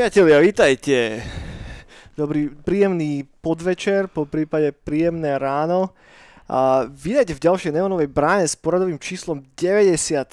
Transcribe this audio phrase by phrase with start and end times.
[0.00, 1.20] Priatelia, vítajte.
[2.16, 5.92] Dobrý, príjemný podvečer, po prípade príjemné ráno.
[6.48, 10.24] A vydajte v ďalšej neonovej bráne s poradovým číslom 97,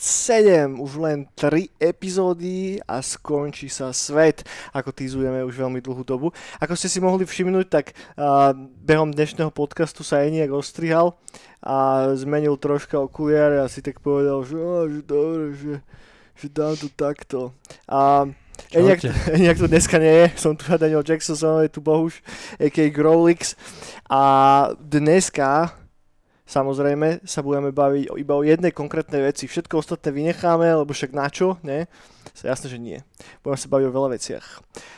[0.72, 6.32] už len 3 epizódy a skončí sa svet, ako týzujeme už veľmi dlhú dobu.
[6.64, 8.56] Ako ste si mohli všimnúť, tak uh,
[8.88, 11.20] behom dnešného podcastu sa Eniak ostrihal
[11.60, 14.56] a zmenil troška okuliare a si tak povedal, že,
[14.96, 15.76] že dobre, že,
[16.40, 17.52] že dám to takto.
[17.84, 18.32] A
[18.74, 22.20] Eniak, tu dneska nie je, som tu Daniel Jackson, som je tu Bohuš,
[22.60, 22.92] a.k.a.
[22.92, 23.56] Growlix.
[24.12, 24.22] A
[24.80, 25.72] dneska
[26.48, 29.46] samozrejme sa budeme baviť iba o jednej konkrétnej veci.
[29.46, 31.92] Všetko ostatné vynecháme, lebo však na čo, ne?
[32.38, 33.00] Jasné, že nie.
[33.42, 34.46] Budeme sa baviť o veľa veciach.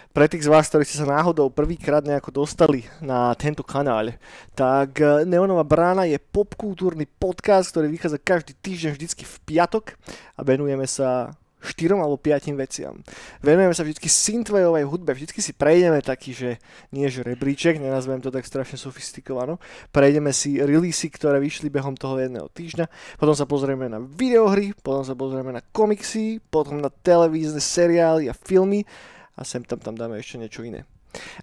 [0.09, 4.17] Pre tých z vás, ktorí ste sa náhodou prvýkrát nejako dostali na tento kanál,
[4.58, 9.95] tak eh, Neonová brána je popkultúrny podcast, ktorý vychádza každý týždeň vždycky v piatok
[10.36, 13.04] a venujeme sa štyrom alebo piatim veciam.
[13.44, 16.50] Venujeme sa vždy synthwaveovej hudbe, vždy si prejdeme taký, že
[16.96, 19.60] nie že rebríček, nenazvem to tak strašne sofistikovano,
[19.92, 22.86] prejdeme si releasy, ktoré vyšli behom toho jedného týždňa,
[23.20, 28.34] potom sa pozrieme na videohry, potom sa pozrieme na komiksy, potom na televízne seriály a
[28.34, 28.88] filmy
[29.36, 30.88] a sem tam tam dáme ešte niečo iné.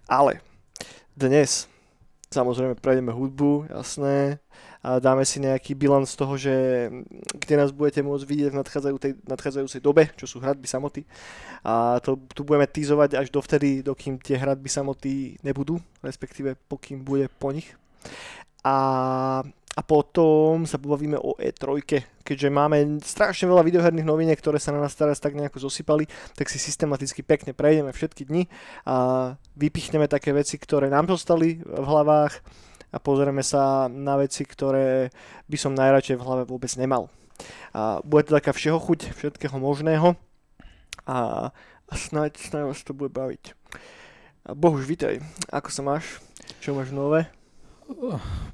[0.08, 0.40] Ale
[1.12, 1.68] dnes
[2.30, 4.40] samozrejme prejdeme hudbu, jasné,
[4.86, 6.54] a dáme si nejaký bilans toho, že
[7.42, 11.02] kde nás budete môcť vidieť v nadchádzajúcej, nadchádzajúcej dobe, čo sú hradby samoty.
[11.66, 17.26] A to tu budeme týzovať až dovtedy, dokým tie hradby samoty nebudú, respektíve pokým bude
[17.26, 17.74] po nich.
[18.62, 19.42] A,
[19.74, 21.82] a potom sa pobavíme o E3,
[22.22, 26.06] keďže máme strašne veľa videoherných noviniek, ktoré sa na nás teraz tak nejako zosypali,
[26.38, 28.46] tak si systematicky pekne prejdeme všetky dni
[28.86, 32.38] a vypichneme také veci, ktoré nám zostali v hlavách
[32.96, 35.12] a pozrieme sa na veci, ktoré
[35.52, 37.12] by som najradšej v hlave vôbec nemal.
[37.76, 40.16] A bude to taká všeho chuť, všetkého možného
[41.04, 41.52] a,
[41.84, 43.52] a snáď, snáď vás to bude baviť.
[44.48, 45.20] A Bohuž, vítaj,
[45.52, 46.24] ako sa máš?
[46.64, 47.28] Čo máš nové?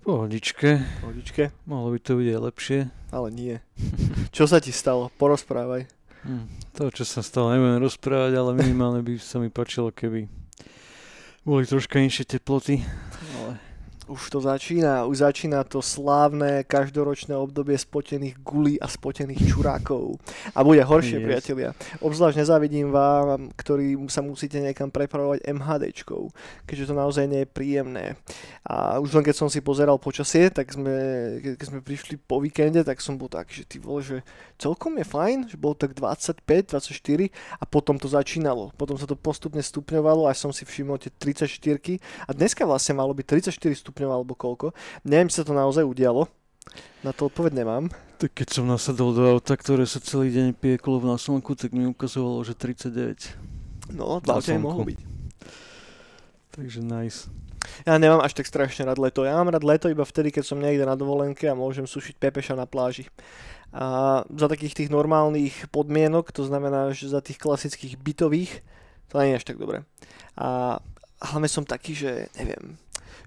[0.02, 0.82] Pohodičke.
[0.98, 1.54] Pohodičke?
[1.62, 2.78] Mohlo by to byť aj lepšie.
[3.14, 3.54] Ale nie.
[4.36, 5.14] Čo sa ti stalo?
[5.22, 5.86] Porozprávaj.
[6.22, 6.46] Hm,
[6.78, 10.30] to, čo sa stalo, nebudem rozprávať, ale minimálne by sa mi páčilo, keby
[11.42, 12.78] boli troška inšie teploty.
[14.12, 20.20] Už to začína, už začína to slávne každoročné obdobie spotených gulí a spotených čurákov.
[20.52, 21.24] A bude horšie, yes.
[21.24, 21.72] priatelia.
[22.04, 26.28] Obzvlášť nezávidím vám, ktorí sa musíte niekam prepravovať MHDčkou,
[26.68, 28.20] keďže to naozaj nie je príjemné.
[28.68, 30.92] A už len keď som si pozeral počasie, tak sme,
[31.56, 34.20] keď sme prišli po víkende, tak som bol tak, že ty vole, že
[34.60, 38.76] celkom je fajn, že bol tak 25, 24 a potom to začínalo.
[38.76, 41.96] Potom sa to postupne stupňovalo, až som si všimol tie 34
[42.28, 44.74] a dneska vlastne malo byť 34 stupňov alebo koľko.
[45.04, 46.26] Neviem, či sa to naozaj udialo.
[47.06, 47.90] Na to odpoveď nemám.
[48.22, 51.90] Tak keď som nasadol do auta, ktoré sa celý deň pieklo v náslnku, tak mi
[51.90, 53.94] ukazovalo, že 39.
[53.98, 55.00] No, to mohlo byť.
[56.54, 57.26] Takže nice.
[57.86, 59.26] Ja nemám až tak strašne rád leto.
[59.26, 62.54] Ja mám rád leto iba vtedy, keď som niekde na dovolenke a môžem sušiť pepeša
[62.54, 63.10] na pláži.
[63.72, 68.60] A za takých tých normálnych podmienok, to znamená, že za tých klasických bytových,
[69.08, 69.88] to nie je až tak dobre.
[70.36, 70.76] A
[71.24, 72.76] hlavne som taký, že neviem,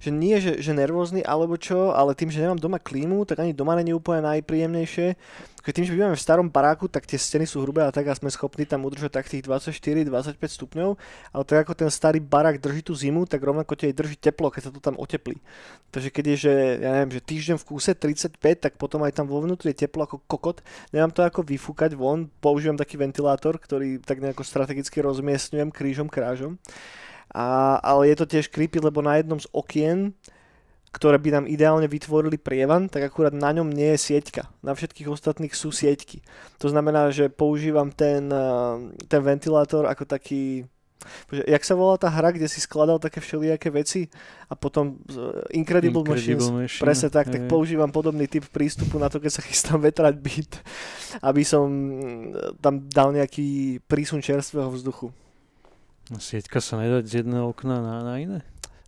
[0.06, 3.58] že nie, že, že nervózny alebo čo, ale tým, že nemám doma klímu, tak ani
[3.58, 5.18] doma není úplne najpríjemnejšie.
[5.66, 8.14] Keď tým, že bývame v starom baráku, tak tie steny sú hrubé a tak a
[8.14, 10.94] sme schopní tam udržať tak tých 24-25 stupňov,
[11.34, 14.70] ale tak ako ten starý barák drží tú zimu, tak rovnako tie drží teplo, keď
[14.70, 15.42] sa to tam oteplí.
[15.90, 16.54] Takže keď je, že,
[16.86, 20.06] ja neviem, že týždeň v kúse 35, tak potom aj tam vo vnútri je teplo
[20.06, 20.62] ako kokot.
[20.94, 26.62] Nemám to ako vyfúkať von, používam taký ventilátor, ktorý tak nejako strategicky rozmiestňujem krížom krážom.
[27.34, 30.14] A, ale je to tiež creepy, lebo na jednom z okien,
[30.96, 34.48] ktoré by nám ideálne vytvorili prievan, tak akurát na ňom nie je sieťka.
[34.64, 36.24] Na všetkých ostatných sú sieťky.
[36.64, 38.76] To znamená, že používam ten, eh,
[39.12, 40.64] ten ventilátor ako taký
[41.30, 44.10] Bože, jak sa volá tá hra, kde si skladal také všelijaké veci
[44.50, 49.12] a potom eh, Incredible, Incredible Machines, Machine, presne tak, tak používam podobný typ prístupu na
[49.12, 50.52] to, keď sa chystám vetrať byt,
[51.30, 55.14] aby som eh, tam dal nejaký prísun čerstvého vzduchu.
[56.14, 58.40] No, sieťka sa nedá z jedného okna na, na iné?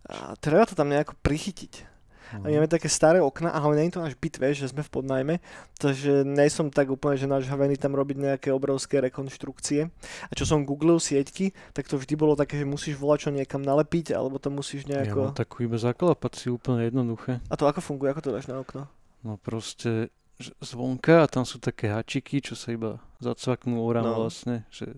[0.06, 1.98] A treba to tam nejako prichytiť.
[2.28, 2.60] A mhm.
[2.60, 5.34] máme také staré okna, ale nie je to náš byt, vieš, že sme v podnajme,
[5.80, 9.88] takže nie som tak úplne, že náš havený tam robiť nejaké obrovské rekonštrukcie.
[10.28, 13.64] A čo som googlil sieťky, tak to vždy bolo také, že musíš volať čo niekam
[13.64, 15.20] nalepiť, alebo to musíš nejako...
[15.24, 17.40] Ja mám takú iba zaklapať si úplne jednoduché.
[17.48, 18.84] A to ako funguje, ako to dáš na okno?
[19.24, 20.12] No proste
[20.60, 24.14] zvonka a tam sú také hačiky, čo sa iba zacvaknú orám no.
[24.22, 24.94] vlastne, že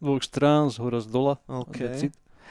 [0.00, 1.36] dvoch strán, z hora, z dola.
[1.46, 2.10] Okay.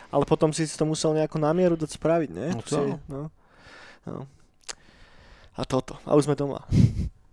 [0.09, 2.49] Ale potom si to musel nejako na mieru dať spraviť, nie?
[2.53, 2.79] No, to.
[3.09, 3.21] no.
[4.05, 4.21] no.
[5.59, 5.99] A toto.
[6.07, 6.63] A už sme doma.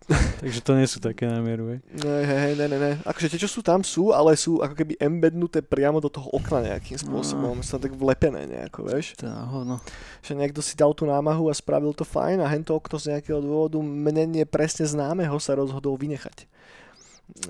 [0.42, 1.80] Takže to nie sú také námieru, hej?
[1.98, 2.92] Ne, hej, ne, ne, ne.
[3.02, 6.62] Akože tie, čo sú tam, sú, ale sú ako keby embednuté priamo do toho okna
[6.62, 7.58] nejakým spôsobom.
[7.66, 9.18] Sú tak vlepené nejako, vieš.
[9.18, 9.82] Táho, no.
[10.22, 13.42] Že niekto si dal tú námahu a spravil to fajn a hento okno z nejakého
[13.42, 16.46] dôvodu mne nie presne známeho sa rozhodol vynechať.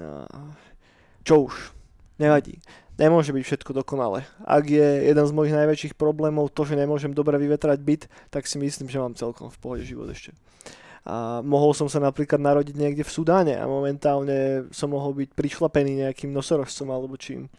[0.01, 0.25] No.
[1.29, 1.55] Čo už,
[2.17, 2.61] nevadí.
[2.97, 4.25] Nemôže byť všetko dokonale.
[4.41, 8.03] Ak je jeden z mojich najväčších problémov to, že nemôžem dobre vyvetrať byt,
[8.33, 10.33] tak si myslím, že mám celkom v pohode život ešte.
[11.05, 16.09] A mohol som sa napríklad narodiť niekde v Sudáne a momentálne som mohol byť prišlapený
[16.09, 17.53] nejakým nosorožcom alebo čím.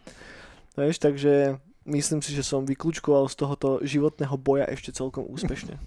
[0.73, 5.79] Vieš, takže myslím si, že som vyklúčkoval z tohoto životného boja ešte celkom úspešne.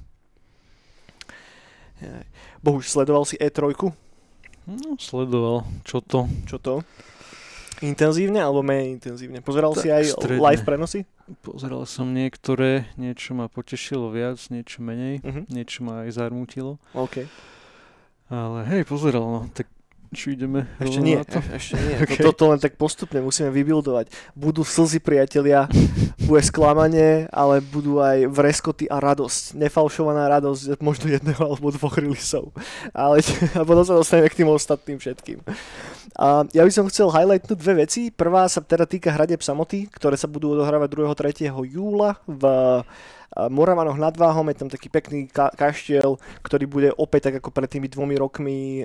[2.64, 3.76] Bohuž, sledoval si E3?
[4.64, 5.68] No, sledoval.
[5.84, 6.30] Čo to?
[6.48, 6.74] Čo to?
[7.80, 9.40] Intenzívne alebo menej intenzívne?
[9.40, 10.40] Pozeral tak si aj stredne.
[10.40, 11.00] live prenosy?
[11.40, 15.48] Pozeral som niektoré, niečo ma potešilo viac, niečo menej, uh-huh.
[15.48, 16.76] niečo ma aj zarmútilo.
[16.92, 17.24] Okay.
[18.28, 19.66] Ale hej, pozeral, no, tak
[20.10, 21.38] či ideme Ešte nie, to?
[21.54, 21.94] ešte nie.
[22.02, 22.24] Okay.
[22.26, 24.10] Toto to len tak postupne musíme vybuildovať.
[24.34, 25.70] Budú slzy, priatelia,
[26.26, 29.54] bude sklamanie, ale budú aj vreskoty a radosť.
[29.54, 32.50] Nefalšovaná radosť možno jedného alebo dvoch releaseov.
[32.90, 33.22] Ale
[33.58, 35.38] a potom sa dostaneme k tým ostatným všetkým.
[36.18, 38.10] A ja by som chcel highlightnúť dve veci.
[38.10, 41.52] Prvá sa teda týka hradeb samoty, ktoré sa budú odohrávať 2.
[41.54, 41.70] 3.
[41.70, 42.42] júla v
[43.30, 47.70] Moravanoch nad Váhom je tam taký pekný ka- kaštiel, ktorý bude opäť tak ako pred
[47.70, 48.82] tými dvomi rokmi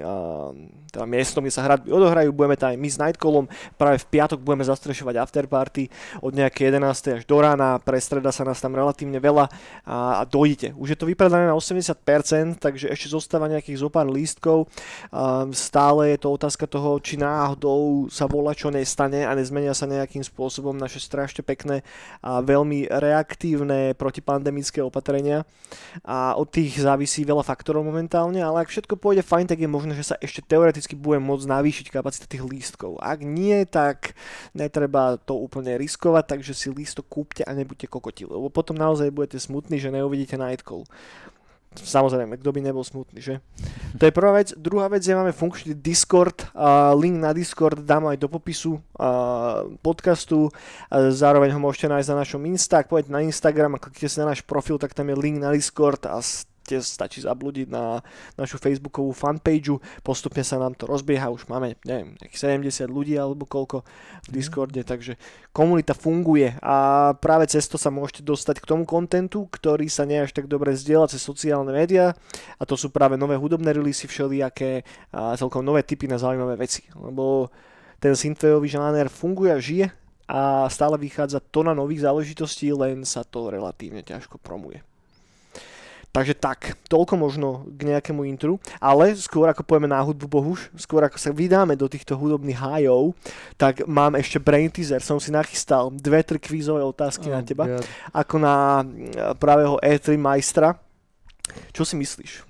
[0.95, 2.31] teda miestom, kde sa hradby odohrajú.
[2.31, 3.45] Budeme tam aj my s Nightcallom.
[3.75, 5.83] Práve v piatok budeme zastrešovať afterparty
[6.23, 7.19] od nejaké 11.
[7.19, 7.81] až do rána.
[7.83, 9.51] Prestreda sa nás tam relatívne veľa
[9.83, 10.71] a, a dojdete.
[10.79, 14.71] Už je to vypredané na 80%, takže ešte zostáva nejakých zo pár lístkov.
[15.51, 20.23] Stále je to otázka toho, či náhodou sa volá čo nestane a nezmenia sa nejakým
[20.23, 21.83] spôsobom naše strašne pekné
[22.23, 25.47] a veľmi reaktívne proti pandemické opatrenia
[26.03, 29.95] a od tých závisí veľa faktorov momentálne, ale ak všetko pôjde fajn, tak je možné,
[29.95, 32.99] že sa ešte teoreticky bude môcť navýšiť kapacita tých lístkov.
[32.99, 34.13] Ak nie, tak
[34.51, 39.39] netreba to úplne riskovať, takže si lístok kúpte a nebuďte kokoti, lebo potom naozaj budete
[39.39, 40.83] smutní, že neuvidíte Nightcall.
[41.75, 43.35] Samozrejme, kto by nebol smutný, že?
[43.99, 44.55] To je prvá vec.
[44.55, 46.47] Druhá vec je, máme funkčný Discord.
[46.55, 49.09] A link na Discord dám aj do popisu a
[49.83, 50.51] podcastu.
[50.87, 52.83] A zároveň ho môžete nájsť na našom Insta.
[52.83, 56.03] Ak na Instagram a kliknete si na náš profil, tak tam je link na Discord
[56.07, 56.23] a
[56.65, 58.01] tiež stačí zablúdiť na
[58.35, 63.85] našu facebookovú fanpage, postupne sa nám to rozbieha, už máme, neviem, 70 ľudí alebo koľko
[64.25, 64.33] v mhm.
[64.33, 65.21] Discorde, takže
[65.53, 70.19] komunita funguje a práve cez to sa môžete dostať k tomu kontentu, ktorý sa nie
[70.19, 72.17] až tak dobre zdieľa cez sociálne médiá
[72.57, 74.81] a to sú práve nové hudobné releasy, všelijaké
[75.13, 77.53] a celkom nové typy na zaujímavé veci, lebo
[78.01, 79.87] ten synthwaveový žáner funguje a žije
[80.25, 84.81] a stále vychádza to na nových záležitostí, len sa to relatívne ťažko promuje.
[86.15, 91.03] Takže tak, toľko možno k nejakému intru, ale skôr ako pojeme na hudbu Bohuž, skôr
[91.03, 93.11] ako sa vydáme do týchto hudobných hájov,
[93.59, 97.67] tak mám ešte brain teaser, som si nachystal dve, tri kvízové otázky oh, na teba,
[97.67, 97.83] God.
[98.15, 100.79] ako na eh, pravého E3 majstra.
[101.75, 102.47] Čo si myslíš?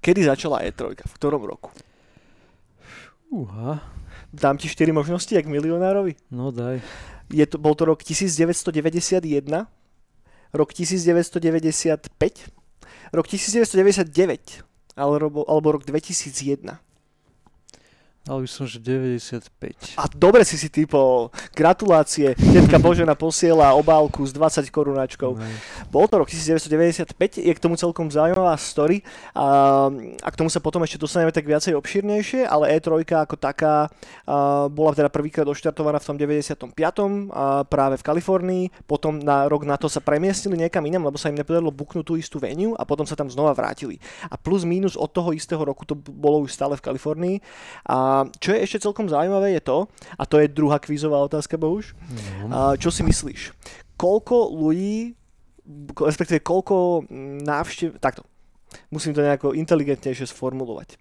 [0.00, 1.04] Kedy začala E3?
[1.04, 1.68] V ktorom roku?
[3.28, 3.84] Uha.
[4.32, 6.16] Dám ti 4 možnosti, jak milionárovi?
[6.32, 6.80] No daj.
[7.28, 9.68] Je to, bol to rok 1991,
[10.56, 12.08] rok 1995,
[13.12, 14.62] rok 1999
[14.96, 16.89] alebo, alebo rok 2001.
[18.30, 19.98] Dal by som, že 95.
[19.98, 21.34] A dobre si si typol.
[21.50, 22.38] Gratulácie.
[22.38, 25.34] Tetka Božena posiela obálku s 20 korunáčkou.
[25.90, 29.02] Bol to rok 1995, je k tomu celkom zaujímavá story.
[29.34, 29.90] A,
[30.22, 34.70] a k tomu sa potom ešte dostaneme tak viacej obširnejšie, ale E3 ako taká a,
[34.70, 36.54] bola teda prvýkrát oštartovaná v tom 95.
[37.34, 38.64] A, práve v Kalifornii.
[38.86, 42.14] Potom na rok na to sa premiestnili niekam inam, lebo sa im nepodarilo buknúť tú
[42.14, 43.98] istú venue a potom sa tam znova vrátili.
[44.30, 47.36] A plus minus od toho istého roku to bolo už stále v Kalifornii.
[47.90, 49.88] A a čo je ešte celkom zaujímavé je to,
[50.20, 51.96] a to je druhá kvízová otázka, Bohuž,
[52.44, 52.76] no.
[52.76, 53.56] čo si myslíš?
[53.96, 55.16] Koľko ľudí,
[55.96, 57.08] respektíve koľko
[57.44, 58.28] návštev, takto,
[58.92, 61.00] musím to nejako inteligentnejšie sformulovať.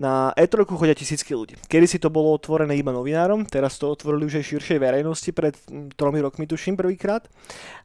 [0.00, 1.60] Na E3 chodia tisícky ľudí.
[1.68, 5.52] Kedy si to bolo otvorené iba novinárom, teraz to otvorili už aj širšej verejnosti pred
[5.98, 7.28] tromi rokmi, tuším prvýkrát.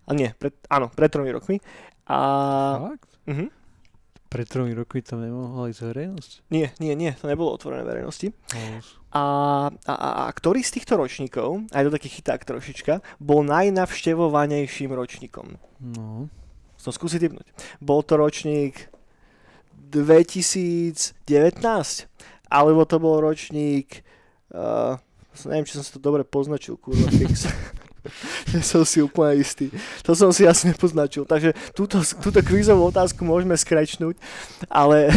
[0.07, 1.59] A nie, pred, áno, pred tromi rokmi.
[2.07, 2.19] A...
[2.93, 3.11] Fakt?
[3.27, 3.49] Uh-huh.
[4.35, 6.31] Pred tromi rokmi tam nemohla ísť verejnosť?
[6.51, 8.35] Nie, nie, nie, to nebolo otvorené verejnosti.
[9.15, 9.23] A,
[9.71, 15.55] a, a, a ktorý z týchto ročníkov, aj to taký chyták trošička, bol najnavštevovanejším ročníkom?
[15.79, 16.27] No.
[16.75, 17.47] Som skúsiť typnúť.
[17.79, 18.91] Bol to ročník
[19.87, 21.15] 2019,
[22.51, 24.03] alebo to bol ročník,
[24.51, 24.99] uh,
[25.47, 27.47] neviem, či som si to dobre poznačil, kurva fix.
[28.53, 29.73] Nie som si úplne istý.
[30.05, 31.25] To som si asi nepoznačil.
[31.25, 34.15] Takže túto, túto kvízovú otázku môžeme skrečnúť,
[34.69, 35.09] ale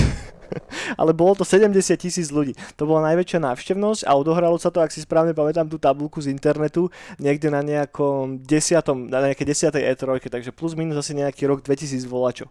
[1.00, 2.56] ale bolo to 70 tisíc ľudí.
[2.76, 6.32] To bola najväčšia návštevnosť a odohralo sa to, ak si správne pamätám tú tabulku z
[6.32, 6.88] internetu,
[7.20, 12.08] niekde na nejakom desiatom, na nejaké desiatej E3, takže plus minus asi nejaký rok 2000
[12.08, 12.48] volačo.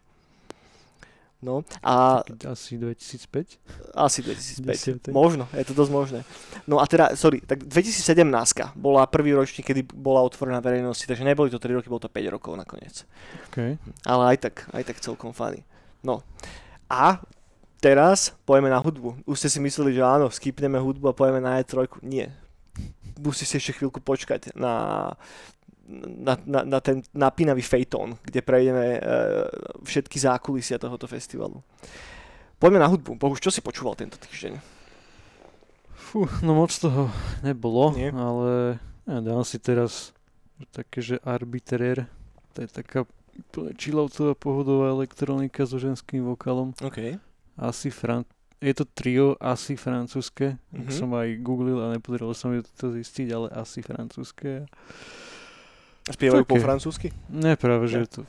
[1.37, 2.25] No a...
[2.49, 3.93] Asi 2005?
[3.93, 5.13] Asi 2005.
[5.13, 5.13] 10.
[5.13, 6.19] Možno, je to dosť možné.
[6.65, 8.25] No a teda, sorry, tak 2017
[8.73, 12.33] bola prvý ročník, kedy bola otvorená verejnosti, takže neboli to 3 roky, bolo to 5
[12.33, 13.05] rokov nakoniec.
[13.53, 13.77] Okay.
[14.01, 15.61] Ale aj tak, aj tak celkom fany.
[16.01, 16.25] No.
[16.89, 17.21] A
[17.77, 19.21] teraz pojeme na hudbu.
[19.29, 21.85] Už ste si mysleli, že áno, skipneme hudbu a pojeme na E3.
[22.01, 22.33] Nie.
[23.21, 25.13] Musíte si ešte chvíľku počkať na
[26.03, 29.47] na, na, na ten napínavý fejtón, kde prejdeme uh,
[29.87, 31.63] všetky zákulisia tohoto festivalu.
[32.59, 33.15] Poďme na hudbu.
[33.15, 34.59] Bohuž, čo si počúval tento týždeň?
[35.95, 37.11] Fú, no moc toho
[37.43, 38.11] nebolo, Nie?
[38.11, 40.15] ale ja dám si teraz
[40.71, 42.07] také, že Arbiterer,
[42.55, 43.05] to je taká
[43.77, 46.73] chilloutová pohodová elektronika so ženským vokalom.
[46.81, 47.21] OK.
[47.57, 48.25] Asi fran...
[48.57, 50.57] Je to trio, asi francúzske.
[50.73, 50.89] Mm-hmm.
[50.89, 54.65] Som aj googlil a nepodarilo sa mi to zistiť, ale asi francúzske.
[56.07, 57.11] Spievajú po francúzsky?
[57.27, 58.21] Ne, práve, že je to,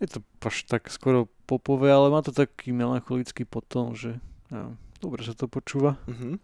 [0.00, 4.16] je to až tak skoro popové, ale má to taký melancholický potom, že
[4.48, 6.00] ja, dobre sa to počúva.
[6.08, 6.40] Uh-huh.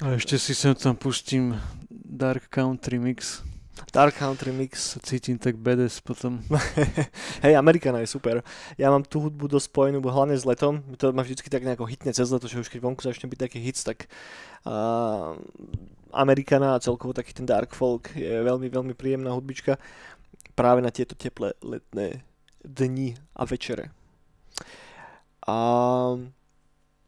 [0.00, 1.60] A ešte si sem tam pustím
[1.92, 3.44] Dark Country Mix.
[3.92, 4.96] Dark Country Mix.
[5.04, 6.40] Cítim tak badass potom.
[7.44, 8.40] Hej, Amerikana je super.
[8.80, 10.80] Ja mám tú hudbu dosť spojenú, hlavne s letom.
[11.00, 13.58] To ma vždycky tak nejako hitne cez leto, že už keď vonku začne byť taký
[13.60, 14.08] hits, tak
[14.64, 15.36] uh,
[16.12, 19.78] Amerikana a celkovo taký ten dark folk je veľmi, veľmi príjemná hudbička
[20.54, 22.22] práve na tieto teplé letné
[22.60, 23.94] dni a večere.
[25.48, 25.56] A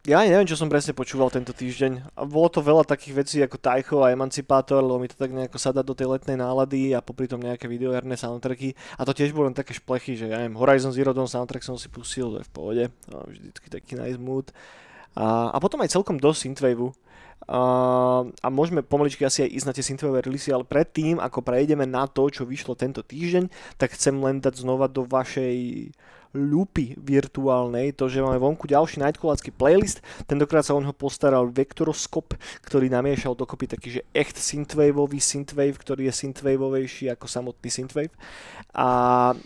[0.03, 2.19] ja ani neviem, čo som presne počúval tento týždeň.
[2.19, 5.63] A bolo to veľa takých vecí ako Tajcho a Emancipátor, lebo mi to tak nejako
[5.63, 8.75] sadá do tej letnej nálady a popri tom nejaké videoherné soundtracky.
[8.99, 11.79] A to tiež bolo len také šplechy, že ja neviem, Horizon Zero Dawn soundtrack som
[11.79, 12.85] si pustil, to je v pohode.
[13.15, 14.51] No, vždycky taký nice mood.
[15.15, 16.91] A, a potom aj celkom dosť synthwaveu.
[17.43, 21.83] Uh, a môžeme pomaličky asi aj ísť na tie synthwave releasy, ale predtým, ako prejdeme
[21.83, 25.91] na to, čo vyšlo tento týždeň, tak chcem len dať znova do vašej
[26.33, 32.41] lupy virtuálnej, to, že máme vonku ďalší Nightcallácky playlist, tentokrát sa o neho postaral Vectoroscope,
[32.65, 38.13] ktorý namiešal dokopy taký, že echt synthwaveový synthwave, ktorý je synthwaveovejší ako samotný synthwave.
[38.73, 38.89] A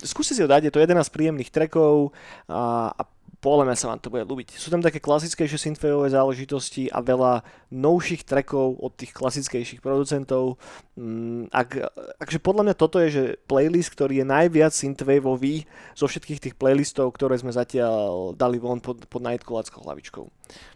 [0.06, 2.14] skúste si ho dať, je to 11 príjemných trackov
[2.46, 3.02] a, a
[3.40, 4.56] podľa mňa sa vám to bude ľúbiť.
[4.56, 10.56] Sú tam také klasickejšie synthwaveové záležitosti a veľa novších trackov od tých klasickejších producentov.
[10.96, 16.42] Mm, ak, akže podľa mňa toto je že playlist, ktorý je najviac synthwaveový zo všetkých
[16.42, 20.24] tých playlistov, ktoré sme zatiaľ dali von pod, pod Nightcalláckou hlavičkou.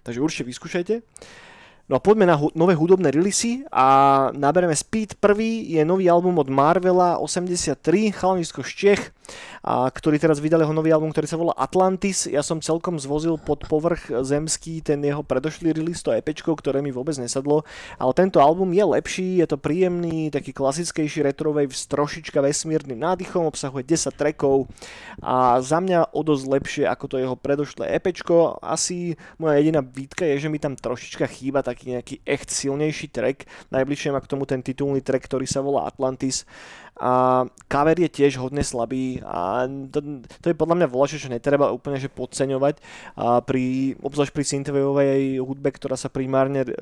[0.04, 0.94] Takže určite vyskúšajte.
[1.90, 5.18] No a poďme na hu- nové hudobné releasy a nabereme Speed.
[5.18, 9.10] Prvý je nový album od Marvela 83, chalanisko z Čech,
[9.66, 12.30] a ktorý teraz vydal jeho nový album, ktorý sa volá Atlantis.
[12.30, 16.94] Ja som celkom zvozil pod povrch zemský ten jeho predošlý release, to EPčko, ktoré mi
[16.94, 17.66] vôbec nesadlo,
[17.98, 23.50] ale tento album je lepší, je to príjemný, taký klasickejší retrowave s trošička vesmírnym nádychom,
[23.50, 24.70] obsahuje 10 trackov
[25.18, 28.62] a za mňa o dosť lepšie ako to jeho predošlé EPčko.
[28.62, 33.08] Asi moja jediná výtka je, že mi tam trošička chýba tak taký nejaký echt silnejší
[33.08, 33.48] track.
[33.72, 36.44] Najbližšie má k tomu ten titulný track, ktorý sa volá Atlantis.
[36.98, 41.72] A cover je tiež hodne slabý a to, to je podľa mňa volače, že netreba
[41.72, 42.82] úplne že podceňovať.
[43.16, 46.74] A pri, obzvlášť pri synthwaveovej hudbe, ktorá sa primárne e,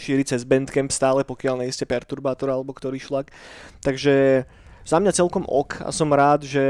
[0.00, 3.30] šíri cez Bandcamp stále, pokiaľ nie ste perturbátor alebo ktorý šlak.
[3.84, 4.48] Takže
[4.82, 6.66] za mňa celkom ok a som rád, že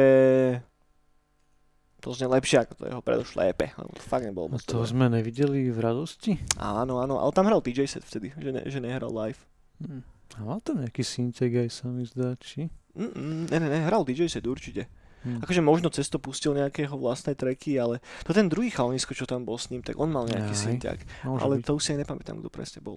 [2.01, 5.13] to znie lepšie ako to jeho predošlé EP, lebo to fakt nebolo moc to sme
[5.13, 6.41] nevideli v radosti?
[6.57, 9.41] Áno, áno, ale tam hral DJ set vtedy, že, ne, že nehral live.
[9.85, 10.03] Hm.
[10.39, 12.71] A mal tam nejaký syntek aj sa mi zdá, či?
[12.95, 14.87] Mm, ne, ne, ne, hral DJ set určite.
[15.27, 15.45] Hm.
[15.45, 19.45] Akože možno cez to pustil nejakého vlastné tracky, ale to ten druhý chalnisko, čo tam
[19.45, 21.05] bol s ním, tak on mal nejaký syntek.
[21.27, 21.65] Ale byť.
[21.67, 22.97] to už si aj nepamätám, kto presne bol.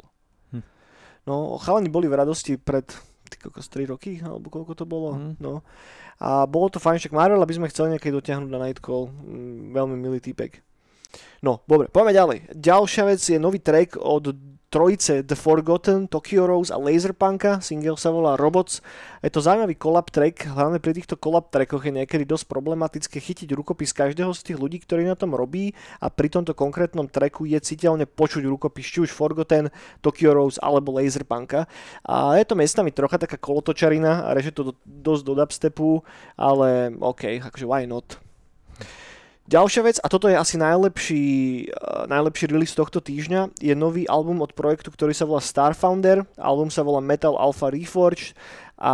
[0.56, 0.64] Hm.
[1.28, 2.88] No, chalani boli v radosti pred
[3.44, 5.18] kokos 3 roky, alebo koľko to bolo.
[5.18, 5.34] Mm.
[5.42, 5.66] No.
[6.22, 9.10] A bolo to fajn, však Marvel, aby sme chceli niekedy dotiahnuť na Nightcall.
[9.10, 10.62] Mm, veľmi milý týpek.
[11.46, 12.38] No, dobre, poďme ďalej.
[12.56, 14.34] Ďalšia vec je nový track od
[14.74, 18.82] trojice The Forgotten, Tokyo Rose a Laserpunka, single sa volá Robots.
[19.22, 23.54] Je to zaujímavý collab track, hlavne pri týchto collab trackoch je niekedy dosť problematické chytiť
[23.54, 27.62] rukopis každého z tých ľudí, ktorí na tom robí a pri tomto konkrétnom tracku je
[27.62, 29.70] citeľne počuť rukopis či už Forgotten,
[30.02, 31.70] Tokyo Rose alebo Laserpunka.
[32.02, 35.90] A je to miestami trocha taká kolotočarina a reže to do, dosť do dubstepu,
[36.34, 38.23] ale OK, akože why not.
[39.44, 41.26] Ďalšia vec, a toto je asi najlepší,
[41.68, 46.24] uh, najlepší release tohto týždňa, je nový album od projektu, ktorý sa volá Starfounder.
[46.40, 48.40] Album sa volá Metal Alpha Reforged
[48.80, 48.94] A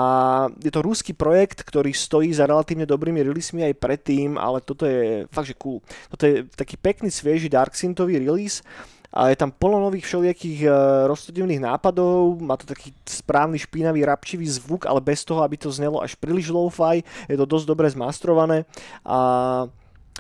[0.58, 5.30] je to ruský projekt, ktorý stojí za relatívne dobrými releasemi aj predtým, ale toto je
[5.30, 5.86] fakt, že cool.
[6.10, 8.66] Toto je taký pekný, svieži Dark Synthový release
[9.10, 10.70] a je tam plno nových všelijakých
[11.10, 15.98] rozsudivných nápadov, má to taký správny špinavý, rapčivý zvuk, ale bez toho, aby to znelo
[15.98, 18.70] až príliš lo-fi, je to dosť dobre zmastrované
[19.02, 19.66] a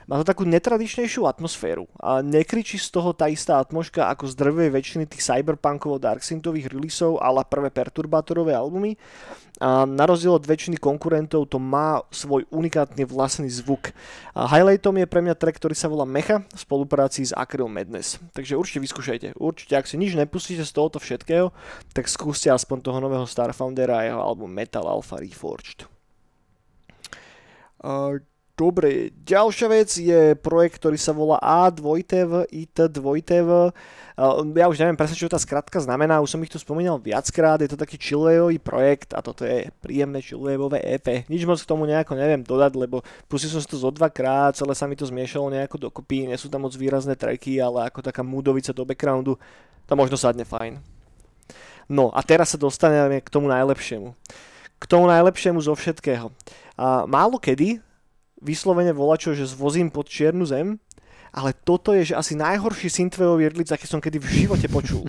[0.10, 4.69] má to takú netradičnejšiu atmosféru a nekričí z toho tá istá atmoška ako z drvej
[4.74, 8.98] väčšiny tých cyberpunkovo darksynthových releaseov ale prvé perturbátorové albumy
[9.60, 13.91] a na rozdiel od väčšiny konkurentov to má svoj unikátny vlastný zvuk.
[14.31, 18.24] A highlightom je pre mňa track, ktorý sa volá Mecha v spolupráci s Acryl Madness.
[18.31, 19.27] Takže určite vyskúšajte.
[19.36, 21.51] Určite, ak si nič nepustíte z tohoto všetkého,
[21.91, 25.91] tak skúste aspoň toho nového Starfoundera a jeho album Metal Alpha Reforged.
[27.84, 28.24] Uh,
[28.59, 33.71] Dobre, ďalšia vec je projekt, ktorý sa volá A2TV, IT2TV.
[34.59, 37.71] Ja už neviem presne, čo tá skratka znamená, už som ich tu spomínal viackrát, je
[37.71, 41.23] to taký chillwaveový projekt a toto je príjemné chillwaveové EP.
[41.31, 42.99] Nič moc k tomu nejako neviem dodať, lebo
[43.31, 46.51] pustil som si to zo dvakrát, celé sa mi to zmiešalo nejako dokopy, nie sú
[46.51, 49.39] tam moc výrazné tracky, ale ako taká múdovica do backgroundu,
[49.87, 50.83] to možno sadne fajn.
[51.87, 54.11] No a teraz sa dostaneme k tomu najlepšiemu.
[54.75, 56.27] K tomu najlepšiemu zo všetkého.
[56.75, 57.79] A málo kedy
[58.39, 60.79] vyslovene volačo, že zvozím pod čiernu zem,
[61.29, 65.05] ale toto je že asi najhorší synthwaveový jedlic, aký som kedy v živote počul.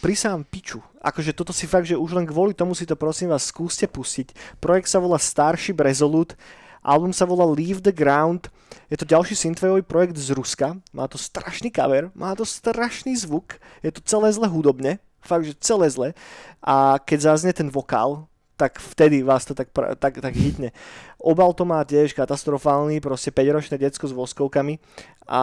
[0.00, 0.80] Prisám piču.
[1.02, 4.32] Akože toto si fakt, že už len kvôli tomu si to prosím vás skúste pustiť.
[4.62, 6.38] Projekt sa volá Starship Resolute,
[6.80, 8.48] album sa volá Leave the Ground,
[8.88, 13.60] je to ďalší synthwaveový projekt z Ruska, má to strašný cover, má to strašný zvuk,
[13.84, 16.08] je to celé zle hudobne, fakt, že celé zle.
[16.64, 18.27] A keď zaznie ten vokál,
[18.58, 19.70] tak vtedy vás to tak,
[20.02, 20.74] tak, tak hitne.
[21.22, 24.82] Obal to má tiež katastrofálny, proste 5-ročné decko s voskovkami
[25.30, 25.42] a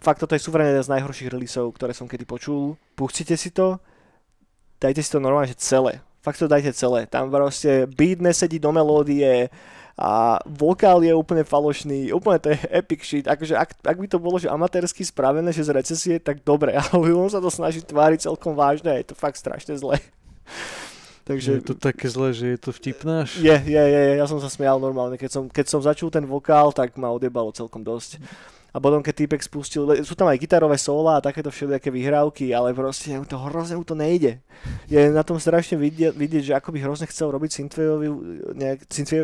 [0.00, 2.80] fakt toto je suverénne jeden z najhorších releaseov, ktoré som kedy počul.
[2.96, 3.76] Pustite si to,
[4.80, 6.00] dajte si to normálne že celé.
[6.24, 7.04] Fakt to dajte celé.
[7.04, 9.52] Tam proste beat nesedí do melódie,
[10.00, 13.28] a vokál je úplne falošný, úplne to je epic shit.
[13.28, 17.12] Akože ak, ak by to bolo že amatérsky spravené, že z recesie, tak dobre, ale
[17.12, 20.00] on sa to snaží tváriť celkom vážne je to fakt strašne zle.
[21.30, 21.62] Takže...
[21.62, 23.38] Je to také zle, že je to vtipné až?
[23.38, 25.14] Je, je, je, ja som sa smial normálne.
[25.14, 28.18] Keď som, keď som začul ten vokál, tak ma odjebalo celkom dosť.
[28.74, 32.74] A potom, keď týpek spustil, sú tam aj gitarové sola a takéto všelijaké vyhrávky, ale
[32.74, 34.42] proste to hrozne mu to nejde.
[34.90, 37.50] Je na tom strašne vidieť, vidieť že ako by hrozne chcel robiť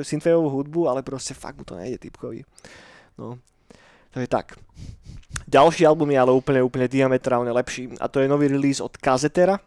[0.03, 2.47] synthwaveovú hudbu, ale proste fakt mu to nejde typkovi.
[3.19, 3.39] No,
[4.15, 4.55] je tak.
[5.47, 9.59] Ďalší album je ale úplne, úplne diametrálne lepší a to je nový release od Kazetera,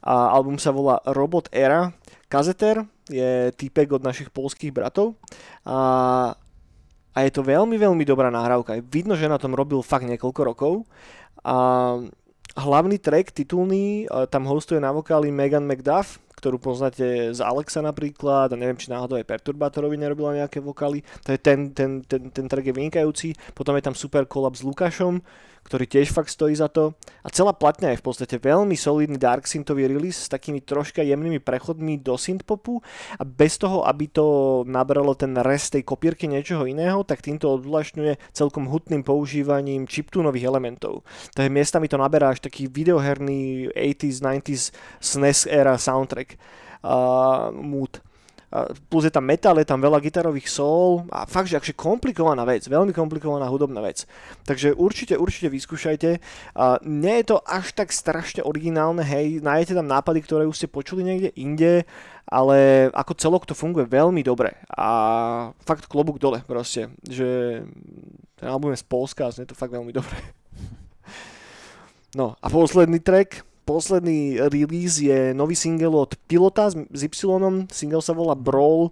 [0.00, 1.92] a album sa volá Robot Era.
[2.30, 5.18] Kazeter je týpek od našich polských bratov
[5.66, 6.30] a,
[7.10, 8.78] a je to veľmi, veľmi dobrá nahrávka.
[8.86, 10.74] Vidno, že na tom robil fakt niekoľko rokov
[11.42, 11.56] a
[12.54, 18.56] hlavný track, titulný, tam hostuje na vokáli Megan McDuff, ktorú poznáte z Alexa napríklad, a
[18.56, 21.04] neviem, či náhodou aj Perturbátorovi nerobila nejaké vokály.
[21.28, 23.28] To je ten, ten, ten, ten track je vynikajúci.
[23.52, 25.20] Potom je tam super kolab s Lukášom,
[25.70, 26.98] ktorý tiež fakt stojí za to.
[27.22, 31.38] A celá platňa je v podstate veľmi solidný dark synthový release s takými troška jemnými
[31.38, 32.82] prechodmi do synthpopu
[33.14, 34.26] a bez toho, aby to
[34.66, 41.06] nabralo ten rest tej kopírky niečoho iného, tak týmto odvlašňuje celkom hutným používaním chiptunových elementov.
[41.38, 44.62] Takže miestami to naberá až taký videoherný 80s, 90s
[45.00, 46.34] SNES era soundtrack
[46.82, 48.02] uh, mood
[48.90, 52.66] plus je tam metal, je tam veľa gitarových sol a fakt, že akže komplikovaná vec,
[52.66, 54.10] veľmi komplikovaná hudobná vec.
[54.42, 56.10] Takže určite, určite vyskúšajte.
[56.82, 61.06] Nie je to až tak strašne originálne, hej, nájdete tam nápady, ktoré už ste počuli
[61.06, 61.86] niekde inde,
[62.26, 64.90] ale ako celok to funguje veľmi dobre a
[65.62, 67.62] fakt klobúk dole proste, že
[68.34, 70.18] ten album je z Polska a znie to fakt veľmi dobre.
[72.10, 77.14] No a posledný track, posledný release je nový single od Pilota s Y,
[77.70, 78.90] single sa volá Brawl.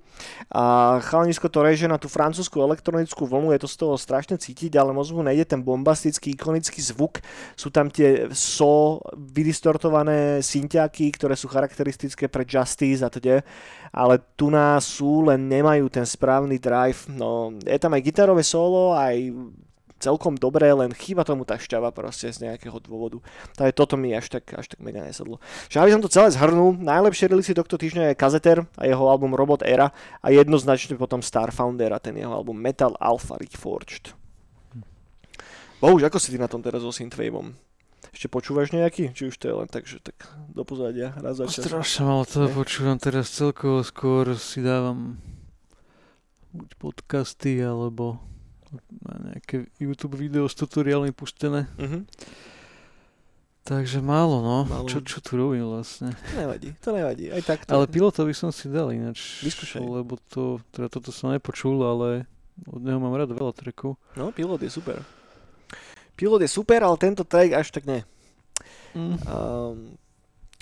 [0.55, 4.79] A chalanisko to reže na tú francúzsku elektronickú vlnu, je to z toho strašne cítiť,
[4.79, 7.19] ale moc mu nejde ten bombastický, ikonický zvuk,
[7.59, 13.43] sú tam tie so vydistortované syntiaky, ktoré sú charakteristické pre Justice a teda,
[13.91, 18.95] ale tu nás sú, len nemajú ten správny drive, no je tam aj gitarové solo,
[18.95, 19.33] aj
[19.99, 23.19] celkom dobré, len chýba tomu tá šťava proste z nejakého dôvodu.
[23.59, 25.43] Takže toto mi až tak, až tak mega nesedlo.
[25.69, 29.35] Že aby som to celé zhrnul, najlepšie release tohto týždňa je Kazeter a jeho album
[29.35, 29.91] Robot Era
[30.23, 34.15] a jednoznačne potom Starfounder a ten jeho album Metal Alpha Reforged.
[35.79, 37.55] Bohuž, ako si ty na tom teraz so Synthwaveom?
[38.11, 39.15] Ešte počúvaš nejaký?
[39.15, 41.67] Či už to je len tak, že tak do pozadia, raz za čas?
[41.67, 45.23] Strašne malo to počúvam teraz celkovo, skôr si dávam
[46.51, 48.19] buď podcasty, alebo
[49.03, 51.69] nejaké YouTube video s tutoriálmi pustené.
[51.81, 52.05] Uh-huh.
[53.69, 54.59] Takže málo, no.
[54.65, 54.89] Málo.
[54.89, 56.17] Čo, čo tu robím vlastne?
[56.17, 57.29] To nevadí, to nevadí.
[57.29, 57.77] Aj tak to...
[57.77, 59.45] Ale pilota by som si dal ináč.
[59.45, 59.85] Vyskúšaj.
[59.85, 62.25] Lebo to, teda toto som nepočul, ale
[62.65, 64.01] od neho mám rád veľa trackov.
[64.17, 65.05] No, pilot je super.
[66.17, 68.09] Pilot je super, ale tento track až tak ne.
[68.97, 69.21] Mm.
[69.29, 70.01] Um,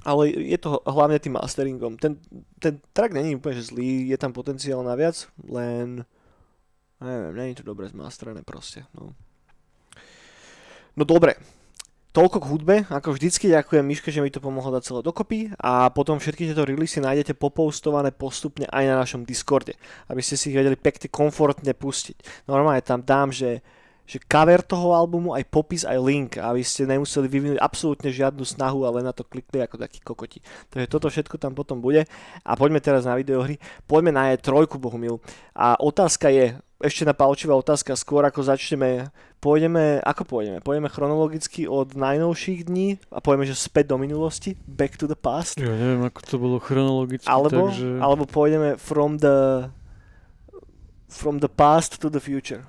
[0.02, 2.02] ale je to hlavne tým masteringom.
[2.02, 2.18] Ten,
[2.58, 6.02] ten track není úplne že zlý, je tam potenciál na viac, len
[7.04, 8.88] neviem, není to dobre zmasterené proste.
[8.96, 9.12] No.
[10.96, 11.36] no dobre,
[12.16, 15.92] toľko k hudbe, ako vždycky ďakujem Miške, že mi to pomohlo dať celé dokopy a
[15.92, 19.76] potom všetky tieto releasy nájdete popostované postupne aj na našom Discorde,
[20.08, 22.48] aby ste si ich vedeli pekne komfortne pustiť.
[22.48, 23.60] Normálne tam dám, že
[24.06, 28.86] že cover toho albumu, aj popis, aj link, aby ste nemuseli vyvinúť absolútne žiadnu snahu,
[28.86, 30.38] ale na to klikli ako takí kokoti.
[30.70, 32.06] Takže toto všetko tam potom bude.
[32.46, 33.58] A poďme teraz na videohry.
[33.90, 35.18] Poďme na E3, Bohumil.
[35.58, 39.08] A otázka je, ešte na palčivá otázka, skôr ako začneme,
[39.40, 40.60] pôjdeme, ako pôjdeme?
[40.60, 45.56] Pôjdeme chronologicky od najnovších dní a pôjdeme, že späť do minulosti, back to the past?
[45.56, 47.96] Ja neviem, ako to bolo chronologicky, Alebo, takže...
[47.96, 49.68] alebo pôjdeme from the
[51.08, 52.68] from the past to the future.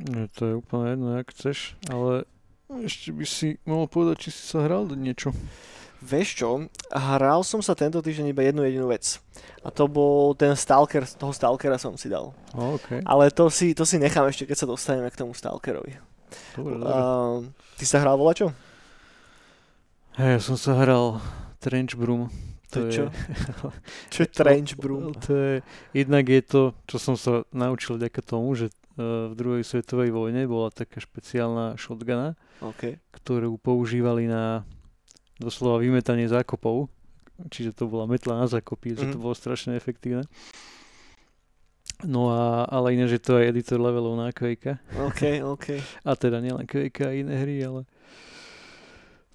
[0.00, 2.24] No, to je úplne jedno, jak chceš, ale
[2.86, 5.34] ešte by si mohol povedať, či si sa hral do niečo.
[6.00, 6.50] Vieš čo,
[6.88, 9.20] hral som sa tento týždeň iba jednu jedinú vec.
[9.60, 12.32] A to bol ten Stalker, toho Stalkera som si dal.
[12.56, 13.04] Okay.
[13.04, 16.00] Ale to si, to si nechám ešte, keď sa dostaneme k tomu Stalkerovi.
[16.56, 16.88] Dobre, dobre.
[16.88, 17.44] Uh,
[17.76, 18.56] ty sa hral volačo?
[20.16, 21.20] Hej, ja som sa hral
[21.60, 22.32] Trench Broom.
[22.72, 23.04] To je čo?
[24.14, 25.12] čo je to- Trench Broom?
[25.28, 25.54] To je,
[25.92, 30.68] jednak je to, čo som sa naučil vďaka tomu, že v druhej svetovej vojne bola
[30.68, 32.98] taká špeciálna shotguna, OK.
[33.12, 34.66] ktorú používali na
[35.36, 36.90] doslova vymetanie zákopov.
[37.48, 39.22] Čiže to bola metla na zákopy, že to Mhm.
[39.22, 40.28] bolo strašne efektívne.
[42.00, 44.80] No a, ale iné, že to je editor levelov na Quake.
[44.94, 45.66] OK, OK.
[46.08, 47.84] A teda nielen Quake a iné hry, ale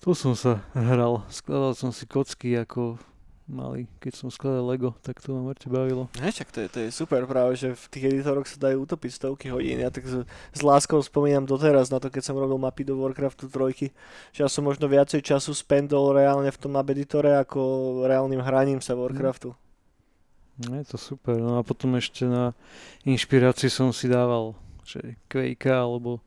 [0.01, 1.25] to som sa hral.
[1.29, 2.97] Skladal som si kocky ako
[3.45, 6.09] malý, keď som skladal Lego, tak to ma mŕte bavilo.
[6.17, 9.11] Ne, čak to je, to je super práve, že v tých editoroch sa dajú utopiť
[9.13, 9.81] stovky hodín.
[9.81, 13.45] Ja tak s, s láskou spomínam doteraz na to, keď som robil mapy do Warcraftu
[13.45, 13.93] 3,
[14.33, 18.81] že ja som možno viacej času spendol reálne v tom map editore ako reálnym hraním
[18.81, 19.53] sa Warcraftu.
[20.65, 21.35] No, je to super.
[21.35, 22.55] No a potom ešte na
[23.03, 24.55] inšpirácii som si dával
[24.85, 26.21] že Quake alebo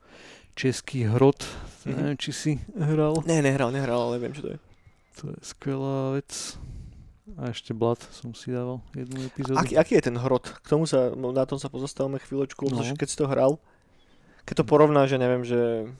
[0.58, 1.46] Český hrot.
[1.86, 1.94] Mhm.
[1.94, 3.22] Neviem, či si hral.
[3.24, 4.58] Ne, nehral, nehral, ale viem, čo to je.
[5.22, 6.58] To je skvelá vec.
[7.36, 9.60] A ešte Blood som si dával jednu epizódu.
[9.60, 10.48] Aký, aký je ten hrot?
[10.62, 12.80] K tomu sa, no, na tom sa pozastavíme chvíľočku, No.
[12.80, 13.60] keď si to hral.
[14.48, 15.92] Keď to porovná, že neviem, že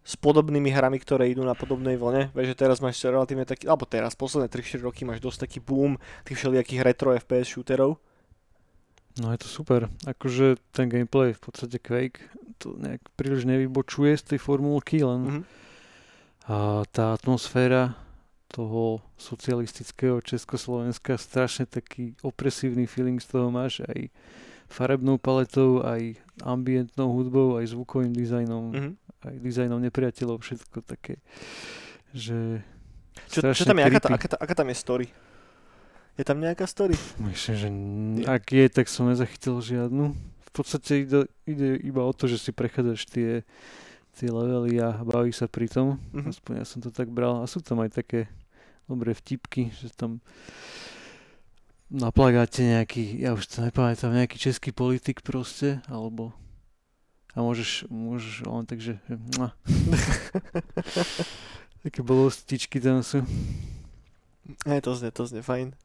[0.00, 2.28] s podobnými hrami, ktoré idú na podobnej vlne.
[2.32, 5.96] Vieš, že teraz máš relatívne taký, alebo teraz, posledné 3-4 roky máš dosť taký boom
[6.24, 7.96] tých všelijakých retro FPS shooterov.
[9.20, 9.88] No je to super.
[10.04, 12.20] Akože ten gameplay v podstate Quake
[12.56, 15.42] to nejak príliš nevybočuje z tej formulky, len Mhm.
[16.44, 16.56] a
[16.88, 17.96] tá atmosféra
[18.50, 24.10] toho socialistického Československa, strašne taký opresívny feeling z toho máš aj
[24.66, 28.90] farebnou paletou, aj ambientnou hudbou, aj zvukovým dizajnom, Mhm.
[29.24, 31.18] aj dizajnom nepriateľov, všetko také,
[32.10, 32.62] že
[33.28, 35.06] Čo, čo tam je, aká, aká, aká tam je story?
[36.14, 36.94] Je tam nejaká story?
[37.18, 37.78] Myslím, že n-
[38.16, 38.26] Je.
[38.26, 40.12] ak je, tak som nezachytil žiadnu.
[40.40, 43.30] V podstate ide, ide iba o to, že si prechádzaš tie,
[44.12, 46.02] tie levely a baví sa pri tom.
[46.12, 46.28] Mhm.
[46.28, 47.38] Aspoň ja som to tak bral.
[47.38, 48.26] A sú tam aj také
[48.90, 50.18] dobré vtipky, že tam
[51.90, 56.34] na plagáte nejaký, ja už to nepamätám, nejaký český politik proste, alebo
[57.30, 58.98] a môžeš, môžeš len takže,
[61.86, 63.22] také bolostičky tam sú.
[64.66, 65.78] Ne, to znie, to znie fajn.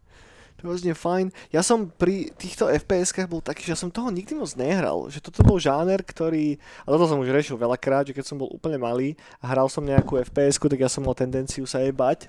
[0.64, 1.30] To znie fajn.
[1.54, 5.12] Ja som pri týchto FPS-kách bol taký, že ja som toho nikdy moc nehral.
[5.12, 6.58] Že toto bol žáner, ktorý...
[6.88, 9.14] A toto som už riešil veľakrát, že keď som bol úplne malý
[9.44, 12.26] a hral som nejakú FPS-ku, tak ja som mal tendenciu sa jej bať.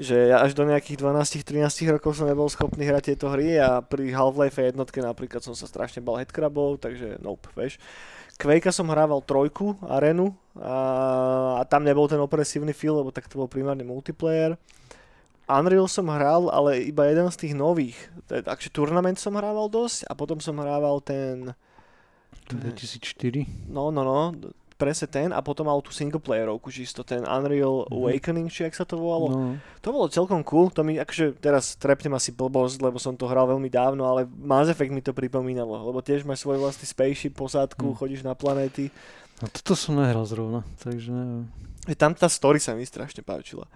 [0.00, 4.08] Že ja až do nejakých 12-13 rokov som nebol schopný hrať tieto hry a pri
[4.08, 7.76] Half-Life jednotke napríklad som sa strašne bal headcrabov, takže nope, vieš.
[8.40, 13.36] Quakea som hrával trojku, arenu a, a tam nebol ten opresívny feel, lebo tak to
[13.36, 14.56] bol primárne multiplayer.
[15.44, 17.98] Unreal som hral, ale iba jeden z tých nových.
[18.26, 21.52] Takže Tournament som hrával dosť a potom som hrával ten...
[22.48, 23.70] 2004.
[23.70, 24.34] No, no, no,
[24.82, 27.94] presne ten a potom mal tú singleplayerovku čisto, ten Unreal Mhm.
[27.94, 29.26] Awakening, či jak sa to volalo.
[29.28, 29.38] No,
[29.78, 33.46] To bolo celkom cool, to mi akože teraz trepnem asi blbosť, lebo som to hral
[33.46, 37.86] veľmi dávno, ale Mass Effect mi to pripomínalo, lebo tiež máš svoj vlastný spaceship, posádku,
[37.88, 37.96] Hm.
[37.96, 38.90] chodíš na planéty.
[39.38, 41.46] no toto som nehral zrovna, takže neviem.
[41.94, 43.66] Tam tá story sa mi strašne páčila.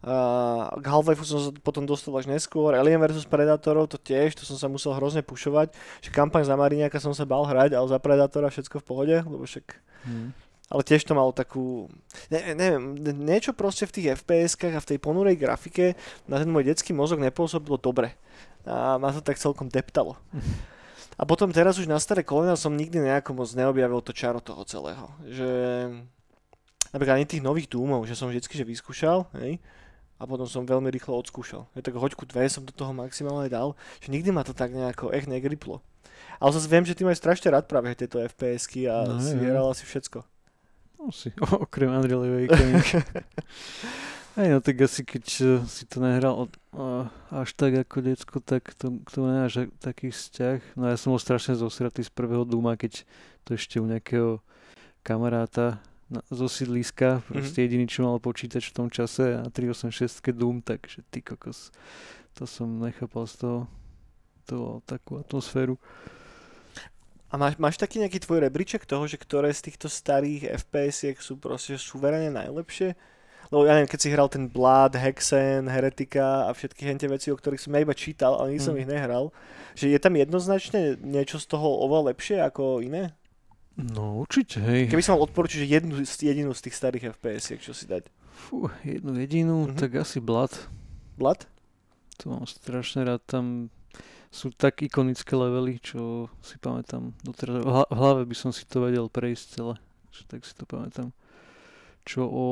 [0.00, 2.72] Uh, k Half-Life som sa potom dostal až neskôr.
[2.72, 5.76] Alien vs Predatorov to tiež, to som sa musel hrozne pušovať.
[6.00, 9.44] Že kampaň za Mariniaka som sa bal hrať, ale za Predatora všetko v pohode, lebo
[9.44, 9.76] však...
[10.08, 10.32] Hm.
[10.70, 11.90] Ale tiež to malo takú,
[12.30, 15.98] ne, neviem, niečo proste v tých FPS-kách a v tej ponurej grafike
[16.30, 18.14] na ten môj detský mozog nepôsobilo dobre.
[18.62, 20.14] A ma to tak celkom deptalo.
[21.18, 24.62] A potom teraz už na staré kolena som nikdy nejako moc neobjavil to čaro toho
[24.62, 25.10] celého.
[25.26, 25.50] Že
[26.94, 29.58] napríklad ani tých nových Doomov, že som vždycky že vyskúšal, hej,
[30.20, 31.66] a potom som veľmi rýchlo odskúšal.
[31.72, 35.10] Je tak hoďku dve som do toho maximálne dal, že nikdy ma to tak nejako
[35.16, 35.80] echt negriplo.
[36.36, 39.72] Ale zase viem, že ty máš strašne rád práve tieto FPS-ky a no, si hral
[39.72, 40.20] asi všetko.
[41.10, 41.34] No si,
[41.66, 42.86] okrem Unreal Awakening.
[44.38, 48.38] Aj no tak asi keď uh, si to nehral od, uh, až tak ako decko,
[48.38, 50.78] tak to, k tomu nemáš taký vzťah.
[50.78, 53.02] No ja som bol strašne zosratý z prvého Duma, keď
[53.42, 54.38] to ešte u nejakého
[55.02, 57.66] kamaráta na, zo sídliska, proste mm-hmm.
[57.66, 61.74] jediný, čo mal počítač v tom čase a 386 Doom, takže ty kokos,
[62.38, 63.58] to som nechápal z toho,
[64.46, 65.74] to takú atmosféru.
[67.30, 71.38] A máš, máš taký nejaký tvoj rebríček toho, že ktoré z týchto starých FPS sú
[71.38, 72.98] proste suverene najlepšie?
[73.50, 77.38] Lebo ja neviem, keď si hral ten Blood, Hexen, Heretika a všetky hente veci, o
[77.38, 78.82] ktorých som ja iba čítal, ale nikdy som mm.
[78.82, 79.34] ich nehral,
[79.74, 83.14] že je tam jednoznačne niečo z toho oveľa lepšie ako iné?
[83.74, 84.86] No určite, hej.
[84.86, 88.06] Keby som mal odporučiť, že jednu, jedinú z tých starých FPS, čo si dať?
[88.30, 89.78] Fú, jednu jedinú, mm-hmm.
[89.78, 90.54] tak asi Blood.
[91.18, 91.46] Blood?
[92.22, 93.74] To mám strašne rád, tam
[94.30, 97.66] sú tak ikonické levely, čo si pamätám doteraz.
[97.66, 99.74] V hlave by som si to vedel prejsť celé.
[100.14, 101.10] Že tak si to pamätám.
[102.06, 102.46] Čo o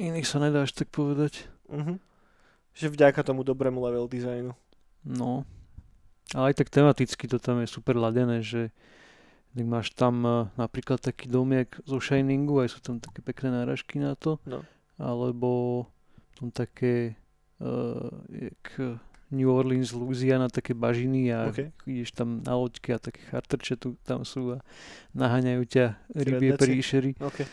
[0.00, 1.44] iných sa nedá až tak povedať.
[1.68, 2.00] Uh-huh.
[2.72, 4.56] Že vďaka tomu dobrému level designu.
[5.04, 5.44] No.
[6.32, 8.72] Ale aj tak tematicky to tam je super ladené, že
[9.58, 14.16] máš tam uh, napríklad taký domiek zo Shiningu, aj sú tam také pekné náražky na
[14.16, 14.40] to.
[14.46, 14.64] No.
[14.96, 15.84] Alebo
[16.40, 17.18] tam také
[17.60, 18.64] uh, jak,
[19.28, 21.68] New Orleans, Louisiana, také bažiny a okay.
[21.84, 24.64] ideš tam na loďke a také chartrče tu tam sú a
[25.12, 25.84] naháňajú ťa
[26.16, 27.12] rybie príšery.
[27.20, 27.44] Okay.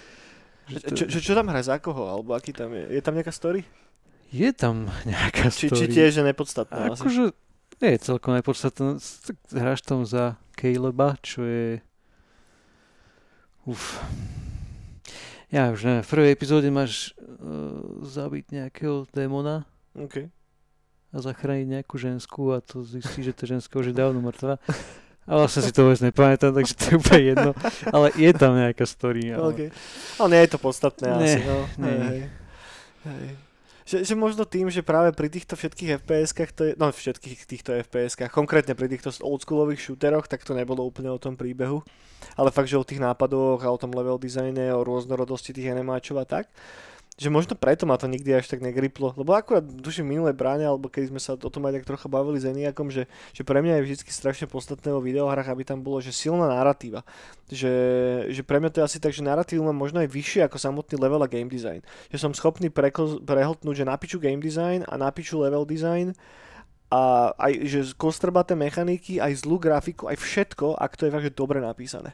[0.72, 0.96] To...
[0.96, 2.08] Čo, čo, čo tam hrá za koho?
[2.08, 2.96] Alebo aký tam je?
[2.96, 3.68] Je tam nejaká story?
[4.32, 5.92] Je tam nejaká či, story.
[5.92, 6.96] Či tiež je nepodstatná?
[6.96, 7.36] Akože
[7.84, 8.96] nie je celkom nepodstatná.
[9.52, 11.84] Hráš tam za Caleba, čo je...
[13.68, 14.00] Uf.
[15.52, 19.68] Ja už neviem, v prvej epizóde máš uh, zabiť nejakého démona.
[19.92, 20.32] Okay
[21.16, 24.60] a zachrániť nejakú ženskú a to zistí, že tá ženská už je dávno mŕtva.
[25.26, 27.52] A vlastne si to vôbec nepamätám, takže to je úplne jedno.
[27.90, 29.34] Ale je tam nejaká story.
[29.34, 29.70] Ale, okay.
[30.22, 31.40] ale nie je to podstatné nie, asi.
[31.42, 31.58] No.
[31.82, 31.98] Nie.
[31.98, 32.20] Hej,
[33.08, 33.34] hej.
[33.86, 37.70] Že, že možno tým, že práve pri týchto všetkých FPS-kách, to je, no všetkých týchto
[37.86, 41.86] FPS-kách, konkrétne pri týchto oldschoolových shooteroch, tak to nebolo úplne o tom príbehu,
[42.34, 46.18] ale fakt, že o tých nápadoch a o tom level designe, o rôznorodosti tých animáčov
[46.18, 46.50] a tak
[47.16, 50.92] že možno preto ma to nikdy až tak negriplo, lebo akurát tuším minulé bráne, alebo
[50.92, 53.80] keď sme sa o tom aj tak trocha bavili s Eniakom, že, že pre mňa
[53.80, 57.08] je vždy strašne podstatné vo videohrách, aby tam bolo, že silná narratíva.
[57.48, 57.74] Že,
[58.36, 61.00] že pre mňa to je asi tak, že narratívu mám možno aj vyššie ako samotný
[61.00, 61.80] level a game design.
[62.12, 62.68] Že som schopný
[63.24, 66.12] prehltnúť, že napíču game design a napíču level design
[66.92, 71.34] a aj že kostrbaté mechaniky, aj zlú grafiku, aj všetko, ak to je fakt, že
[71.34, 72.14] dobre napísané.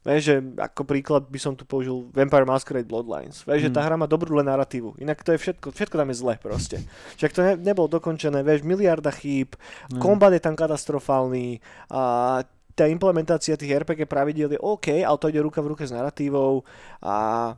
[0.00, 3.44] Vieš, že ako príklad by som tu použil Vampire Masquerade Bloodlines.
[3.44, 3.66] Vieš, mm.
[3.68, 4.96] že tá hra má dobrú len narratívu.
[4.96, 6.76] Inak to je všetko, všetko tam je zle proste.
[7.20, 9.60] Však to ne, nebolo dokončené, vieš, miliarda chýb,
[9.92, 10.00] mm.
[10.00, 11.60] kombat je tam katastrofálny
[11.92, 12.40] a
[12.72, 16.64] tá implementácia tých RPG pravidiel je OK, ale to ide ruka v ruke s narratívou
[17.04, 17.52] a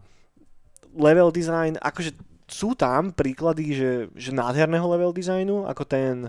[0.98, 2.10] level design, akože
[2.50, 6.28] sú tam príklady, že, že nádherného level designu, ako ten,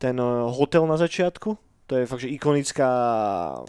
[0.00, 2.90] ten eh, hotel na začiatku, to je fakt, že ikonická,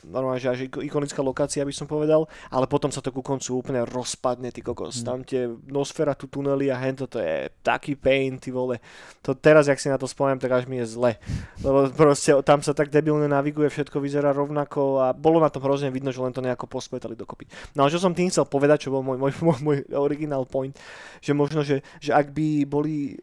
[0.10, 3.86] normálne, že až ikonická lokácia by som povedal, ale potom sa to ku koncu úplne
[3.86, 5.02] rozpadne, ty kokos.
[5.02, 5.06] Mm.
[5.06, 8.82] Tam tie nosfera tu tunely a hento, to je taký pain, ty vole.
[9.22, 11.22] To teraz, jak si na to spomínam, tak až mi je zle.
[11.62, 15.94] Lebo proste tam sa tak debilne naviguje, všetko vyzerá rovnako a bolo na tom hrozne
[15.94, 17.46] vidno, že len to nejako pospletali dokopy.
[17.78, 20.74] No a čo som tým chcel povedať, čo bol môj, môj, môj, môj original point,
[21.22, 23.14] že možno, že, že ak by boli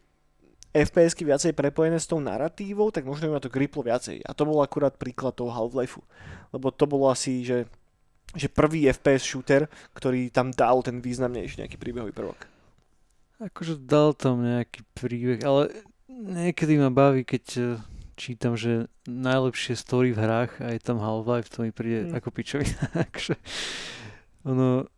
[0.75, 4.19] FPS-ky viacej prepojené s tou narratívou, tak možno by ma to griplo viacej.
[4.27, 6.03] A to bol akurát príklad toho Half-Lifeu.
[6.51, 7.63] Lebo to bolo asi, že,
[8.35, 12.43] že prvý FPS shooter, ktorý tam dal ten významnejší nejaký príbehový prvok.
[13.39, 15.71] Akože dal tam nejaký príbeh, ale
[16.11, 17.67] niekedy ma baví, keď eh,
[18.19, 22.19] čítam, že najlepšie story v hrách a je tam Half-Life, to mi príde mm.
[22.19, 22.83] ako pičovina.
[23.07, 23.35] akože,
[24.43, 24.91] ono,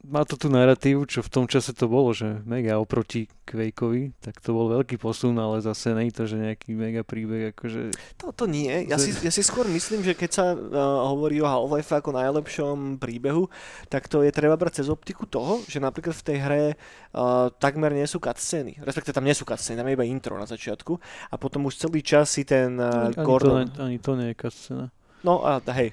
[0.00, 4.40] má to tú narratívu, čo v tom čase to bolo, že mega oproti Quakeovi, tak
[4.40, 7.92] to bol veľký posun, ale zase nie to, že nejaký mega príbeh, akože...
[8.16, 11.48] To, to nie, ja si, ja si skôr myslím, že keď sa uh, hovorí o
[11.48, 13.52] Half-Life ako najlepšom príbehu,
[13.92, 17.92] tak to je treba brať cez optiku toho, že napríklad v tej hre uh, takmer
[17.92, 20.96] nie sú cutscény, respektíve tam nie sú cutscény, tam je iba intro na začiatku
[21.28, 23.68] a potom už celý čas si ten uh, ani Gordon...
[23.68, 24.88] To, ani to nie je cutscéna.
[25.20, 25.92] No a hej,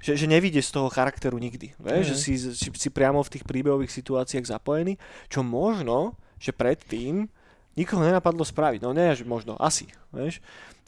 [0.00, 1.76] že, že nevidie z toho charakteru nikdy.
[1.76, 4.96] Vieš, že si, si, si priamo v tých príbehových situáciách zapojený,
[5.28, 7.28] čo možno, že predtým
[7.76, 8.80] nikoho nenapadlo spraviť.
[8.80, 9.86] No nie, že možno, asi.
[10.10, 10.40] Vieš?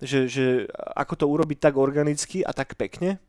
[0.02, 0.44] Že, že
[0.96, 3.20] ako to urobiť tak organicky a tak pekne,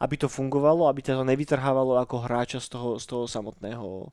[0.00, 4.10] aby to fungovalo, aby ťa to nevytrhávalo ako hráča z toho, z toho samotného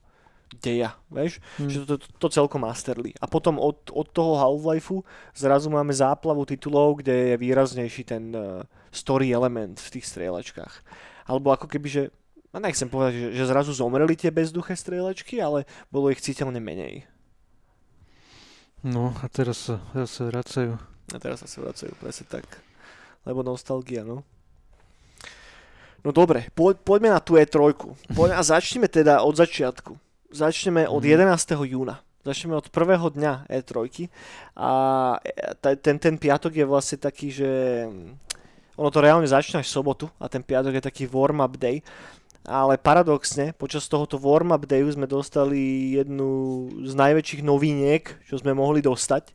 [0.54, 1.70] deja, vieš, hmm.
[1.70, 3.12] že to, to, to celkom masterli.
[3.18, 5.02] A potom od, od toho Half-Lifeu
[5.34, 8.62] zrazu máme záplavu titulov, kde je výraznejší ten uh,
[8.94, 10.74] story element v tých strieľačkách.
[11.26, 12.04] Alebo ako keby, že,
[12.54, 17.10] no nechcem povedať, že, že zrazu zomreli tie bezduché strieľačky, ale bolo ich citeľne menej.
[18.86, 20.78] No a teraz sa, teraz sa vracajú.
[21.10, 22.46] A teraz sa vracajú, presne tak.
[23.26, 24.22] Lebo nostalgia, no.
[26.06, 27.74] No dobre, po, poďme na tú E3.
[28.14, 30.05] Poďme a začneme teda od začiatku.
[30.36, 31.56] Začneme od 11.
[31.56, 31.63] Mhm.
[31.63, 31.95] júna.
[32.28, 34.10] Začneme od prvého dňa E3
[34.58, 34.69] a
[35.62, 37.50] ten, ten piatok je vlastne taký, že
[37.86, 38.17] mm,
[38.76, 41.80] ono to reálne začína až sobotu a ten piatok je taký warm-up day.
[42.43, 48.84] Ale paradoxne, počas tohoto warm-up dayu sme dostali jednu z najväčších noviniek, čo sme mohli
[48.84, 49.32] dostať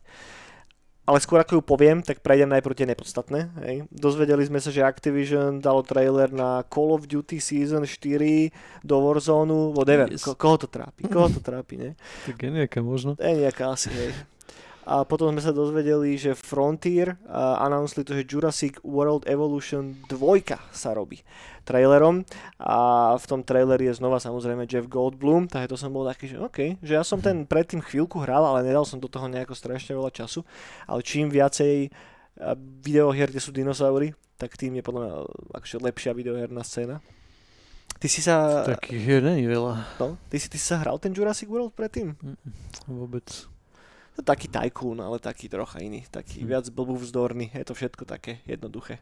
[1.01, 3.49] ale skôr ako ju poviem, tak prejdem najprv tie nepodstatné.
[3.65, 3.75] Hej.
[3.89, 9.73] Dozvedeli sme sa, že Activision dalo trailer na Call of Duty Season 4 do Warzone,
[9.73, 10.07] whatever.
[10.13, 10.21] Yes.
[10.21, 11.07] Ko- koho to trápi?
[11.13, 11.89] Koho to trápi, ne?
[12.29, 13.17] Tak je nejaká možno.
[13.17, 14.13] Je nejaká asi, hej.
[14.81, 20.17] A potom sme sa dozvedeli, že Frontier uh, announceli to, že Jurassic World Evolution 2
[20.73, 21.21] sa robí
[21.61, 22.25] trailerom
[22.57, 26.41] a v tom traileri je znova samozrejme Jeff Goldblum, tak to som bol taký, že
[26.41, 29.93] OK, že ja som ten predtým chvíľku hral, ale nedal som do toho nejako strašne
[29.93, 30.41] veľa času,
[30.89, 31.93] ale čím viacej
[32.81, 35.13] videohier, kde sú dinosaury, tak tým je podľa mňa
[35.61, 36.97] akože lepšia videoherná scéna.
[38.01, 38.65] Ty si sa...
[38.65, 40.01] Takých hier není veľa.
[40.01, 42.17] No, ty si, ty si sa hral ten Jurassic World predtým?
[42.17, 42.37] Mm,
[42.89, 43.50] vôbec.
[44.19, 46.47] To taký tajkún, ale taký trocha iný, taký mm.
[46.47, 48.99] viac vzdorný, je to všetko také jednoduché.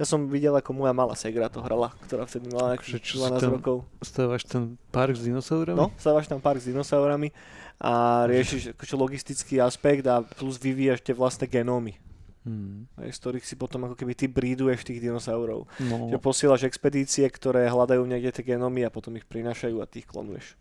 [0.00, 3.52] Ja som videl, ako moja malá segra to hrala, ktorá vtedy mala nejakých 12 tam
[3.60, 3.76] rokov.
[4.00, 5.76] Stávaš ten park s dinosaurami?
[5.76, 7.36] No, stávaš tam park s dinosaurami
[7.76, 12.00] a riešiš akože logistický aspekt a plus vyvíjaš tie vlastné genómy.
[12.40, 12.88] Hmm.
[12.96, 15.68] z ktorých si potom ako keby ty bríduješ tých dinosaurov.
[15.76, 16.08] No.
[16.08, 20.08] Že posielaš expedície, ktoré hľadajú niekde tie genómy a potom ich prinášajú a ty ich
[20.08, 20.56] klonuješ.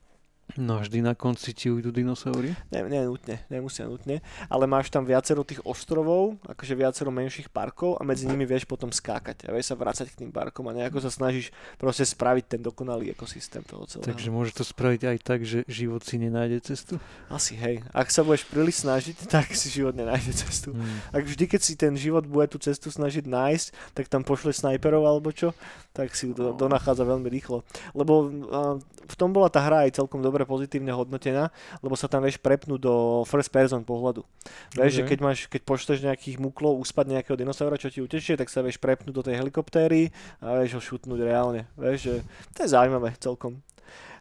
[0.57, 2.57] No vždy na konci ti ujdu dinosaury?
[2.73, 8.01] Ne, ne nutne, nemusia nutne, ale máš tam viacero tých ostrovov, akože viacero menších parkov
[8.01, 11.05] a medzi nimi vieš potom skákať a vieš sa vrácať k tým parkom a nejako
[11.05, 14.09] sa snažíš proste spraviť ten dokonalý ekosystém toho celého.
[14.09, 16.97] Takže môže to spraviť aj tak, že život si nenájde cestu?
[17.29, 17.85] Asi hej.
[17.93, 20.73] Ak sa budeš príliš snažiť, tak si život nenájde cestu.
[20.73, 20.97] Hmm.
[21.13, 25.05] Ak vždy, keď si ten život bude tú cestu snažiť nájsť, tak tam pošle snajperov
[25.05, 25.53] alebo čo,
[25.93, 27.61] tak si ju do, donachádza veľmi rýchlo.
[27.93, 31.51] Lebo uh, v tom bola tá hra aj celkom dobre pozitívne hodnotená,
[31.83, 34.23] lebo sa tam vieš prepnúť do first person pohľadu.
[34.71, 34.95] Vieš, okay.
[34.95, 38.63] že keď, máš, keď pošleš nejakých muklov uspať nejakého dinosaura, čo ti utečie, tak sa
[38.63, 41.67] vieš prepnúť do tej helikoptéry a vieš ho šutnúť reálne.
[41.75, 42.15] Vieš, že
[42.55, 43.59] to je zaujímavé celkom.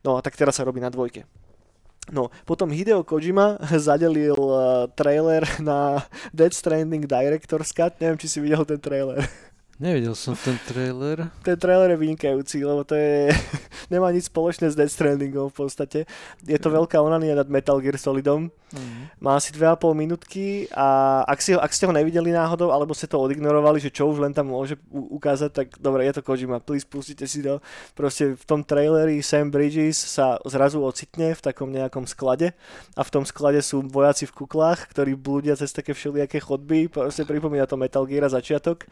[0.02, 1.22] No a tak teraz sa robí na dvojke.
[2.08, 6.02] No, potom Hideo Kojima zadelil uh, trailer na
[6.34, 7.94] Dead Stranding Director's Cut.
[8.02, 9.22] Neviem, či si videl ten trailer.
[9.78, 11.30] Nevidel som ten trailer.
[11.46, 13.30] Ten trailer je vynikajúci, lebo to je...
[13.92, 15.98] nemá nič spoločné s Death Strandingom v podstate.
[16.44, 18.52] Je to veľká onania nad Metal Gear Solidom.
[18.68, 19.08] Mm.
[19.24, 23.08] Má asi 2,5 minútky a ak, si ho, ak ste ho nevideli náhodou, alebo ste
[23.08, 26.84] to odignorovali, že čo už len tam môže ukázať, tak dobre, je to Kojima, please
[26.84, 27.64] pustite si to.
[27.96, 32.52] Proste v tom traileri Sam Bridges sa zrazu ocitne v takom nejakom sklade
[32.92, 37.24] a v tom sklade sú vojaci v kuklách, ktorí blúdia cez také všelijaké chodby, proste
[37.24, 38.84] pripomína to Metal Gear začiatok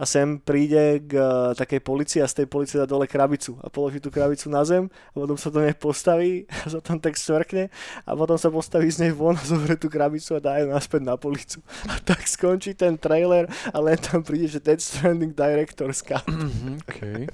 [0.00, 3.56] a Sam sem príde k uh, takej policii a z tej policie dá dole krabicu
[3.64, 7.00] a položí tú krabicu na zem a potom sa do nej postaví a sa tam
[7.00, 7.72] tak svrkne
[8.04, 11.02] a potom sa postaví z nej von a zoberie tú krabicu a dá ju naspäť
[11.08, 11.64] na policu.
[11.88, 16.28] A tak skončí ten trailer a len tam príde, že Dead Stranding Director's Cut.
[16.28, 17.24] Mm-hmm, okay.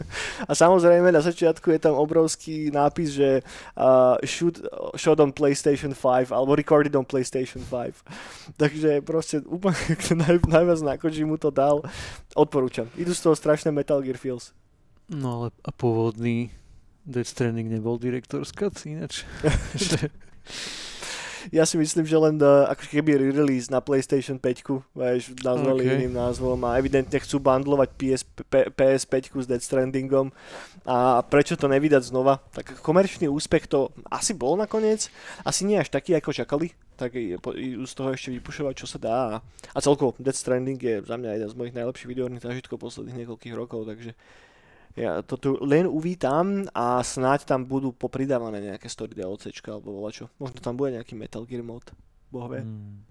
[0.46, 3.42] A samozrejme na začiatku je tam obrovský nápis, že
[3.74, 4.62] uh, shoot,
[4.94, 8.54] shot on PlayStation 5 alebo recorded on PlayStation 5.
[8.60, 9.74] Takže proste úplne
[10.22, 11.82] naj, najviac na mu to dal.
[12.34, 13.00] Odporúčam odporúčam.
[13.00, 14.52] Idú z toho strašné Metal Gear Feels.
[15.08, 16.52] No ale a pôvodný
[17.04, 19.24] Death Stranding nebol Director's Cut ináč.
[21.50, 25.94] ja si myslím, že len uh, ako keby release na PlayStation 5, vieš, nazvali okay.
[26.00, 30.30] iným názvom a evidentne chcú bundlovať PS, P, PS5 s Death Strandingom
[30.86, 32.40] a prečo to nevydať znova?
[32.54, 35.08] Tak komerčný úspech to asi bol nakoniec,
[35.42, 39.18] asi nie až taký, ako čakali, tak z toho ešte vypušovať, čo sa dá.
[39.74, 43.54] A celkovo Death Stranding je za mňa jeden z mojich najlepších videoherných zážitkov posledných niekoľkých
[43.58, 44.14] rokov, takže
[44.94, 50.30] ja to tu len uvítam a snáď tam budú popridávané nejaké story DLCčka alebo volačo.
[50.38, 51.90] Možno tam bude nejaký Metal Gear mod,
[52.30, 52.62] boh vie.
[52.62, 53.02] Hmm.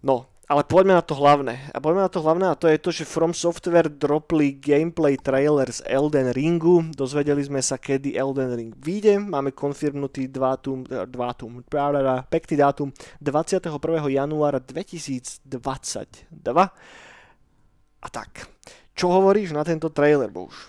[0.00, 1.70] No ale poďme na to hlavné.
[1.70, 5.70] A poďme na to hlavné a to je to, že From Software dropli gameplay trailer
[5.70, 6.90] z Elden Ringu.
[6.90, 9.22] Dozvedeli sme sa, kedy Elden Ring vyjde.
[9.22, 11.62] Máme konfirmnutý dátum, dátum,
[12.26, 12.90] pekný dátum
[13.22, 13.78] 21.
[14.10, 15.46] januára 2022.
[18.00, 18.50] A tak,
[19.00, 20.68] čo hovoríš na tento trailer, Bož?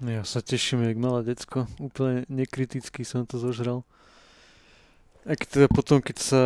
[0.00, 1.68] Ja sa teším, jak malé decko.
[1.76, 3.84] Úplne nekriticky som to zožral.
[5.28, 6.42] A teda potom, keď sa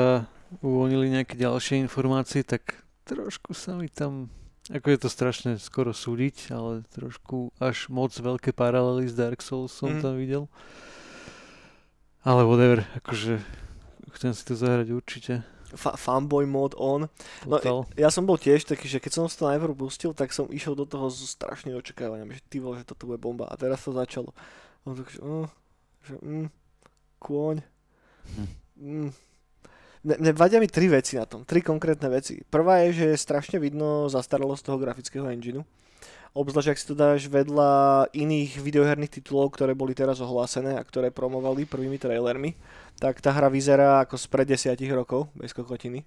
[0.59, 4.27] uvoľnili nejaké ďalšie informácie, tak trošku sa mi tam,
[4.75, 9.71] ako je to strašne skoro súdiť, ale trošku až moc veľké paralely s Dark Souls
[9.71, 10.03] som mm.
[10.03, 10.51] tam videl.
[12.27, 13.39] Ale whatever, akože
[14.19, 15.47] chcem si to zahrať určite.
[15.75, 17.11] Fa- fanboy mod on.
[17.45, 20.79] No, ja som bol tiež taký, že keď som to najprv pustil, tak som išiel
[20.79, 23.51] do toho s strašným očakávaním, že ty že toto bude bomba.
[23.51, 24.31] A teraz to začalo.
[24.87, 25.49] On tak, že, uh,
[26.07, 26.49] že mm,
[27.21, 27.57] kôň.
[28.25, 28.49] Hm.
[28.75, 29.11] Mm,
[30.05, 32.45] mne vadia mi tri veci na tom, tri konkrétne veci.
[32.45, 35.65] Prvá je, že je strašne vidno zastaralosť toho grafického engineu.
[36.35, 41.15] Obzvlášť, ak si to dáš vedľa iných videoherných titulov, ktoré boli teraz ohlásené a ktoré
[41.15, 42.59] promovali prvými trailermi,
[42.99, 46.03] tak tá hra vyzerá ako spred desiatich rokov, bez kokotiny.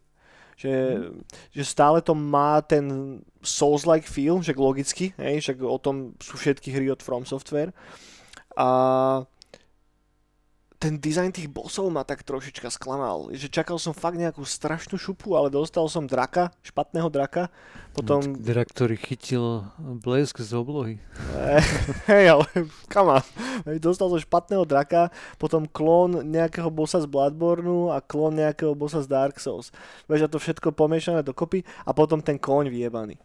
[0.59, 1.17] Že, mm.
[1.55, 6.75] že stále to má ten Souls-like feel, že logicky, hej, že o tom sú všetky
[6.75, 7.71] hry od From Software.
[8.59, 8.67] A
[10.77, 13.33] ten dizajn tých bossov ma tak trošička sklamal.
[13.33, 17.49] Že čakal som fakt nejakú strašnú šupu, ale dostal som draka, špatného draka.
[17.97, 18.21] Potom...
[18.37, 20.95] Drak, ktorý chytil blesk z oblohy.
[22.05, 22.45] Hej, ale
[22.93, 23.25] on.
[23.81, 25.09] Dostal som špatného draka,
[25.41, 29.73] potom klón nejakého bossa z Bloodborne a klón nejakého bossa z Dark Souls.
[30.05, 33.17] Vieš, a to všetko pomiešané dokopy a potom ten kóň vyjebaný.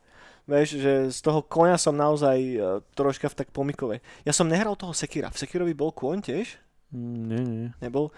[0.48, 4.02] Vieš, že z toho konia som naozaj uh, troška v tak pomikovej.
[4.26, 5.30] Ja som nehral toho Sekira.
[5.30, 6.58] V Sekirovi bol kôň tiež?
[6.92, 7.68] Mm, nie, nie.
[7.80, 8.12] Nebol?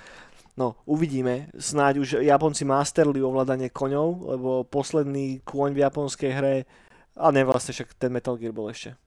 [0.55, 1.51] No, uvidíme.
[1.59, 6.55] Snáď už Japonci masterli ovládanie koňov, lebo posledný kôň v japonskej hre,
[7.15, 8.99] a ne vlastne však ten Metal Gear bol ešte.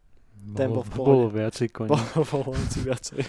[0.56, 1.12] Ten bol v pohode.
[1.12, 1.92] Bolo viacej koní.
[1.92, 3.20] Bolo, bolo viacej.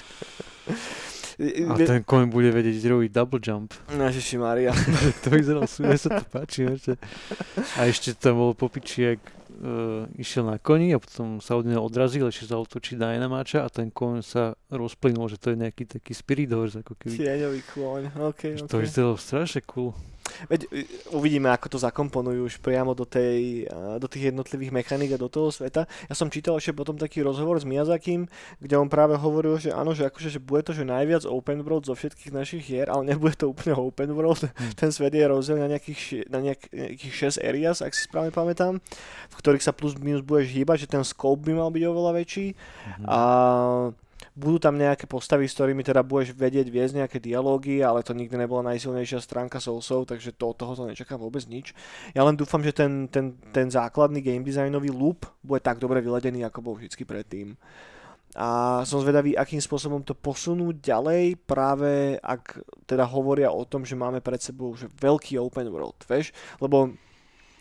[1.70, 3.70] A ten koň bude vedieť robiť double jump.
[3.90, 4.74] Ježiši Maria.
[5.22, 6.66] to vyzeralo súne, sa to páči.
[7.78, 9.22] A ešte tam bol popičiek,
[9.62, 13.70] uh, išiel na koni a potom sa od neho odrazil, ešte zautočí na Enamáča a
[13.70, 17.16] ten kôň sa rozplynul, že to je nejaký taký spirit horse, ako keby.
[17.16, 18.02] Tieňový kôň,
[18.32, 18.68] okay, okay.
[18.68, 19.96] To vyzeralo strašne cool.
[20.46, 20.84] Veď e,
[21.16, 23.64] uvidíme, ako to zakomponujú už priamo do, tej,
[23.98, 25.88] do tých jednotlivých mechanik a do toho sveta.
[26.06, 28.28] Ja som čítal ešte potom taký rozhovor s Miyazakim,
[28.60, 31.88] kde on práve hovoril, že áno, že akože že bude to že najviac open world
[31.88, 34.44] zo všetkých našich hier, ale nebude to úplne open world.
[34.44, 34.72] Hmm.
[34.76, 38.78] Ten svet je rozdelený na nejakých, na nejakých 6 areas, ak si správne pamätám,
[39.32, 42.46] v ktorých sa plus minus budeš hýbať, že ten scope by mal byť oveľa väčší.
[42.52, 43.04] Hmm.
[43.08, 43.18] A
[44.38, 48.38] budú tam nejaké postavy, s ktorými teda budeš vedieť viesť nejaké dialógy, ale to nikdy
[48.38, 51.74] nebola najsilnejšia stránka Soulsov, takže to, od tohoto nečakám vôbec nič.
[52.14, 56.46] Ja len dúfam, že ten, ten, ten základný game designový loop bude tak dobre vyledený,
[56.46, 57.58] ako bol vždy predtým.
[58.38, 63.98] A som zvedavý, akým spôsobom to posunúť ďalej, práve ak teda hovoria o tom, že
[63.98, 66.30] máme pred sebou že veľký open world, vieš?
[66.62, 66.94] Lebo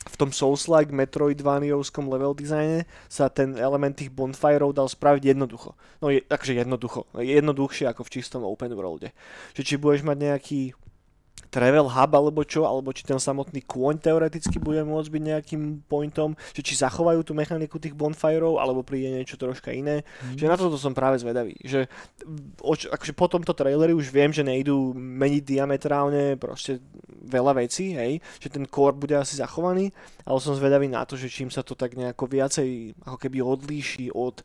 [0.07, 5.75] v tom Souls-like Metroidvaniovskom level designe sa ten element tých bonfireov dal spraviť jednoducho.
[5.99, 7.05] No je, takže jednoducho.
[7.15, 9.11] Jednoduchšie ako v čistom open worlde.
[9.53, 10.61] Že či budeš mať nejaký
[11.47, 16.35] travel hub alebo čo, alebo či ten samotný kôň teoreticky bude môcť byť nejakým pointom,
[16.51, 20.03] že či zachovajú tú mechaniku tých bonfireov, alebo príde niečo troška iné.
[20.21, 20.37] Mm.
[20.37, 21.55] Že na toto som práve zvedavý.
[21.63, 21.87] Že
[22.61, 26.83] oč, akože po tomto traileri už viem, že nejdú meniť diametrálne proste
[27.27, 29.91] veľa vecí, hej, že ten core bude asi zachovaný,
[30.23, 34.11] ale som zvedavý na to, že čím sa to tak nejako viacej ako keby odlíši
[34.15, 34.43] od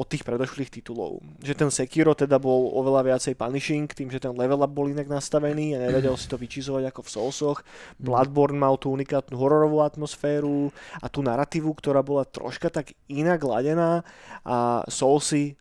[0.00, 1.20] od tých predošlých titulov.
[1.44, 5.04] Že ten Sekiro teda bol oveľa viacej punishing, tým, že ten level up bol inak
[5.04, 7.58] nastavený a nevedel si to vyčizovať ako v Soulsoch.
[7.60, 8.08] Mhm.
[8.08, 10.72] Bloodborne mal tú unikátnu hororovú atmosféru
[11.04, 14.00] a tú narratívu, ktorá bola troška tak inak ladená
[14.40, 15.60] a Soulsy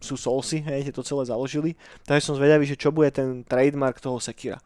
[0.00, 1.72] sú Soulsy, hej, to celé založili.
[2.04, 4.60] Takže som zvedavý, že čo bude ten trademark toho Sekira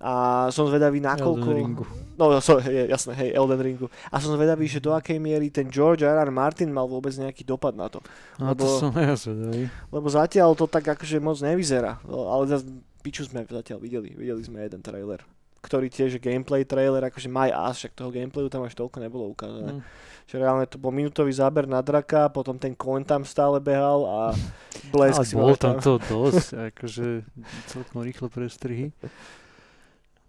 [0.00, 1.44] a som zvedavý nakoľko...
[1.44, 1.84] Elden Ringu.
[2.16, 3.86] No, so, je, jasné, hej, Elden Ringu.
[4.08, 6.16] A som zvedavý, že do akej miery ten George R.
[6.16, 6.32] R.
[6.32, 8.00] Martin mal vôbec nejaký dopad na to.
[8.40, 9.68] No lebo, to som ja zvedavý.
[9.92, 12.00] Lebo zatiaľ to tak akože moc nevyzerá.
[12.08, 12.64] Ale zase
[13.04, 14.16] piču sme zatiaľ videli.
[14.16, 15.20] Videli sme jeden trailer
[15.60, 19.76] ktorý tiež gameplay trailer, akože my ass, však toho gameplayu tam až toľko nebolo ukázané.
[19.76, 19.82] Mm.
[20.24, 24.20] Že reálne to bol minútový záber na draka, potom ten koň tam stále behal a
[24.88, 27.06] blesk si bol tam to dosť, akože
[27.68, 28.88] celkom rýchlo prestrihy.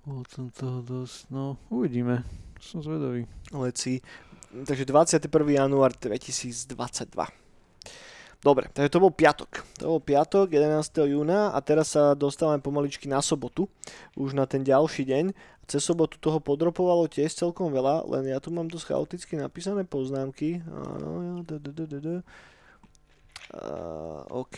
[0.02, 2.26] Bolo som toho dosť, no uvidíme,
[2.58, 3.30] som zvedavý.
[3.54, 4.02] Leci,
[4.50, 5.30] takže 21.
[5.30, 6.74] január 2022.
[8.42, 9.62] Dobre, takže to bol piatok.
[9.78, 11.06] To bol piatok 11.
[11.06, 13.70] júna a teraz sa dostávame pomaličky na sobotu,
[14.18, 15.38] už na ten ďalší deň.
[15.70, 20.66] Cez sobotu toho podropovalo tiež celkom veľa, len ja tu mám dosť chaoticky napísané poznámky.
[20.66, 21.46] Áno,
[24.34, 24.58] OK.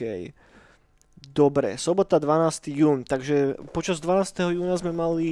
[1.31, 2.75] Dobre, sobota 12.
[2.75, 4.59] jún, takže počas 12.
[4.59, 5.29] júna sme mali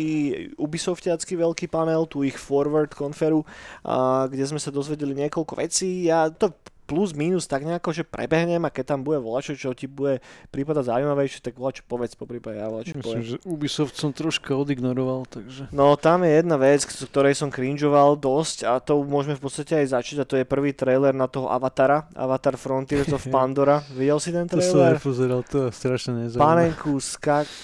[0.55, 3.43] Ubisoftiacký veľký panel, tu ich Forward konferu,
[3.83, 6.07] a, kde sme sa dozvedeli niekoľko vecí.
[6.07, 6.55] Ja to
[6.91, 10.19] plus minus tak nejako, že prebehnem a keď tam bude volačo, čo ti bude
[10.51, 13.23] prípadať zaujímavejšie, tak volačo povedz po prípade, ja volačo Myslím, poviem.
[13.23, 15.71] že Ubisoft som troška odignoroval, takže...
[15.71, 19.95] No tam je jedna vec, ktorej som cringeoval dosť a to môžeme v podstate aj
[19.95, 23.79] začať a to je prvý trailer na toho Avatara, Avatar Frontiers of Pandora.
[23.95, 24.99] Videl si ten trailer?
[24.99, 26.75] To som nepozeral, to je strašne nezaujímavé.
[26.75, 26.99] Panenku,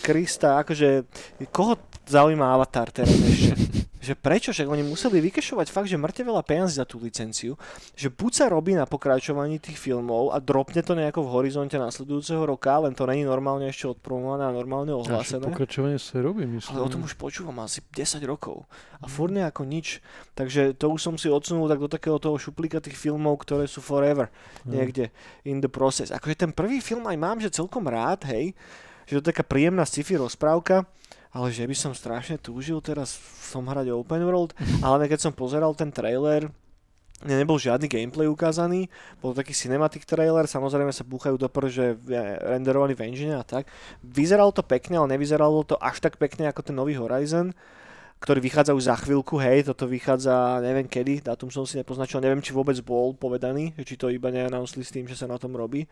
[0.07, 1.03] Krista, akože
[1.51, 1.75] koho
[2.07, 3.59] zaujíma Avatar teraz ešte?
[4.07, 7.59] že prečo, však oni museli vykešovať fakt, že mŕte veľa peniazy za tú licenciu,
[7.91, 12.47] že buď sa robí na pokračovaní tých filmov a dropne to nejako v horizonte nasledujúceho
[12.47, 15.43] roka, len to není normálne ešte odpromované a normálne ohlásené.
[15.43, 16.79] Pokračovanie sa robí, myslím.
[16.79, 18.63] Ale o tom už počúvam asi 10 rokov
[19.03, 19.99] a furt nejako nič.
[20.39, 23.83] Takže to už som si odsunul tak do takého toho šuplíka tých filmov, ktoré sú
[23.83, 24.31] forever
[24.63, 25.11] niekde
[25.43, 26.15] in the process.
[26.15, 28.55] Akože ten prvý film aj mám, že celkom rád, hej,
[29.07, 30.87] že to je taká príjemná sci-fi rozprávka,
[31.37, 33.13] ale že by som strašne túžil teraz
[33.45, 36.49] som hrať open world, ale keď som pozeral ten trailer,
[37.21, 38.89] nebol žiadny gameplay ukázaný,
[39.21, 41.97] bol taký cinematic trailer, samozrejme sa búchajú do že
[42.41, 43.69] renderovaný v engine a tak.
[44.01, 47.53] Vyzeralo to pekne, ale nevyzeralo to až tak pekne ako ten nový Horizon,
[48.17, 52.41] ktorý vychádza už za chvíľku, hej, toto vychádza neviem kedy, dátum som si nepoznačil, neviem
[52.41, 55.85] či vôbec bol povedaný, či to iba neannounceli s tým, že sa na tom robí.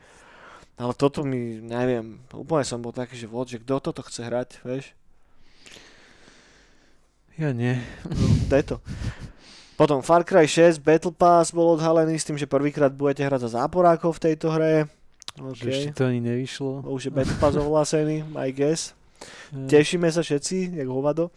[0.76, 4.50] Ale toto mi, neviem, úplne som bol taký, že vod, že kto toto chce hrať,
[4.66, 4.98] vieš?
[7.36, 7.80] Ja nie.
[8.08, 8.76] No, daj to.
[9.76, 13.60] Potom Far Cry 6 Battle Pass bol odhalený s tým, že prvýkrát budete hrať za
[13.60, 14.88] záporákov v tejto hre.
[15.36, 15.68] Okay.
[15.68, 16.88] Ešte to ani nevyšlo.
[16.88, 18.92] Už je Battle Pass ohlásený, I guess.
[19.56, 19.80] Ja.
[19.80, 21.32] Tešíme sa všetci, jak hovado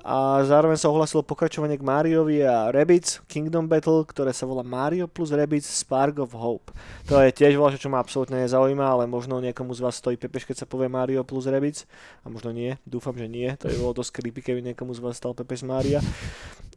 [0.00, 5.04] a zároveň sa ohlasilo pokračovanie k Mariovi a Rabbids Kingdom Battle, ktoré sa volá Mario
[5.04, 6.72] plus Rabbids Spark of Hope.
[7.08, 10.48] To je tiež voľa, čo ma absolútne nezaujíma, ale možno niekomu z vás stojí pepeš,
[10.48, 11.84] keď sa povie Mario plus Rabbids.
[12.24, 13.52] A možno nie, dúfam, že nie.
[13.60, 16.00] To je bolo dosť creepy, keby niekomu z vás stal pepeš Maria.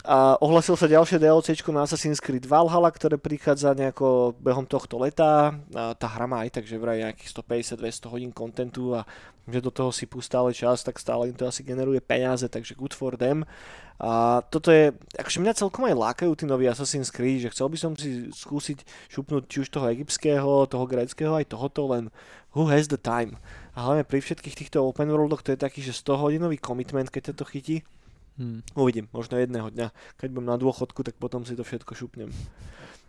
[0.04, 5.56] A ohlasil sa ďalšie DLC na Assassin's Creed Valhalla, ktoré prichádza nejako behom tohto leta.
[5.72, 7.32] A tá hra má aj tak, že vraj nejakých
[7.80, 9.08] 150-200 hodín kontentu a
[9.48, 12.96] že do toho si stále čas, tak stále im to asi generuje peniaze, takže good
[12.96, 13.44] for them.
[14.00, 17.78] A toto je, akože mňa celkom aj lákajú tí noví Assassin's Creed, že chcel by
[17.78, 22.12] som si skúsiť šupnúť či už toho egyptského, toho gréckého, aj tohoto, len
[22.52, 23.38] who has the time.
[23.78, 27.38] A hlavne pri všetkých týchto open worldoch to je taký, že 100 hodinový commitment, keď
[27.38, 27.78] to chytí.
[28.34, 28.66] Hmm.
[28.74, 29.94] Uvidím, možno jedného dňa.
[30.18, 32.34] Keď budem na dôchodku, tak potom si to všetko šupnem.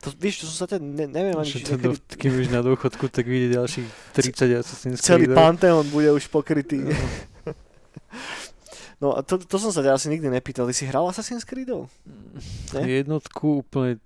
[0.05, 1.97] To, vieš, čo som sa teda, ne, neviem ani, či niekedy...
[1.97, 5.09] Keď už na dôchodku, tak vyjde ďalších 30 Assassin's Creed.
[5.09, 6.85] Celý Pantheon bude už pokrytý.
[6.85, 6.93] No.
[9.03, 10.69] no a to, to som sa ťa asi nikdy nepýtal.
[10.69, 11.73] Ty si hral Assassin's Creed?
[11.73, 12.81] Ne?
[12.85, 13.97] Jednotku úplne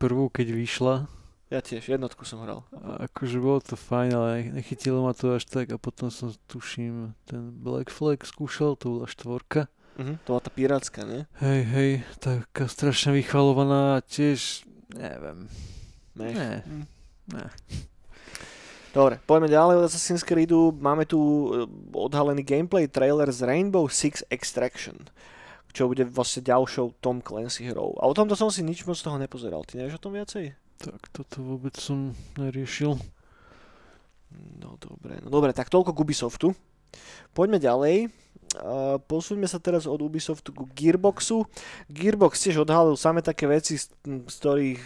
[0.00, 0.94] prvú, keď vyšla.
[1.52, 2.64] Ja tiež, jednotku som hral.
[2.72, 7.12] A akože bolo to fajn, ale nechytilo ma to až tak a potom som tuším
[7.28, 9.68] ten Black Flag skúšal, to bola štvorka.
[9.94, 11.28] Uh-huh, to bola tá pirátska, ne?
[11.38, 15.48] Hej, hej, taká strašne vychvalovaná tiež Neviem.
[16.14, 16.36] Mech.
[16.36, 16.62] Ne.
[16.66, 16.84] Hm.
[17.32, 17.46] Ne.
[18.94, 20.70] Dobre, poďme ďalej od Assassin's Creedu.
[20.70, 21.18] Máme tu
[21.50, 21.66] eh,
[21.98, 25.10] odhalený gameplay trailer z Rainbow Six Extraction,
[25.74, 27.98] čo bude vlastne ďalšou Tom Clancy hrou.
[27.98, 29.66] A o tomto som si nič moc z toho nepozeral.
[29.66, 30.54] Ty nevieš o tom viacej?
[30.78, 32.94] Tak toto vôbec som neriešil.
[34.62, 36.48] No dobre, no dobre, tak toľko k Ubisoftu.
[37.34, 38.14] Poďme ďalej.
[38.54, 41.42] Uh, sa teraz od Ubisoftu ku Gearboxu.
[41.90, 44.82] Gearbox tiež odhalil same také veci, z, z ktorých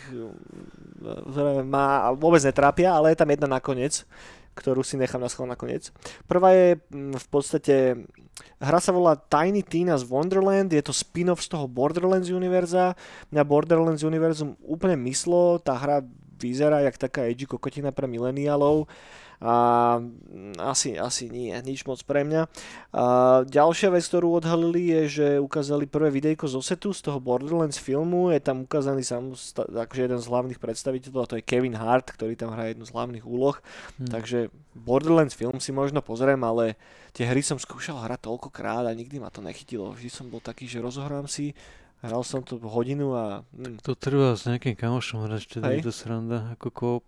[1.04, 4.08] uh, ma vôbec netrápia, ale je tam jedna nakoniec,
[4.56, 5.92] ktorú si nechám na schvál nakoniec.
[6.24, 8.08] Prvá je v podstate,
[8.56, 12.96] hra sa volá Tiny Tina's Wonderland, je to spin-off z toho Borderlands univerza.
[13.28, 16.00] Mňa Borderlands univerzum úplne myslo, tá hra
[16.38, 18.86] vyzerá jak taká edgy kokotina pre mileniálov.
[18.86, 19.54] Uh, a
[20.02, 22.42] mm, asi, asi nie, nič moc pre mňa.
[22.90, 23.04] A
[23.46, 28.34] ďalšia vec, ktorú odhalili je, že ukázali prvé videjko zo setu z toho Borderlands filmu,
[28.34, 32.34] je tam ukázaný sam, akože jeden z hlavných predstaviteľov, a to je Kevin Hart, ktorý
[32.34, 33.54] tam hrá jednu z hlavných úloh.
[34.02, 34.10] Hmm.
[34.10, 36.74] Takže Borderlands film si možno pozriem, ale
[37.14, 39.94] tie hry som skúšal hrať toľkokrát a nikdy ma to nechytilo.
[39.94, 41.54] Vždy som bol taký, že rozohrám si
[41.98, 43.42] Hral som to hodinu a...
[43.50, 43.82] Mm.
[43.82, 47.06] To trvá s nejakým kamošom hrať, teda je to sranda ako koop.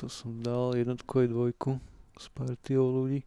[0.00, 1.70] To som dal jednotku aj dvojku
[2.16, 3.26] s partiou ľudí.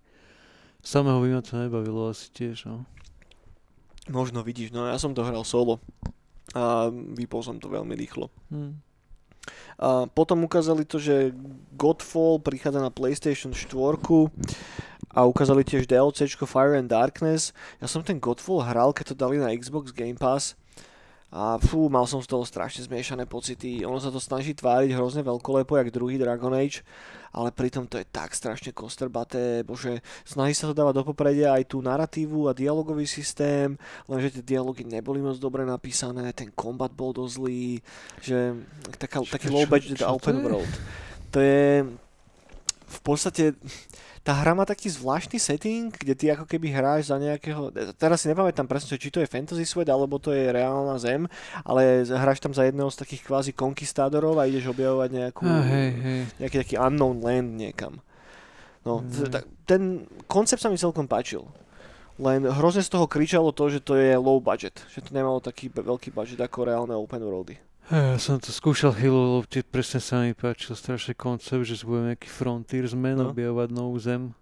[0.85, 2.85] Samého by ma to nebavilo asi tiež, no.
[4.05, 5.81] Možno vidíš, no ja som to hral solo
[6.53, 8.29] a vypol som to veľmi rýchlo.
[8.53, 8.77] Hmm.
[9.77, 11.33] A potom ukázali to, že
[11.73, 13.73] Godfall prichádza na PlayStation 4
[15.13, 17.53] a ukázali tiež DLC Fire and Darkness.
[17.81, 20.57] Ja som ten Godfall hral, keď to dali na Xbox Game Pass
[21.33, 23.83] a fú, mal som z toho strašne zmiešané pocity.
[23.83, 26.85] Ono sa to snaží tváriť hrozne veľkolepo, jak druhý Dragon Age,
[27.35, 31.67] ale pritom to je tak strašne kostrbaté, bože, snaží sa to dávať do popredia aj
[31.67, 33.75] tú narratívu a dialogový systém,
[34.07, 37.83] lenže tie dialógy neboli moc dobre napísané, ten kombat bol dosť zlý,
[38.23, 38.55] že
[38.95, 40.71] taká, taký low budget open world.
[41.35, 41.83] To je
[42.85, 43.59] v podstate
[44.25, 48.27] tá hra má taký zvláštny setting, kde ty ako keby hráš za nejakého, teraz si
[48.33, 51.29] nepamätám presne, či to je fantasy svet, alebo to je reálna zem,
[51.61, 55.89] ale hráš tam za jedného z takých kvázi konkistádorov a ideš objavovať nejakú, a hej,
[55.93, 56.21] hej.
[56.41, 58.01] nejaký taký unknown land niekam.
[58.81, 59.45] No, mm.
[59.69, 61.45] ten koncept sa mi celkom páčil.
[62.17, 64.77] Len hrozne z toho kričalo to, že to je low budget.
[64.93, 67.59] Že to nemalo taký veľký budget ako reálne open worldy.
[67.93, 72.25] Ja som to skúšal chvíľu, lebo presne sa mi páčil strašne koncept, že budeme nejaký
[72.33, 73.29] frontiersman, no.
[73.29, 74.33] objavovať novú zem.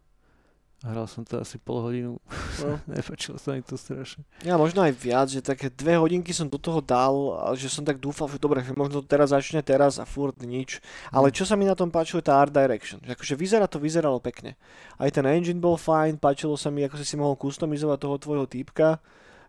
[0.83, 2.19] Hral som to asi pol hodinu.
[2.59, 2.75] No.
[2.91, 4.27] Nepáčilo sa mi to strašne.
[4.43, 7.15] Ja možno aj viac, že také dve hodinky som do toho dal,
[7.55, 10.83] že som tak dúfal, že dobre, že možno to teraz začne teraz a furt nič.
[11.11, 11.35] Ale mm.
[11.39, 12.99] čo sa mi na tom páčilo, je tá art direction.
[12.99, 14.59] Že akože vyzerá to, vyzeralo pekne.
[14.99, 18.47] Aj ten engine bol fajn, páčilo sa mi, ako si si mohol customizovať toho tvojho
[18.47, 18.99] týpka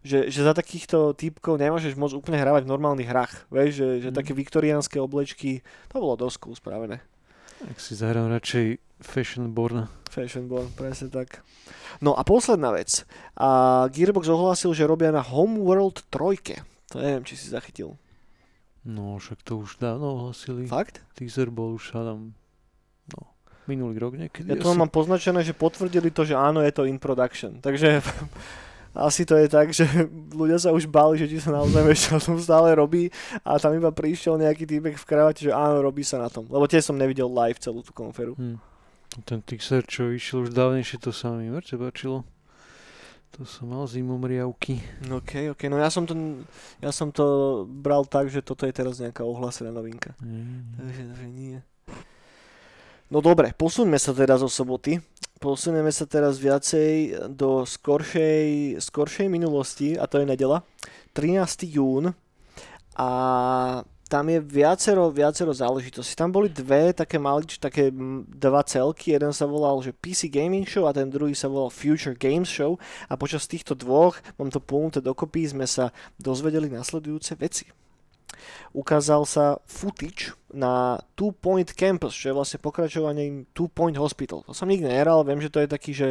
[0.04, 3.48] že, že za takýchto typkov nemôžeš môcť úplne hravať v normálnych hrách.
[3.48, 4.16] Vieš, že, že mm.
[4.20, 7.00] také viktoriánske oblečky, to bolo dosť cool spravené.
[7.64, 9.88] Tak si zahrám radšej Fashionborn.
[10.12, 11.40] Fashionborn, presne tak.
[12.04, 13.08] No a posledná vec.
[13.40, 16.60] A Gearbox ohlásil, že robia na Homeworld 3.
[16.92, 17.96] To neviem, či si zachytil.
[18.84, 20.68] No, však to už dávno ohlasili.
[20.68, 21.00] Fakt?
[21.16, 22.36] Teaser bol už tam
[23.16, 23.20] no,
[23.64, 24.52] minulý rok niekedy.
[24.52, 24.76] Ja tu asi...
[24.76, 27.64] mám poznačené, že potvrdili to, že áno, je to in production.
[27.64, 28.04] Takže
[28.94, 29.84] asi to je tak, že
[30.30, 33.10] ľudia sa už báli, že ti sa naozaj ešte na tom stále robí
[33.42, 36.46] a tam iba prišiel nejaký týpek v kravate, že áno, robí sa na tom.
[36.46, 38.38] Lebo tiež som nevidel live celú tú konferu.
[38.38, 38.62] Hmm.
[39.26, 42.26] Ten Tixer, čo išiel už dávnejšie, to sa mi mŕte páčilo.
[43.34, 44.78] To som mal zimom riavky.
[45.10, 46.14] OK, OK, no ja som to,
[46.78, 50.14] ja som to bral tak, že toto je teraz nejaká ohlásená novinka.
[50.22, 50.78] Mm.
[50.78, 51.58] Takže, takže nie.
[53.12, 55.00] No dobre, posuňme sa teda zo soboty
[55.44, 60.64] posunieme sa teraz viacej do skoršej, skoršej minulosti, a to je nedela,
[61.12, 61.68] 13.
[61.68, 62.16] jún.
[62.96, 63.08] A
[64.08, 66.16] tam je viacero, viacero záležitostí.
[66.16, 67.90] Tam boli dve také malič, také
[68.30, 69.12] dva celky.
[69.12, 72.78] Jeden sa volal, že PC Gaming Show a ten druhý sa volal Future Games Show.
[73.10, 77.68] A počas týchto dvoch, mám to plnuté dokopy, sme sa dozvedeli nasledujúce veci
[78.72, 84.46] ukázal sa footage na Two Point Campus, čo je vlastne pokračovanie Two Point Hospital.
[84.46, 86.10] To som nikdy nehral, viem, že to je taký, že,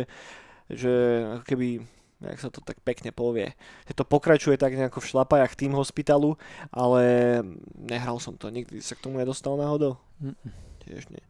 [0.69, 0.93] že
[1.47, 1.83] keby
[2.23, 3.51] jak sa to tak pekne povie.
[3.91, 6.39] Že to pokračuje tak nejako v šlapajach tým hospitalu,
[6.71, 7.03] ale
[7.75, 9.99] nehral som to, nikdy sa k tomu nedostal náhodou.
[10.87, 11.23] Tiež nie.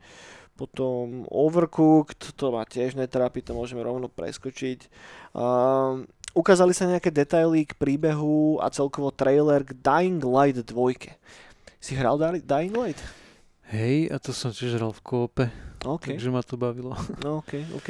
[0.53, 4.85] Potom Overcooked, to ma tiež netrápi, to môžeme rovno preskočiť.
[5.33, 10.73] Um, Ukázali sa nejaké detaily k príbehu a celkovo trailer k Dying Light 2.
[11.77, 12.97] Si hral Dying Light?
[13.69, 15.45] Hej, a to som tiež hral v kópe.
[15.85, 16.17] Okay.
[16.17, 16.97] Takže ma to bavilo.
[17.25, 17.89] No, ok, ok.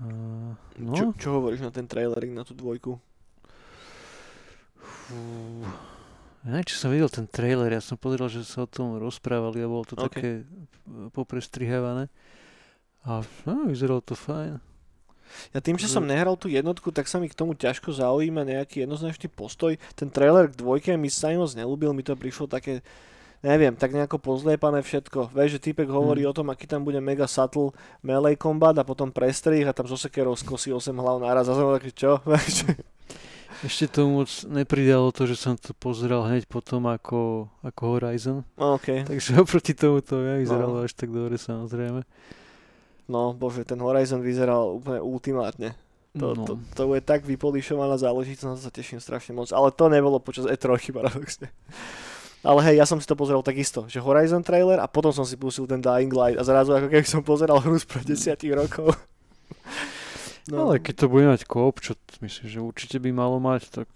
[0.00, 0.96] Uh, no.
[0.96, 2.96] čo, čo hovoríš na ten trailer na tú dvojku?
[4.80, 5.20] Fú.
[6.40, 9.60] Ja neviem, či som videl ten trailer, ja som pozeral, že sa o tom rozprávali
[9.60, 10.08] a bolo to okay.
[10.08, 10.30] také
[11.12, 12.08] poprestrihávané.
[13.04, 14.56] A no, vyzeralo to fajn.
[15.54, 16.10] Ja tým, že som mm.
[16.10, 19.74] nehral tú jednotku, tak sa mi k tomu ťažko zaujíma nejaký jednoznačný postoj.
[19.94, 22.82] Ten trailer k dvojke mi sa moc nelúbil, mi to prišlo také,
[23.40, 25.32] neviem, tak nejako pozliepané všetko.
[25.32, 26.30] Vieš, že typek hovorí mm.
[26.30, 27.72] o tom, aký tam bude mega subtle
[28.04, 31.72] melee combat a potom prestrih a tam zo sekerov skosí 8 hlav naraz a som
[31.74, 32.20] taký, čo?
[33.60, 38.40] Ešte to moc nepridalo to, že som to pozeral hneď potom ako, ako Horizon.
[38.56, 39.04] Okay.
[39.04, 40.84] Takže oproti tomu to ja vyzeralo no.
[40.88, 42.00] až tak dobre samozrejme.
[43.10, 45.74] No, bože, ten Horizon vyzeral úplne ultimátne.
[46.14, 46.42] To, no.
[46.46, 49.50] to, to bude tak vypolišovaná záležitosť, na to sa teším strašne moc.
[49.50, 51.50] Ale to nebolo počas E3 paradoxne.
[52.40, 55.36] Ale hej, ja som si to pozeral takisto, že Horizon trailer a potom som si
[55.36, 58.96] pustil ten Dying Light a zrazu ako keby som pozeral hru z pred desiatich rokov.
[60.48, 60.66] No.
[60.66, 61.94] Ale keď to bude mať koop, čo
[62.24, 63.86] myslím, že určite by malo mať, tak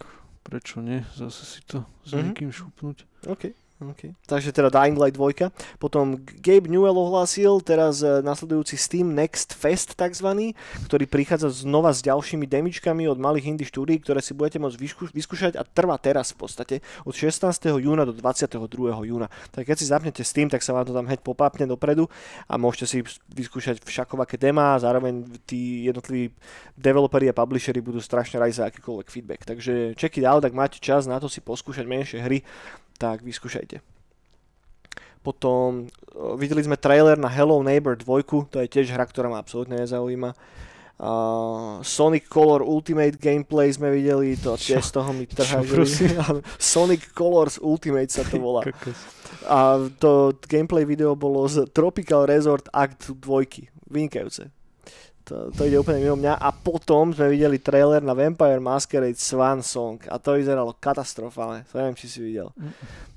[0.45, 1.01] prečo nie?
[1.17, 2.21] Zase si to s mm-hmm.
[2.31, 2.97] niekým šupnúť.
[3.25, 3.57] Okay.
[3.75, 4.15] Okay.
[4.23, 5.51] Takže teda Dying Light 2.
[5.83, 10.55] Potom Gabe Newell ohlásil teraz e, nasledujúci Steam Next Fest tzv.,
[10.87, 15.11] ktorý prichádza znova s ďalšími demičkami od malých indie štúdií, ktoré si budete môcť vyskú-
[15.11, 17.51] vyskúšať a trvá teraz v podstate od 16.
[17.83, 18.63] júna do 22.
[19.11, 19.27] júna.
[19.51, 22.07] Tak keď si zapnete Steam, tak sa vám to tam hneď popapne dopredu
[22.47, 22.97] a môžete si
[23.27, 26.31] vyskúšať všakovaké demá a zároveň tí jednotliví
[26.79, 29.43] developeri a publisheri budú strašne radi za akýkoľvek feedback.
[29.43, 32.39] Takže check it out, ak máte čas na to si poskúšať menšie hry,
[32.95, 33.83] tak vyskúšajte.
[35.25, 39.41] potom uh, videli sme trailer na Hello Neighbor 2, to je tiež hra, ktorá ma
[39.41, 40.37] absolútne nezaujíma.
[40.95, 45.59] Uh, Sonic Color Ultimate gameplay sme videli, to tiež z toho mi trhá.
[46.71, 48.63] Sonic Colors Ultimate sa to volá.
[49.43, 53.91] A to gameplay video bolo z Tropical Resort Act 2.
[53.91, 54.54] Vynikajúce.
[55.25, 56.37] To, to ide úplne mimo mňa.
[56.37, 61.65] A potom sme videli trailer na Vampire Masquerade Swan Song a to vyzeralo katastrofálne.
[61.73, 62.53] To neviem, či si videl.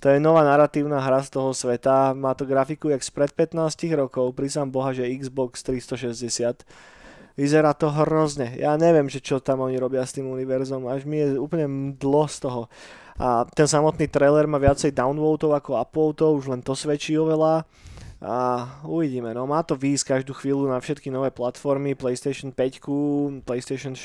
[0.01, 2.17] To je nová narratívna hra z toho sveta.
[2.17, 4.33] Má to grafiku jak spred 15 rokov.
[4.33, 6.65] Prísam Boha, že Xbox 360
[7.39, 8.59] Vyzerá to hrozne.
[8.59, 10.91] Ja neviem, že čo tam oni robia s tým univerzom.
[10.91, 12.67] Až mi je úplne dlo z toho.
[13.15, 17.63] A ten samotný trailer má viacej downvotov ako upvotov, už len to svedčí oveľa.
[18.19, 23.95] A uvidíme, no má to výjsť každú chvíľu na všetky nové platformy, PlayStation 5, PlayStation
[23.95, 24.03] 4.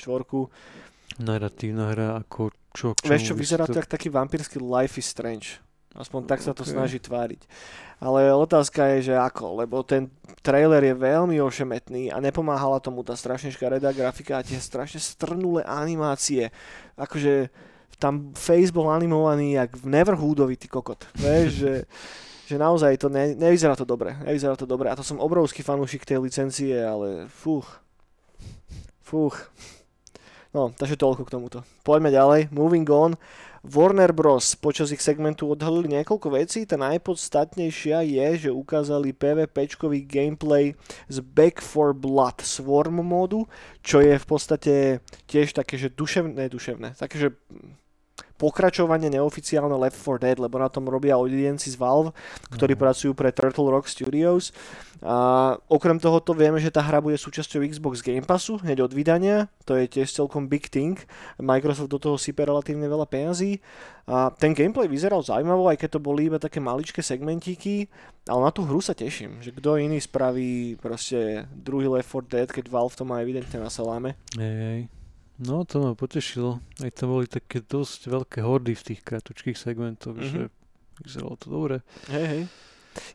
[1.17, 2.93] Narratívna hra ako čo?
[3.01, 5.61] Vieš čo, vyzerá to, to taký vampírsky Life is Strange.
[5.93, 6.73] Aspoň tak sa to okay.
[6.73, 7.45] snaží tváriť.
[8.01, 10.09] Ale otázka je, že ako, lebo ten
[10.41, 15.61] trailer je veľmi ošemetný a nepomáhala tomu tá strašne škaredá grafika a tie strašne strnulé
[15.61, 16.49] animácie.
[16.97, 17.53] Akože
[18.01, 21.05] tam face bol animovaný jak v Neverhoodovi, ty kokot.
[21.13, 21.73] Vieš, že,
[22.53, 24.13] že naozaj to ne, nevyzerá to dobre.
[24.21, 24.93] Nevyzerá to dobre.
[24.93, 27.65] A to som obrovský fanúšik tej licencie, ale fúch.
[29.01, 29.49] Fúch.
[30.53, 31.57] No, takže toľko k tomuto.
[31.81, 32.53] Poďme ďalej.
[32.53, 33.17] Moving on.
[33.63, 34.59] Warner Bros.
[34.59, 36.67] počas ich segmentu odhalili niekoľko vecí.
[36.67, 40.77] Tá najpodstatnejšia je, že ukázali PvPčkový gameplay
[41.09, 43.47] z Back for Blood Swarm modu,
[43.79, 44.73] čo je v podstate
[45.25, 47.29] tiež také, že duševné, duševné, také, že
[48.37, 52.11] pokračovanie neoficiálne Left 4 Dead, lebo na tom robia odidenci z Valve,
[52.51, 52.81] ktorí mm.
[52.81, 54.51] pracujú pre Turtle Rock Studios.
[55.03, 58.95] A okrem toho to vieme, že tá hra bude súčasťou Xbox Game Passu hneď od
[58.95, 60.95] vydania, to je tiež celkom big thing.
[61.39, 63.59] Microsoft do toho sype relatívne veľa peňazí.
[64.07, 67.87] A ten gameplay vyzeral zaujímavo, aj keď to boli iba také maličké segmentíky,
[68.27, 72.47] ale na tú hru sa teším, že kto iný spraví proste druhý Left 4 Dead,
[72.47, 74.15] keď Valve to má evidentne na saláme.
[74.39, 74.87] Hej,
[75.41, 76.61] No, to ma potešilo.
[76.77, 80.29] Aj tam boli také dosť veľké hordy v tých kratučkých segmentoch, mm-hmm.
[80.29, 80.41] že
[81.01, 81.75] vyzeralo to dobre.
[82.13, 82.43] Hej, hej.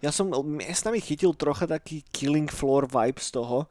[0.02, 3.70] Ja som miestami chytil trocha taký Killing Floor vibe z toho,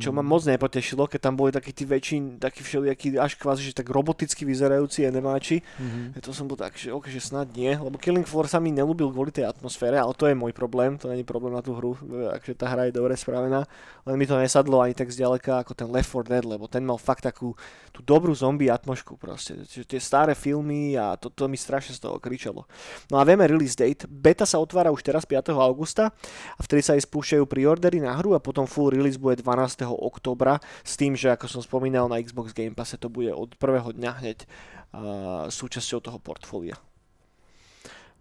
[0.00, 0.28] čo ma mm.
[0.28, 4.48] moc nepotešilo, keď tam boli takí tí väčší, takí všelijakí až kvázi, že tak roboticky
[4.48, 5.60] vyzerajúci enemáči.
[5.60, 6.22] Mm-hmm.
[6.24, 9.12] To som bol tak, že, okay, že snad nie, lebo Killing Floor sa mi nelúbil
[9.12, 11.92] kvôli tej atmosfére, ale to je môj problém, to není problém na tú hru,
[12.32, 13.68] akže tá hra je dobre spravená,
[14.08, 16.96] len mi to nesadlo ani tak zďaleka ako ten Left 4 Dead, lebo ten mal
[16.96, 17.52] fakt takú
[17.92, 22.00] tú dobrú zombie atmošku proste, že tie staré filmy a to, to mi strašne z
[22.00, 22.64] toho kričalo.
[23.12, 25.52] No a vieme release date, beta sa otvára už teraz 5.
[25.52, 26.08] augusta
[26.56, 30.62] a vtedy sa aj spúšťajú preordery na hru a potom full release bude 12 oktobra
[30.86, 34.12] s tým, že ako som spomínal na Xbox Game Passe to bude od prvého dňa
[34.22, 36.78] hneď uh, súčasťou toho portfólia.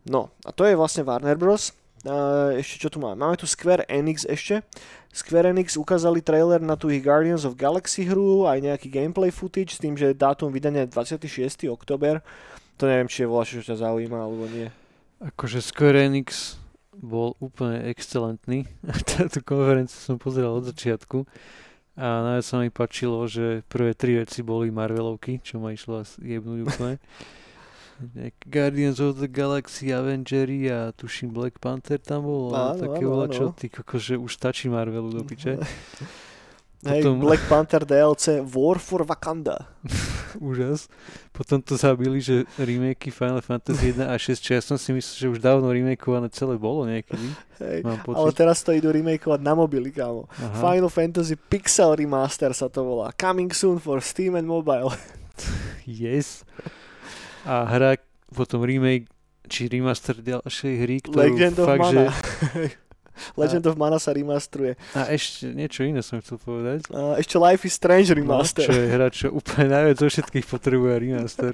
[0.10, 1.78] No a to je vlastne Warner Bros.
[2.02, 3.14] Uh, ešte čo tu máme?
[3.14, 4.66] Máme tu Square Enix ešte.
[5.14, 9.78] Square Enix ukázali trailer na tú ich Guardians of Galaxy hru, aj nejaký gameplay footage
[9.78, 11.70] s tým, že dátum vydania je 26.
[11.70, 12.26] oktober.
[12.82, 14.74] To neviem, či je voľa, čo ťa zaujíma, alebo nie.
[15.22, 16.58] Akože Square Enix
[16.96, 18.68] bol úplne excelentný.
[19.10, 21.24] Táto konferenciu som pozeral od začiatku
[22.00, 26.60] a najviac sa mi páčilo, že prvé tri veci boli Marvelovky, čo ma išlo jebnúť
[26.68, 26.96] úplne.
[28.50, 33.54] Guardians of the Galaxy, Avengery a tuším Black Panther tam bol, áno, také áno, čo,
[33.54, 33.70] ty
[34.02, 35.62] že už stačí Marvelu do piče.
[36.82, 37.22] Hej, Potom...
[37.22, 39.70] Black Panther DLC War for Wakanda.
[40.42, 40.90] Úžas.
[41.30, 45.16] Potom to zabili, že remakey Final Fantasy 1 a 6, čo ja som si myslel,
[45.18, 47.22] že už dávno remakeované celé bolo niekedy.
[47.62, 50.26] Hej, ale teraz to idú remakeovať na mobily, kámo.
[50.42, 50.58] Aha.
[50.58, 53.14] Final Fantasy Pixel Remaster sa to volá.
[53.14, 54.90] Coming soon for Steam and Mobile.
[55.86, 56.42] yes.
[57.46, 58.02] A hra
[58.34, 59.06] potom remake
[59.52, 61.90] či remaster ďalšej hry, ktorú Legend fakt.
[61.92, 62.04] Že
[63.42, 63.68] Legend a...
[63.72, 64.78] of Mana sa remasteruje.
[64.94, 66.88] A ešte niečo iné som chcel povedať.
[66.92, 68.66] A ešte Life is Strange no, remaster.
[68.66, 71.54] No, čo je hra, čo úplne najviac zo všetkých potrebuje remaster.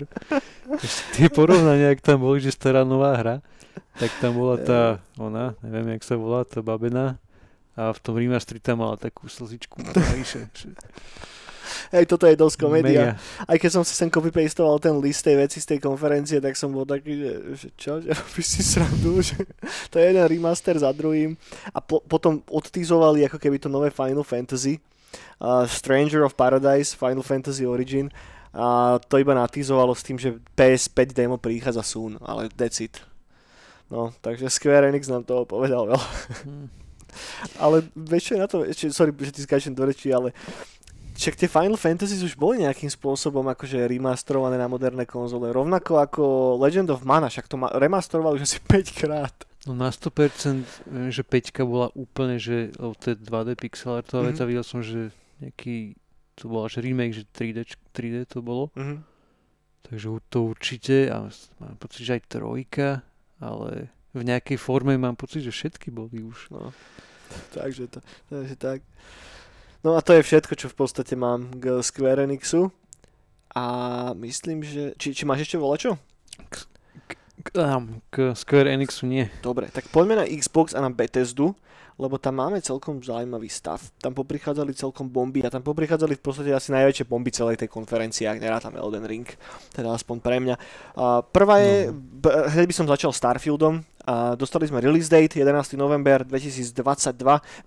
[1.15, 3.35] tie porovnania, ak tam boli, že stará nová hra,
[3.97, 4.81] tak tam bola tá,
[5.17, 7.17] ona, neviem, jak sa volá, tá babena,
[7.77, 9.77] a v tom remasteri tam mala takú slzičku
[11.91, 13.15] Hej, toto je dosť komédia.
[13.45, 16.71] Aj keď som si sem copy-pastoval ten list tej veci z tej konferencie, tak som
[16.71, 17.13] bol taký,
[17.55, 19.37] že, čo, že robíš si srandu, že
[19.91, 21.35] to je jeden remaster za druhým.
[21.73, 24.79] A po, potom odtýzovali ako keby to nové Final Fantasy.
[25.37, 28.11] Uh, Stranger of Paradise, Final Fantasy Origin.
[28.57, 32.97] A to iba natýzovalo s tým, že PS5 demo prichádza soon, ale that's it.
[33.87, 36.07] No, takže Square Enix nám toho povedal veľa.
[36.43, 36.67] Hmm.
[37.63, 40.35] ale vieš čo je na to, ešte, sorry, že ti skáčem do reči, ale
[41.17, 45.49] však tie Final Fantasy už boli nejakým spôsobom akože remasterované na moderné konzole.
[45.49, 46.23] Rovnako ako
[46.57, 49.33] Legend of Mana, však to ma- remasterovali už asi 5 krát.
[49.65, 54.23] No na 100% viem, že 5 bola úplne, že lebo to je 2D pixel artová
[54.23, 54.27] Mhm.
[54.27, 55.97] vec a videl som, že nejaký,
[56.33, 58.69] to bol až remake, že 3D, 3D to bolo.
[58.73, 59.01] Mhm.
[59.83, 63.01] Takže to určite a mám pocit, že aj trojka,
[63.37, 66.51] ale v nejakej forme mám pocit, že všetky boli už.
[66.51, 66.71] No.
[67.51, 68.79] Takže to, takže tak.
[69.87, 72.75] No a to je všetko, čo v podstate mám k Square Enixu.
[73.55, 73.63] A
[74.19, 74.91] myslím, že...
[74.99, 75.95] Či, či máš ešte volačo?
[76.51, 79.31] K, ám, k Square Enixu nie.
[79.39, 81.55] Dobre, tak poďme na Xbox a na Bethesdu,
[81.95, 83.79] lebo tam máme celkom zaujímavý stav.
[84.03, 88.27] Tam poprichádzali celkom bomby a tam poprichádzali v podstate asi najväčšie bomby celej tej konferencie,
[88.27, 89.25] ak nerátam Elden Ring,
[89.71, 90.55] teda aspoň pre mňa.
[90.99, 93.87] A prvá je, b- hneď by som začal Starfieldom.
[94.39, 95.75] Dostali sme release date 11.
[95.75, 96.71] november 2022,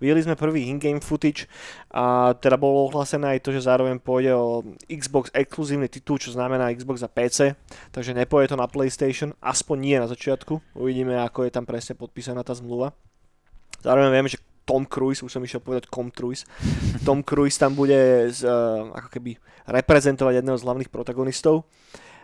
[0.00, 1.44] videli sme prvý in-game footage
[1.92, 6.72] a teda bolo ohlásené aj to, že zároveň pôjde o Xbox exkluzívny titul, čo znamená
[6.72, 7.60] Xbox a PC,
[7.92, 10.80] takže nepôjde to na PlayStation, aspoň nie na začiatku.
[10.80, 12.96] Uvidíme, ako je tam presne podpísaná tá zmluva.
[13.84, 16.48] Zároveň vieme, že Tom Cruise, už som išiel povedať Com Cruise,
[17.04, 19.36] Tom Cruise tam bude z, uh, ako keby
[19.68, 21.68] reprezentovať jedného z hlavných protagonistov,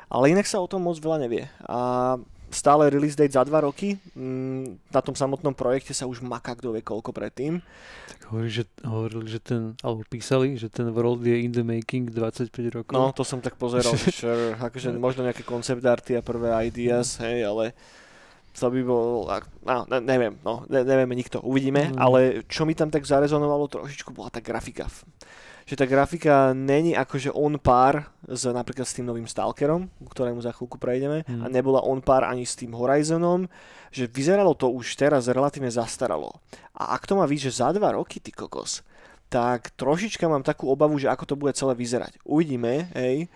[0.09, 1.53] ale inak sa o tom moc veľa nevie.
[1.69, 2.17] A
[2.57, 6.73] stále release date za dva roky, mm, na tom samotnom projekte sa už maká kto
[6.73, 7.61] vie koľko predtým.
[8.09, 12.09] Tak hovorili, že, hovorili, že ten, alebo písali, že ten world je in the making
[12.09, 12.97] 25 rokov.
[12.97, 17.45] No, to som tak pozeral, sure, akože možno nejaké concept arty a prvé ideas, hej,
[17.45, 17.77] ale
[18.57, 19.29] to by bol,
[19.69, 22.01] no, ne, neviem, no, ne, nevieme nikto, uvidíme, Mm.
[22.01, 24.89] ale čo mi tam tak zarezonovalo trošičku, bola tá grafika.
[25.67, 30.39] Že tá grafika není akože on pár s napríklad s tým novým Stalkerom, ku ktorému
[30.39, 31.43] za chvíľku prejdeme, Mm.
[31.43, 33.51] a nebola on pár ani s tým Horizonom,
[33.91, 36.39] že vyzeralo to už teraz relatívne zastaralo.
[36.71, 38.87] A ak to má byť, že za dva roky, ty kokos,
[39.27, 42.23] tak trošička mám takú obavu, že ako to bude celé vyzerať.
[42.23, 43.27] Uvidíme, hej.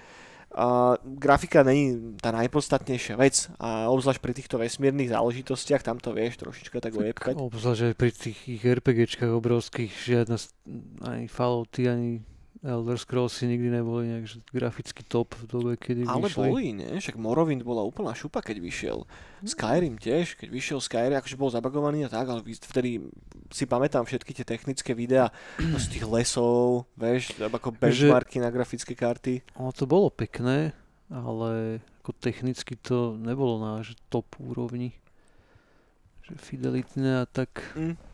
[1.06, 6.82] Grafika není tá najpodstatnejšia vec a obzvlášť pri týchto vesmírnych záležitostiach, tam to vieš trošička
[6.82, 7.38] tak ojebkať.
[7.38, 10.42] Obzvlášť, že pri tých ich RPGčkách obrovských žiadna,
[11.06, 12.26] ani Fallouty, ani
[12.60, 16.44] Elder Scrollsy nikdy neboli nejak že grafický top v dobe, kedy Ale vyšli.
[16.44, 16.92] boli, nie?
[17.00, 18.98] Však Morrowind bola úplná šupa, keď vyšiel.
[19.40, 23.00] Skyrim tiež, keď vyšiel Skyrim, akože bol zabagovaný a tak, ale vtedy
[23.48, 25.32] si pamätám všetky tie technické videá
[25.80, 29.40] z tých lesov, vieš, ako benchmarky na grafické karty.
[29.56, 30.76] Ono to bolo pekné,
[31.08, 34.92] ale ako technicky to nebolo na že top úrovni.
[36.28, 37.72] Že fidelitné a tak.
[37.72, 38.09] Mm.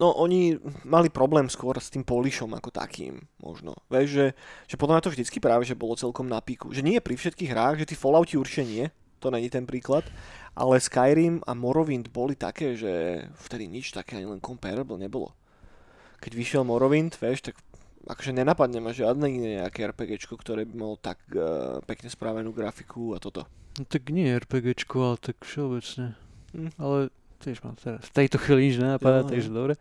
[0.00, 0.56] No oni
[0.88, 3.76] mali problém skôr s tým polishom ako takým, možno.
[3.92, 4.26] Vieš, že,
[4.64, 6.72] že podľa mňa to vždycky práve, že bolo celkom na píku.
[6.72, 8.88] Že nie pri všetkých hrách, že tí Fallouti určite nie,
[9.20, 10.08] to není ten príklad,
[10.56, 15.36] ale Skyrim a Morrowind boli také, že vtedy nič také ani len comparable nebolo.
[16.24, 17.60] Keď vyšiel Morrowind, vieš, tak
[18.08, 23.12] akože nenapadne ma žiadne iné nejaké RPGčko, ktoré by malo tak uh, pekne spravenú grafiku
[23.12, 23.44] a toto.
[23.76, 26.16] No tak nie RPGčko, ale tak všeobecne.
[26.56, 26.72] Hm.
[26.80, 29.74] Ale tiež mám teraz v tejto chvíli nič nenapadá, takže dobre.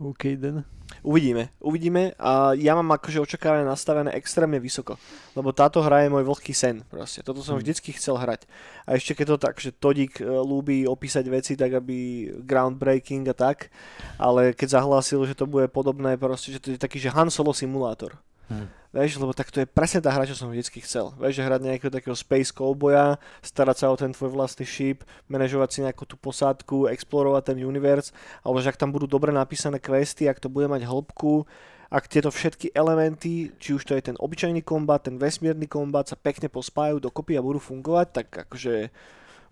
[0.00, 0.64] OK, den.
[1.04, 4.96] Uvidíme, uvidíme a ja mám akože očakávanie nastavené extrémne vysoko,
[5.36, 7.62] lebo táto hra je môj vlhký sen proste, toto som Hmm.
[7.62, 8.48] vždycky chcel hrať
[8.88, 13.36] a ešte keď to tak, že Todík e, ľúbi opísať veci tak, aby groundbreaking a
[13.36, 13.70] tak,
[14.18, 17.54] ale keď zahlásil, že to bude podobné proste, že to je taký, že Han Solo
[17.54, 18.18] simulátor,
[18.50, 18.66] Hm.
[18.90, 21.14] Vieš, lebo tak to je presne tá hra, čo som vždycky chcel.
[21.14, 25.68] Vieš, že hrať nejakého takého space cowboya, starať sa o ten tvoj vlastný ship, manažovať
[25.70, 28.10] si nejakú tú posádku, explorovať ten univerz,
[28.42, 31.46] alebo že ak tam budú dobre napísané questy, ak to bude mať hĺbku,
[31.86, 36.18] ak tieto všetky elementy, či už to je ten obyčajný kombat, ten vesmírny kombat sa
[36.18, 38.90] pekne pospájajú dokopy a budú fungovať, tak akože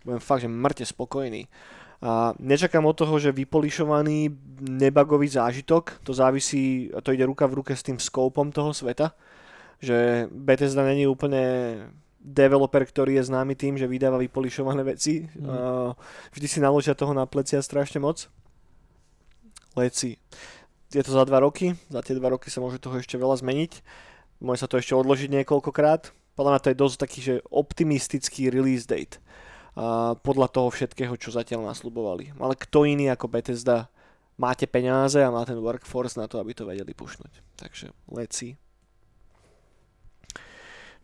[0.03, 1.47] budem fakt, že mŕte spokojný.
[1.99, 4.31] A nečakám od toho, že vypolišovaný
[4.63, 9.19] nebagový zážitok, to závisí, to ide ruka v ruke s tým skopom toho sveta,
[9.83, 11.43] že Bethesda není úplne
[12.23, 15.27] developer, ktorý je známy tým, že vydáva vypolišované veci.
[15.35, 15.51] Mm.
[15.51, 15.91] Mm.
[16.35, 18.31] Vždy si naložia toho na plecia strašne moc.
[19.75, 20.19] Leci.
[20.95, 23.73] Je to za dva roky, za tie dva roky sa môže toho ešte veľa zmeniť.
[24.39, 26.15] Môže sa to ešte odložiť niekoľkokrát.
[26.39, 29.19] Podľa mňa to je dosť taký, že optimistický release date.
[30.19, 32.35] Podľa toho všetkého, čo zatiaľ nasľubovali.
[32.43, 33.87] Ale kto iný ako Bethesda
[34.35, 37.59] máte peniaze a má ten workforce na to, aby to vedeli pušnúť.
[37.59, 38.59] Takže leci.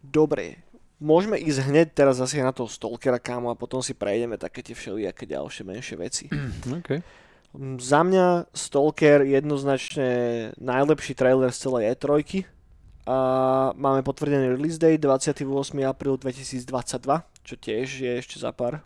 [0.02, 0.60] Dobre,
[0.98, 4.74] môžeme ísť hneď teraz zase na toho Stalkera, kámo, a potom si prejdeme také tie
[4.74, 6.24] všelijaké ďalšie menšie veci.
[6.82, 6.98] OK.
[7.54, 10.08] Mm, Za mňa Stalker jednoznačne
[10.58, 12.42] najlepší trailer z celej E3
[13.04, 13.16] a
[13.76, 15.46] máme potvrdený release date 28.
[15.84, 16.66] apríl 2022,
[17.44, 18.80] čo tiež je ešte za pár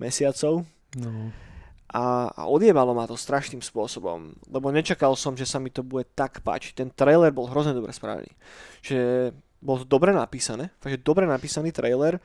[0.00, 0.64] mesiacov
[0.98, 1.30] No.
[1.94, 6.02] a, a odjebalo ma to strašným spôsobom, lebo nečakal som, že sa mi to bude
[6.18, 6.74] tak páčiť.
[6.74, 8.30] Ten trailer bol hrozne dobre spravený.
[8.82, 9.30] Že
[9.62, 12.18] bol to dobre napísané, takže dobre napísaný trailer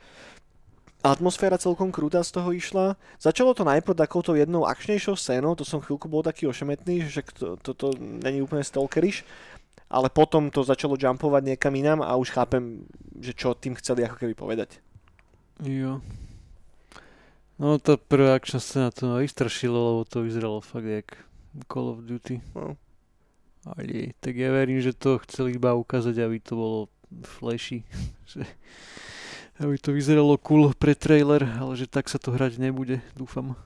[1.06, 2.98] atmosféra celkom krúta z toho išla.
[3.22, 7.54] Začalo to najprv takouto jednou akčnejšou scénou, to som chvíľku bol taký ošemetný, že to,
[7.62, 9.22] toto to není úplne stalkeriš,
[9.86, 12.82] ale potom to začalo jumpovať niekam inám a už chápem,
[13.22, 14.82] že čo tým chceli ako keby povedať.
[15.64, 16.04] Jo.
[17.56, 21.16] No tá prvá akčná scéna to ma vystrašilo, lebo to vyzeralo fakt jak
[21.64, 22.44] Call of Duty.
[22.52, 22.76] No.
[23.64, 26.78] Ale tak ja verím, že to chceli iba ukázať, aby to bolo
[27.24, 27.82] flashy.
[29.62, 33.56] aby to vyzeralo cool pre trailer, ale že tak sa to hrať nebude, dúfam.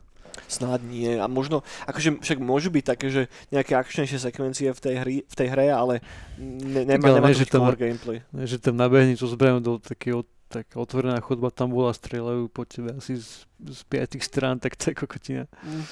[0.46, 1.12] Snáď nie.
[1.18, 5.34] A možno, akože však môžu byť také, že nejaké akčnejšie sekvencie v tej, hry, v
[5.34, 5.94] tej hre, ale
[6.38, 8.22] ne, nemá, nemá ne, to že tam- gameplay.
[8.30, 12.66] Ne, že tam nabehne so zbraňou do takého taká otvorená chodba tam bola, strieľajú po
[12.66, 15.44] tebe asi z, z piatich strán, tak to je kokotina.
[15.62, 15.86] Mm.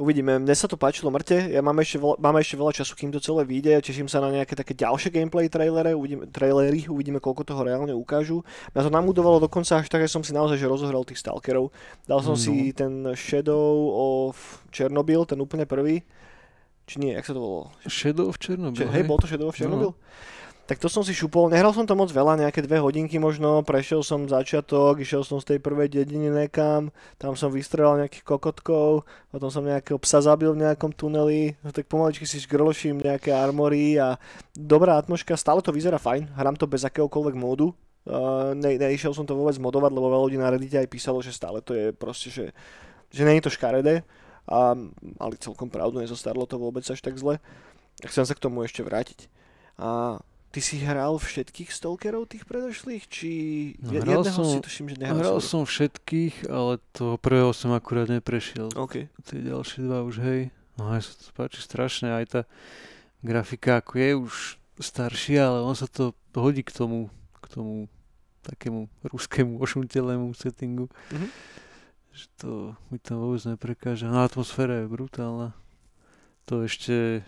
[0.00, 3.12] Uvidíme, mne sa to páčilo mŕte, ja mám ešte, veľa, máme ešte veľa času, kým
[3.12, 7.44] to celé vyjde, teším sa na nejaké také ďalšie gameplay trailere, uvidíme, trailery, uvidíme, koľko
[7.44, 8.40] toho reálne ukážu.
[8.72, 11.68] Mňa to namudovalo dokonca až tak, že som si naozaj že rozohral tých stalkerov.
[12.08, 12.40] Dal som No.
[12.40, 16.00] si ten Shadow of Chernobyl, ten úplne prvý.
[16.88, 17.68] Či nie, jak sa to volalo?
[17.84, 19.92] Shadow of Chernobyl, Če, hej, bol to Shadow of No.
[20.70, 24.06] Tak to som si šupol, nehral som to moc veľa, nejaké dve hodinky možno, prešiel
[24.06, 29.02] som začiatok, išiel som z tej prvej dediny nekam, tam som vystrelal nejakých kokotkov,
[29.34, 33.98] potom som nejakého psa zabil v nejakom tuneli, no tak pomaličky si šgrloším nejaké armory
[33.98, 34.14] a
[34.54, 37.74] dobrá atmoška, stále to vyzerá fajn, hrám to bez akéhokoľvek módu,
[38.06, 41.34] uh, ne, neišiel som to vôbec modovať, lebo veľa ľudí na Reddite aj písalo, že
[41.34, 42.54] stále to je proste, že,
[43.10, 44.06] že je to škaredé,
[44.46, 44.78] a
[45.18, 47.42] mali celkom pravdu, nezostarlo to vôbec až tak zle.
[48.06, 49.26] Chcem sa k tomu ešte vrátiť.
[49.78, 50.18] A
[50.50, 53.30] ty si hral všetkých stalkerov tých predošlých, či
[53.78, 55.62] No, hral jedného som- si tuším, že nehral Hral som.
[55.62, 58.70] všetkých, ale toho prvého som akurát neprešiel.
[58.74, 59.06] OK.
[59.06, 60.50] Tie ďalšie dva už, hej.
[60.74, 62.40] No aj sa to páči strašne, aj tá
[63.20, 64.34] grafika ako je už
[64.76, 67.86] staršia, ale on sa to hodí k tomu, k tomu
[68.40, 70.88] takému ruskému ošuntelému settingu.
[71.10, 71.28] Mhm.
[72.10, 72.50] Že to
[72.88, 74.08] mi tam vôbec neprekáža.
[74.08, 75.54] No atmosféra je brutálna.
[76.44, 77.22] To ešte,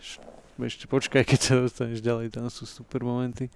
[0.61, 3.49] ešte počkaj, keď sa dostaneš ďalej, tam sú super momenty.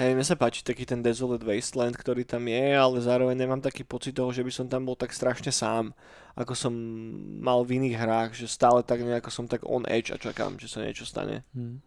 [0.00, 3.86] Hej, mne sa páči taký ten Desolate Wasteland, ktorý tam je, ale zároveň nemám taký
[3.86, 5.94] pocit toho, že by som tam bol tak strašne sám,
[6.34, 6.72] ako som
[7.38, 10.66] mal v iných hrách, že stále tak nejako som tak on edge a čakám, že
[10.66, 11.46] sa niečo stane.
[11.54, 11.78] Hm.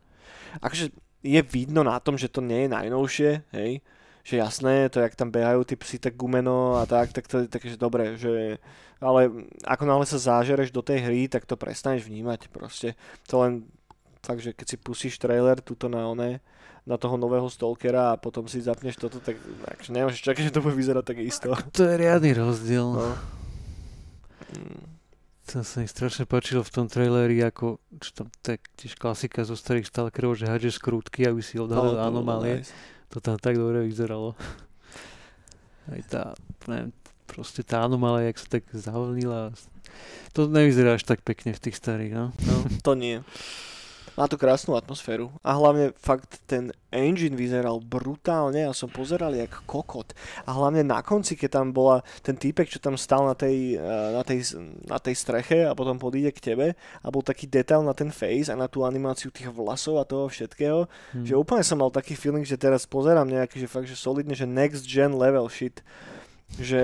[0.63, 0.95] akože
[1.25, 3.81] je vidno na tom, že to nie je najnovšie, hej,
[4.21, 7.47] že jasné, to jak tam behajú tí psi tak gumeno a tak, tak to je
[7.49, 8.61] také, že dobre, že
[9.03, 9.29] ale
[9.67, 12.95] ako náhle sa zážereš do tej hry, tak to prestaneš vnímať proste.
[13.27, 13.67] To len
[14.25, 16.41] fakt, že keď si pustíš trailer tuto na oné,
[16.81, 20.61] na toho nového Stalkera a potom si zapneš toto, tak akože nemôžeš čakať, že to
[20.61, 21.49] bude vyzerať tak isto.
[21.53, 22.89] To je riadny rozdiel.
[22.89, 23.13] No.
[24.53, 24.81] Mm.
[25.45, 29.53] To sa mi strašne páčilo v tom traileri, ako, čo tam tak tiež klasika zo
[29.53, 32.65] starých stalkerov, že hádžeš skrútky, aby si No, odhalil bolo anomálie.
[32.65, 32.73] nice.
[33.13, 34.33] To tam tak dobre vyzeralo.
[35.85, 36.23] Aj tá,
[36.65, 36.89] neviem,
[37.29, 39.53] proste tá anomália, jak sa tak zavlnila.
[40.33, 42.25] To nevyzerá až tak pekne v tých starých, no.
[42.41, 43.21] No, to nie.
[44.15, 45.27] Má to krásnu atmosféru.
[45.43, 50.15] A hlavne fakt ten engine vyzeral brutálne a som pozeral jak kokot.
[50.47, 54.09] A hlavne na konci, keď tam bola ten týpek, čo tam stal na tej, eh,
[54.15, 54.55] na tej,
[54.87, 58.47] na tej streche a potom podíde k tebe a bol taký detail na ten face
[58.47, 61.25] a na tú animáciu tých vlasov a toho všetkého, Hm.
[61.27, 64.47] že úplne som mal taký feeling, že teraz pozerám nejaký, že fakt, že solidne, že
[64.47, 65.83] next gen level shit.
[66.55, 66.83] Že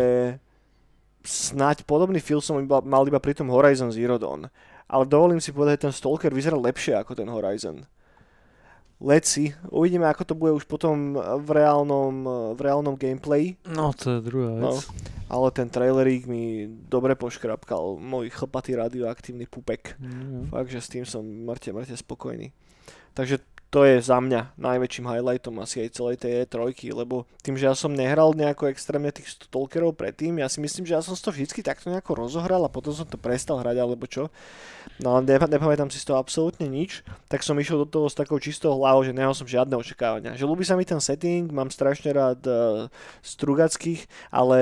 [1.24, 4.50] snáď podobný feel som iba, mal iba pri tom Horizon Zero Dawn.
[4.92, 7.88] Ale dovolím si povedať, že ten Stalker vyzerá lepšie ako ten Horizon.
[9.26, 9.50] See.
[9.74, 12.14] Uvidíme, ako to bude už potom v reálnom,
[12.54, 13.58] v reálnom gameplay.
[13.66, 14.62] No, to je druhá vec.
[14.62, 14.76] No.
[15.32, 19.98] Ale ten trailerík mi dobre poškrapkal môj chlpatý radioaktívny pupek.
[19.98, 20.46] No.
[20.54, 22.54] Fakt, že s tým som mŕte, mŕte spokojný.
[23.18, 27.72] Takže to je za mňa najväčším highlightom asi aj celej tej E3, lebo tým, že
[27.72, 31.32] ja som nehral nejako extrémne tých stalkerov predtým, ja si myslím, že ja som to
[31.32, 34.28] vždycky takto nejako rozohral a potom som to prestal hrať alebo čo.
[35.00, 37.00] No ale nepa- nepamätám si z toho absolútne nič,
[37.32, 40.36] tak som išiel do toho s takou čistou hlavou, že nemal som žiadne očakávania.
[40.36, 42.92] Že ľúbi sa mi ten setting, mám strašne rád uh,
[43.24, 44.04] strugackých,
[44.36, 44.60] ale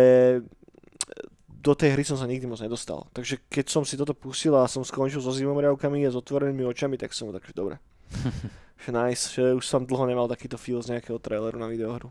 [1.60, 3.10] do tej hry som sa nikdy moc nedostal.
[3.12, 6.96] Takže keď som si toto pustil a som skončil so zimomriavkami a s otvorenými očami,
[6.96, 7.82] tak som takže dobre.
[8.80, 12.10] Že nice, že už som dlho nemal takýto feel z nejakého traileru na videohru.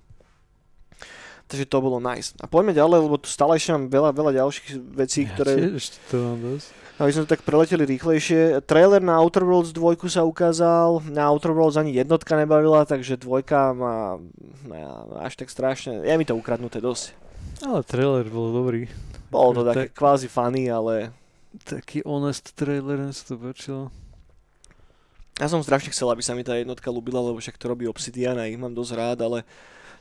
[1.48, 2.36] Takže to bolo nice.
[2.38, 5.52] A poďme ďalej, lebo tu stále ešte mám veľa, veľa ďalších vecí, Ja ktoré...
[5.80, 6.68] ešte to mám dosť.
[7.00, 8.60] Aby sme to tak preleteli rýchlejšie.
[8.68, 13.72] Trailer na Outer Worlds 2 sa ukázal, na Outer Worlds ani jednotka nebavila, takže dvojka
[13.72, 14.20] má,
[14.68, 14.76] má
[15.24, 17.16] až tak strašne, je mi to ukradnuté dosť.
[17.64, 18.90] Ale trailer bol dobrý.
[19.32, 21.16] Bolo to Tak- také kvázi funny, ale
[21.64, 23.88] Taký honest trailer, sa to páčilo.
[25.38, 28.36] Ja som strašne chcel, aby sa mi tá jednotka ľúbila, lebo však to robí Obsidian
[28.36, 29.38] a ich mám dosť rád, ale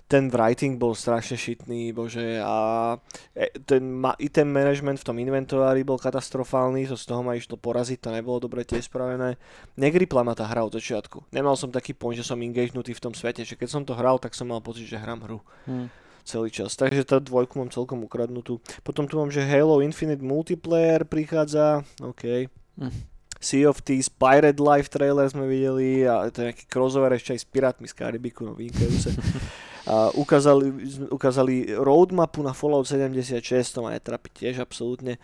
[0.08, 2.96] ten writing bol strašne šitný, bože, a
[3.36, 3.84] e, ten
[4.24, 8.40] item management v tom inventorári bol katastrofálny, to z toho ma išlo poraziť, to nebolo
[8.40, 9.36] dobre tiež spravené.
[9.76, 11.28] Negripla ma tá hra od začiatku.
[11.36, 14.16] Nemal som taký point, že som engagenutý v tom svete, že keď som to hral,
[14.16, 15.40] tak som mal pocit, že hrám hru.
[15.68, 15.92] Hmm
[16.28, 16.76] celý čas.
[16.76, 18.60] Takže tá dvojku mám celkom ukradnutú.
[18.84, 21.88] Potom tu mám, že Halo Infinite Multiplayer prichádza.
[22.04, 22.52] OK.
[22.76, 23.17] Mm.
[23.38, 27.40] Sea of Thieves, Pirate Life trailer sme videli a to je nejaký crossover ešte aj
[27.42, 29.14] s Pirátmi z Karibiku, no vynikajúce.
[29.88, 30.68] A ukázali,
[31.08, 33.40] ukázali roadmapu na Fallout 76,
[33.72, 35.16] to ma netrapi tiež absolútne.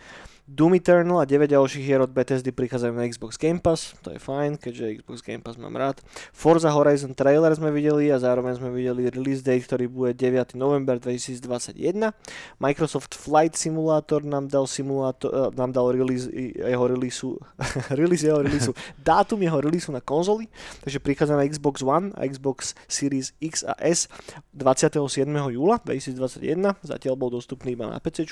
[0.44, 4.20] Doom Eternal a 9 ďalších hier od Bethesdy prichádzajú na Xbox Game Pass, to je
[4.20, 6.04] fajn, keďže Xbox Game Pass mám rád.
[6.36, 10.52] Forza Horizon trailer sme videli a zároveň sme videli release date, ktorý bude 9.
[10.52, 12.12] november 2021.
[12.60, 16.28] Microsoft Flight Simulator nám dal, simulátor, uh, nám dal release
[16.60, 17.40] jeho releaseu,
[18.04, 20.52] release jeho releaseu, dátum jeho releaseu na konzoli,
[20.84, 24.12] takže prichádza na Xbox One a Xbox Series X a S
[24.52, 25.24] 27.
[25.56, 28.28] júla 2021, zatiaľ bol dostupný iba na PC.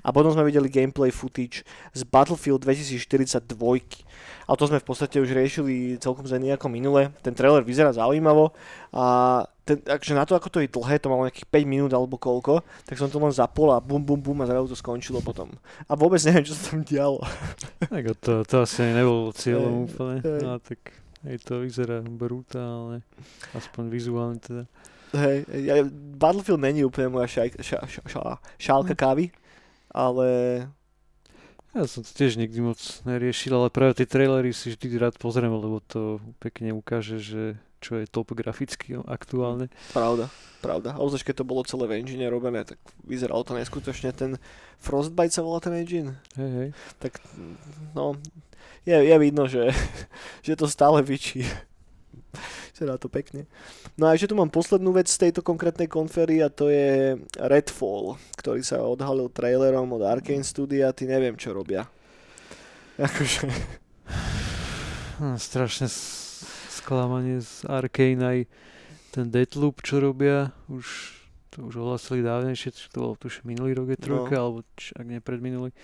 [0.00, 4.06] A potom sme videli gameplay footage Switch z Battlefield 2042.
[4.46, 7.10] A to sme v podstate už riešili celkom za nejako minule.
[7.22, 8.54] Ten trailer vyzerá zaujímavo
[8.94, 9.04] a
[9.62, 12.66] ten, akže na to, ako to je dlhé, to malo nejakých 5 minút alebo koľko,
[12.82, 15.50] tak som to len zapol a bum bum bum a zrazu to skončilo potom.
[15.86, 17.22] A vôbec neviem, čo sa tam dialo.
[17.86, 23.06] Tak to, to asi nebolo cieľom úplne, no tak aj to vyzerá brutálne,
[23.54, 24.64] aspoň vizuálne teda.
[25.10, 25.74] Hej, ja,
[26.18, 28.22] Battlefield není úplne moja šaj, ša, ša, ša,
[28.58, 28.98] šálka hm.
[28.98, 29.24] kávy,
[29.90, 30.26] ale
[31.70, 35.54] ja som to tiež nikdy moc neriešil, ale práve tie trailery si vždy rád pozriem,
[35.54, 37.42] lebo to pekne ukáže, že
[37.80, 39.72] čo je top graficky aktuálne.
[39.96, 40.28] Pravda,
[40.60, 40.98] pravda.
[40.98, 42.76] A keď to bolo celé v engine robené, tak
[43.08, 44.12] vyzeralo to neskutočne.
[44.12, 44.36] Ten
[44.76, 46.20] Frostbite sa volá ten engine.
[46.36, 46.68] Hej, hej.
[47.00, 47.22] Tak
[47.96, 48.20] no,
[48.84, 49.72] je, je vidno, že,
[50.46, 51.46] že to stále vyčí.
[52.74, 53.46] Vyzerá to pekne.
[53.98, 58.16] No a ešte tu mám poslednú vec z tejto konkrétnej konfery a to je Redfall,
[58.38, 60.94] ktorý sa odhalil trailerom od Arkane Studia.
[60.94, 61.86] Ty neviem, čo robia.
[63.00, 63.48] Akože...
[65.20, 65.86] Hm, strašne
[66.72, 68.38] sklamanie z Arkane aj
[69.10, 71.18] ten Deathloop, čo robia, už
[71.50, 74.42] to už ohlasili dávnejšie, to bolo tuž minulý rok je trojka, no.
[74.42, 75.74] alebo či, ak nie predminulý.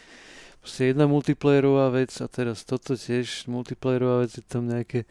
[0.63, 5.11] Proste jedna multiplayerová vec a teraz toto tiež multiplayerová vec, je tam nejaké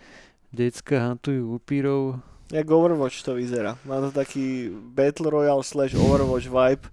[0.56, 2.24] Decka hantujú upírov.
[2.48, 3.76] Jak Overwatch to vyzerá.
[3.84, 6.88] Má to taký Battle Royale slash Overwatch vibe.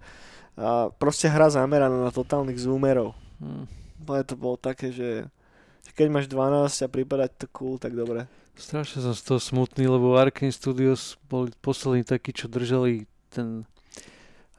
[0.59, 3.15] A proste hra zameraná na totálnych zoomerov.
[3.39, 3.71] Hmm.
[4.03, 5.31] Ale to bolo také, že
[5.95, 8.27] keď máš 12 a prípadať to cool, tak dobre.
[8.59, 13.65] Strašne som z toho smutný, lebo Arkane Studios boli poslední takí, čo držali ten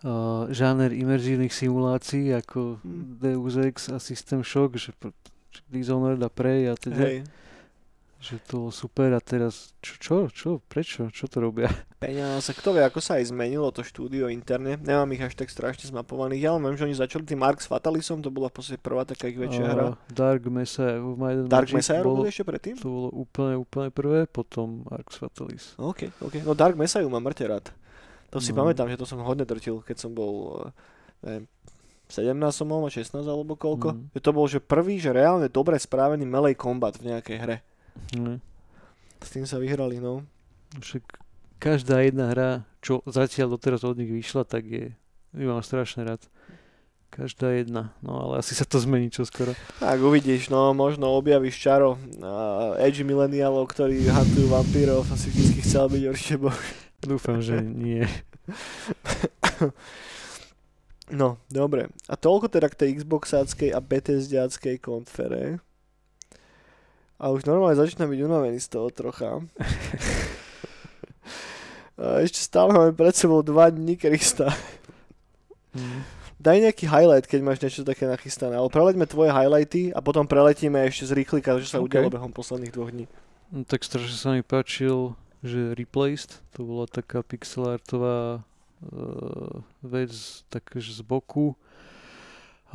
[0.01, 3.19] uh, žáner imerzívnych simulácií ako hmm.
[3.19, 4.95] Deus Ex a System Shock, že
[5.69, 7.03] Dishonored a Prey a teda.
[7.03, 7.42] Hej
[8.23, 11.67] že to bolo super a teraz čo, čo, čo, prečo, čo to robia?
[12.03, 15.91] Peniaze, kto vie, ako sa aj zmenilo to štúdio interne, nemám ich až tak strašne
[15.91, 19.03] zmapovaných, ja len viem, že oni začali tým s Fatalisom, to bola v podstate prvá
[19.03, 19.99] taká ich väčšia hra.
[20.07, 22.75] Dark Messiah, Might Dark Magic Messiah ešte predtým?
[22.79, 25.75] To bolo úplne, úplne prvé, potom s Fatalis.
[25.75, 27.67] OK, OK, no Dark Messiah mám mŕte rád.
[28.31, 28.63] To si no.
[28.63, 30.63] pamätám, že to som hodne drtil, keď som bol,
[31.21, 31.45] neviem,
[32.13, 33.97] 17 som mal, 16 alebo koľko.
[33.97, 34.21] Mm.
[34.21, 37.57] To bol že prvý, že reálne dobre správený melee combat v nejakej hre.
[38.17, 38.39] Ne.
[39.23, 40.27] S tým sa vyhrali, no.
[40.77, 41.03] Však
[41.63, 42.49] každá jedna hra,
[42.83, 44.91] čo zatiaľ doteraz od nich vyšla, tak je,
[45.31, 46.21] ju mám strašne rád.
[47.13, 49.53] Každá jedna, no ale asi sa to zmení čoskoro.
[49.77, 55.85] Tak uvidíš, no možno objavíš čaro uh, edge millennialov, ktorí hantujú vampírov, asi vždy chcel
[55.93, 56.57] byť určite boh.
[57.05, 58.01] Dúfam, že nie.
[61.13, 61.93] No, dobre.
[62.09, 65.61] A toľko teda k tej Xboxáckej a Bethesdiackej konfere.
[67.21, 69.41] A už normálne začína byť unavený z toho trocha.
[72.25, 74.49] ešte stále máme pred sebou dva dní Krista.
[75.73, 76.01] Mm.
[76.43, 78.59] Daj nejaký highlight, keď máš niečo také nachystané.
[78.59, 81.87] Ale preleďme tvoje highlighty a potom preletíme ešte z rýchlika, že sa okay.
[81.87, 83.07] udialo behom posledných dvoch dní.
[83.53, 90.11] No, tak strašne sa mi páčil, že Replaced, to bola taká pixelartová uh, vec,
[90.51, 91.55] takže z boku.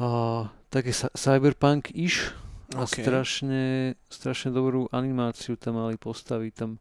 [0.01, 2.33] Uh, také cyberpunk-ish,
[2.77, 3.01] a okay.
[3.01, 6.53] strašne, strašne dobrú animáciu tam mali postaviť.
[6.53, 6.77] Tam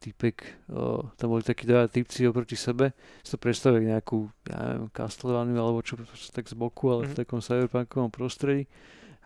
[0.00, 2.96] typek, o, tam boli takí dva typci oproti sebe.
[3.20, 5.96] Si to predstavili nejakú, ja neviem, Castlevaniu alebo čo,
[6.32, 7.08] tak z boku, ale mm-hmm.
[7.08, 7.20] v mhm.
[7.20, 8.64] takom cyberpunkovom prostredí.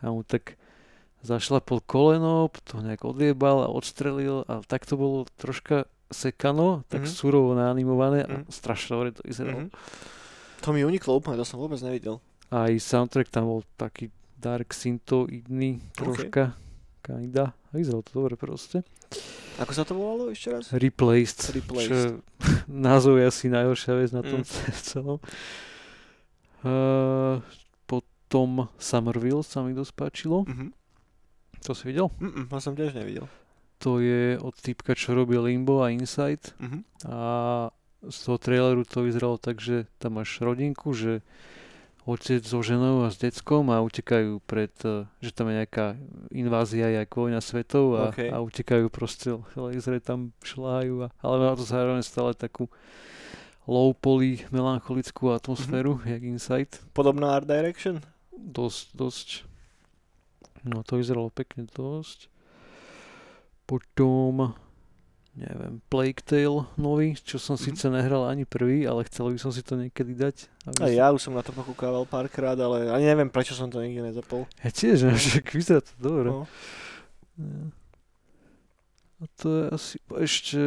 [0.03, 0.59] A mu tak
[1.27, 7.07] zašla pod koleno, to nejak odliebal a odstrelil a tak to bolo troška sekano, tak
[7.07, 7.19] mm-hmm.
[7.19, 8.39] surovo naanimované mm-hmm.
[8.39, 8.51] a mhm.
[8.55, 9.67] strašne dobre to vyzeralo.
[9.67, 10.63] Mm-hmm.
[10.63, 12.19] To mi uniklo úplne, to som vôbec nevidel.
[12.51, 16.55] Aj soundtrack tam bol taký dark syntoidný troška.
[16.55, 16.67] Okay.
[17.03, 17.57] Kinda.
[17.73, 18.85] Vyzeralo to dobre proste.
[19.59, 20.71] Ako sa to volalo ešte raz?
[20.71, 21.51] Replaced.
[21.51, 21.91] Replaced.
[21.91, 21.99] Čo
[22.71, 24.49] názov je asi najhoršia vec na tom Mm.
[24.93, 25.19] celom.
[26.59, 27.39] Uh,
[27.87, 30.43] potom Somerville sa mi dosť páčilo.
[30.47, 30.75] Mhm.
[31.67, 32.07] To si videl?
[32.23, 33.27] Mm-mm, som tiež nevidel.
[33.83, 36.55] To je od typka, čo robil Limbo a Inside.
[36.59, 36.79] Mhm.
[37.11, 37.19] A
[37.99, 41.19] z toho traileru to vyzeralo tak, že tam máš rodinku, že
[42.09, 46.01] otec so ženou a s deckom a utekajú pred, eh, že tam je nejaká
[46.33, 48.33] invázia, jak vojna svetov a, OK.
[48.33, 52.73] a utekajú proste, lasery tam šľahajú, a, ale má to zároveň stále takú
[53.69, 56.81] low poly melancholickú atmosféru, jak Inside.
[56.97, 58.01] Podobná Art Direction?
[58.33, 59.29] Dosť, dosť.
[60.65, 62.33] No to vyzeralo pekne dosť.
[63.69, 64.57] Potom,
[65.39, 67.63] neviem, Plague Tale nový, čo som Mhm.
[67.63, 70.37] síce nehral ani prvý, ale chcel by som si to niekedy dať.
[70.67, 73.67] A aby som- ja už som na to pokúkával párkrát, ale ani neviem, prečo som
[73.67, 74.45] to nikdy nezapol.
[74.61, 76.29] Ja tiež, no, že vyzerá to dobre.
[76.29, 76.45] No.
[77.39, 77.71] Ja.
[79.19, 80.63] A to je asi ešte,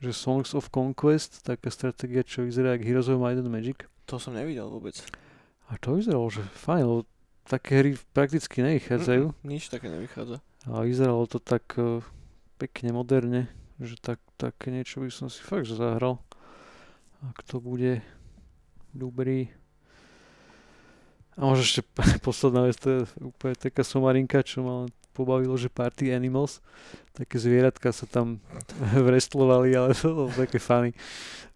[0.00, 3.84] že Songs of Conquest, taká stratégia, čo vyzerá jak Heroes of Might and Magic.
[4.06, 4.96] To som nevidel vôbec.
[5.68, 7.00] A to vyzeralo, že fajn, lebo
[7.44, 9.24] také hry prakticky nevychádzajú.
[9.32, 10.40] Mm-mm, nič také nevychádza.
[10.64, 12.00] A vyzeralo to tak eh,
[12.56, 13.50] pekne moderne,
[13.82, 16.22] že tak, také niečo by som si fakt zahral.
[17.24, 18.04] Ak to bude
[18.94, 19.50] dobrý.
[21.34, 21.82] A možno ešte
[22.26, 24.76] posledná vec, to je úplne taká somarinka, čo ma
[25.14, 26.58] pobavilo, že Party Animals,
[27.14, 28.42] také zvieratka sa tam
[29.06, 30.90] vrestlovali, ale to bolo také funny.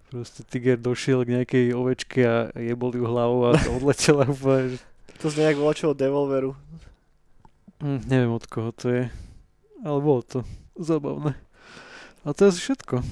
[0.08, 4.80] Proste tiger došiel k nejakej ovečke a jebol ju hlavou a odletela úplne.
[5.20, 6.56] To z nejak od Devolveru.
[7.82, 9.04] Hm, neviem od koho to je,
[9.84, 10.42] ale bolo to
[10.78, 11.34] zabavné.
[12.24, 13.02] A to je asi všetko.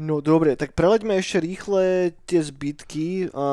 [0.00, 3.48] No dobre, tak preleďme ešte rýchle tie zbytky a,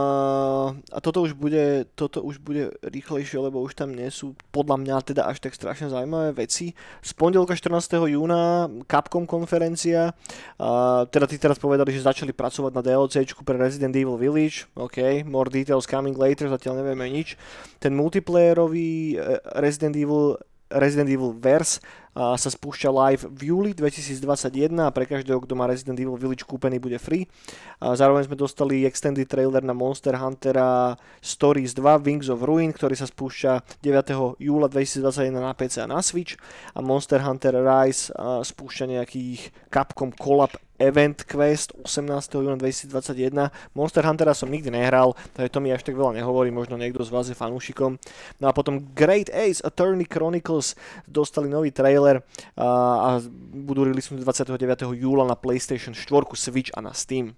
[0.71, 4.95] a toto už bude, toto už bude rýchlejšie, lebo už tam nie sú podľa mňa
[5.11, 6.71] teda až tak strašne zaujímavé veci.
[7.03, 7.99] Z pondelka 14.
[7.99, 10.15] júna Capcom konferencia,
[10.55, 15.27] a, teda tí teraz povedali, že začali pracovať na DLCčku pre Resident Evil Village, ok,
[15.27, 17.35] more details coming later, zatiaľ nevieme nič.
[17.84, 21.79] Ten multiplayerový eh, Resident Evil Resident Evil Verse
[22.18, 26.81] sa spúšťa live v júli 2021 a pre každého, kto má Resident Evil Village kúpený,
[26.81, 27.30] bude free.
[27.77, 32.98] A zároveň sme dostali extended trailer na Monster Huntera Stories 2 Wings of Ruin, ktorý
[32.98, 34.41] sa spúšťa 9.
[34.41, 36.34] júla 2021 na PC a na Switch
[36.73, 38.10] a Monster Hunter Rise
[38.41, 42.38] spúšťa nejakých Capcom Collab Event Quest 18.
[42.38, 43.49] júna 2021.
[43.74, 47.10] Monster Huntera som nikdy nehral, takže to mi až tak veľa nehovorí, možno niekto z
[47.10, 47.98] vás je fanúšikom.
[48.38, 50.78] No a potom Great Ace Attorney Chronicles
[51.10, 52.22] dostali nový trailer
[52.54, 53.10] a, a
[53.58, 54.54] budú release 29.
[54.94, 56.06] júla na PlayStation 4,
[56.38, 57.34] Switch a na Steam.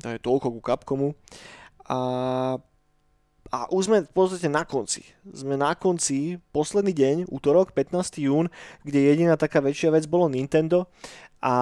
[0.00, 1.12] To je toľko ku Capcomu.
[1.90, 1.98] A,
[3.50, 5.02] a už sme v podstate na konci.
[5.26, 8.22] Sme na konci, posledný deň, útorok, 15.
[8.22, 8.46] jún,
[8.86, 10.86] kde jediná taká väčšia vec bolo Nintendo
[11.42, 11.54] a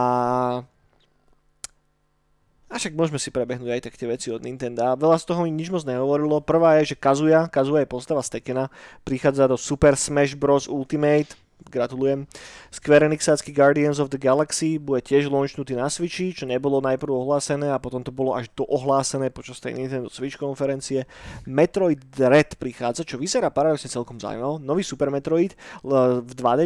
[2.69, 4.93] a však môžeme si prebehnúť aj tak tie veci od Nintendo.
[4.93, 6.45] Veľa z toho mi nič moc nehovorilo.
[6.45, 8.69] Prvá je, že Kazuya, Kazuya je postava z Tekena,
[9.09, 10.69] prichádza do Super Smash Bros.
[10.69, 11.33] Ultimate.
[11.67, 12.31] Gratulujem.
[12.71, 17.75] Square Enixácky Guardians of the Galaxy bude tiež launchnutý na Switchi, čo nebolo najprv ohlásené
[17.75, 21.05] a potom to bolo až doohlásené počas tej Nintendo Switch konferencie.
[21.45, 24.65] Metroid Dread prichádza, čo vyzerá paradoxne celkom zaujímavé.
[24.65, 26.63] Nový Super Metroid v 2D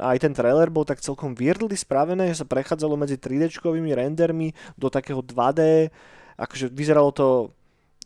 [0.00, 3.60] a aj ten trailer bol tak celkom weirdly spravené, že sa prechádzalo medzi 3D
[3.92, 5.92] rendermi do takého 2D.
[6.40, 7.52] Akože vyzeralo to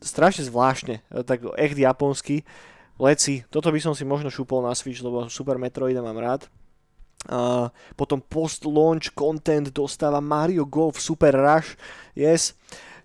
[0.02, 2.42] strašne zvláštne, tak echt japonsky.
[2.94, 6.46] Leci, toto by som si možno šupol na Switch, lebo Super Metroida mám rád.
[7.24, 11.74] A potom post-launch content dostáva Mario Golf Super Rush,
[12.12, 12.52] yes.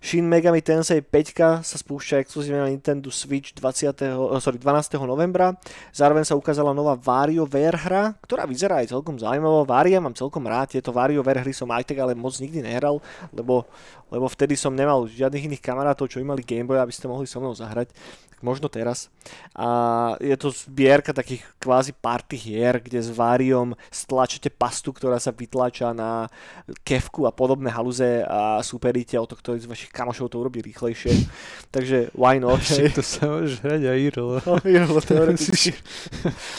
[0.00, 5.04] Shin Megami Tensei 5 sa spúšťa exkluzívne na Nintendo Switch 20, eh, sorry, 12.
[5.04, 5.52] novembra.
[5.92, 9.68] Zároveň sa ukázala nová WarioWare hra, ktorá vyzerá aj celkom zaujímavo.
[9.68, 12.96] Varia mám celkom rád, tieto WarioWare hry som aj tak ale moc nikdy nehral,
[13.28, 13.68] lebo,
[14.08, 17.36] lebo vtedy som nemal žiadnych iných kamarátov, čo imali Game Boy, aby ste mohli so
[17.36, 17.92] mnou zahrať.
[18.40, 19.12] Možno teraz.
[19.52, 25.28] A je to zbierka takých kvázi party hier, kde s Variom stlačete pastu, ktorá sa
[25.28, 26.24] vytlača na
[26.80, 31.12] kevku a podobné haluze a superíte o to, ktorý z vašich kamošov to urobí rýchlejšie.
[31.70, 32.62] Takže why not?
[32.66, 34.36] Však to sa môžeš hrať aj Irlo.
[34.46, 35.74] No, Irlo, teoreticky.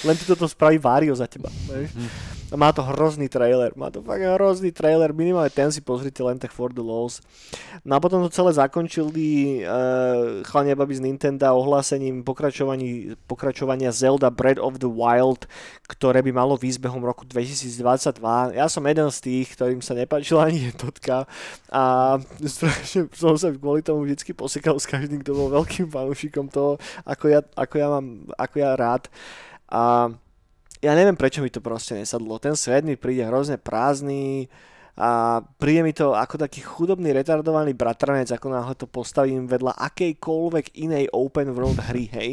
[0.03, 1.47] Len ti toto spraví Vario za teba.
[1.71, 1.95] vieš.
[2.51, 6.51] Má to hrozný trailer, má to fakt hrozný trailer, minimálne ten si pozrite len tak
[6.51, 7.23] for the lols.
[7.87, 12.27] No a potom to celé zakončili uh, chalania babi z Nintendo ohlásením
[13.23, 15.47] pokračovania Zelda Breath of the Wild,
[15.87, 18.19] ktoré by malo výsť behom roku 2022.
[18.59, 21.31] Ja som jeden z tých, ktorým sa nepáčila ani jednotka
[21.71, 21.83] a
[22.43, 26.75] strašne som sa kvôli tomu vždycky posekal s každým, kto bol veľkým fanúšikom toho,
[27.07, 29.07] ako ja, ako ja mám, ako ja rád.
[29.71, 30.11] A
[30.81, 32.41] ja neviem, prečo mi to proste nesadlo.
[32.41, 34.49] Ten svet mi príde hrozne prázdny,
[34.99, 40.75] a príde mi to ako taký chudobný retardovaný bratranec, ako náhle to postavím vedľa akejkoľvek
[40.83, 42.31] inej open world hry, hej.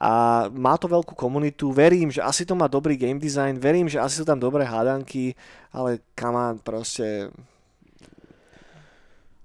[0.00, 4.00] A má to veľkú komunitu, verím, že asi to má dobrý game design, verím, že
[4.00, 5.36] asi sú tam dobré hádanky,
[5.68, 7.28] ale on, proste...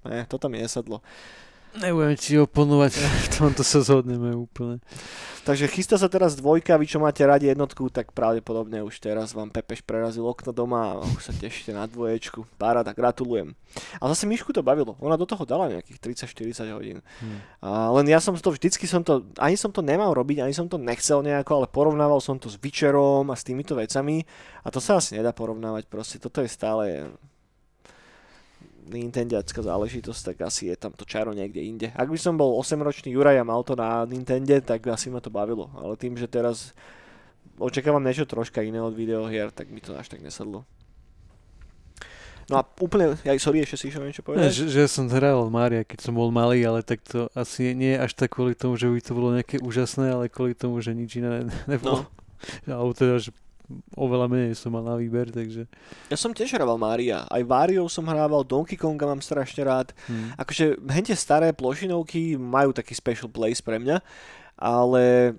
[0.08, 1.04] Ne, toto mi nesadlo.
[1.76, 2.92] Nebudem ti oponovať,
[3.26, 4.80] v tomto sa zhodneme úplne.
[5.48, 9.48] Takže chystá sa teraz dvojka, vy čo máte radi jednotku, tak pravdepodobne už teraz vám
[9.48, 12.44] Pepeš prerazil okno doma a už sa tešíte na dvoječku.
[12.60, 13.56] Paráda, gratulujem.
[14.04, 17.00] A zase Mišku to bavilo, ona do toho dala nejakých 30-40 hodín.
[17.24, 17.40] Hmm.
[17.64, 20.68] A len ja som to vždycky som to, ani som to nemal robiť, ani som
[20.68, 24.28] to nechcel nejako, ale porovnával som to s Witcherom a s týmito vecami
[24.64, 27.08] a to sa asi nedá porovnávať, proste toto je stále
[28.88, 31.88] Nintendiacká záležitosť, tak asi je tam to čaro niekde inde.
[31.92, 35.28] Ak by som bol 8-ročný Juraj a mal to na Nintende, tak asi ma to
[35.28, 35.68] bavilo.
[35.76, 36.72] Ale tým, že teraz
[37.60, 40.64] očakávam niečo troška iné od videohier, tak mi to až tak nesadlo.
[42.48, 44.48] No a úplne, ja, sorry, ešte si išiel niečo povedať?
[44.48, 48.00] Ne, že, že som hral Maria, keď som bol malý, ale tak to asi nie
[48.00, 50.96] je až tak kvôli tomu, že by to bolo nejaké úžasné, ale kvôli tomu, že
[50.96, 52.08] nič iné nebolo.
[52.08, 52.12] No.
[52.72, 53.36] Alebo teda, že
[53.96, 55.68] oveľa menej som mal na výber, takže...
[56.08, 59.92] Ja som tiež hrával Mária, aj Vario som hrával, Donkey Konga mám strašne rád.
[60.08, 60.32] Hmm.
[60.40, 64.00] Akože hente staré plošinovky majú taký special place pre mňa,
[64.56, 65.36] ale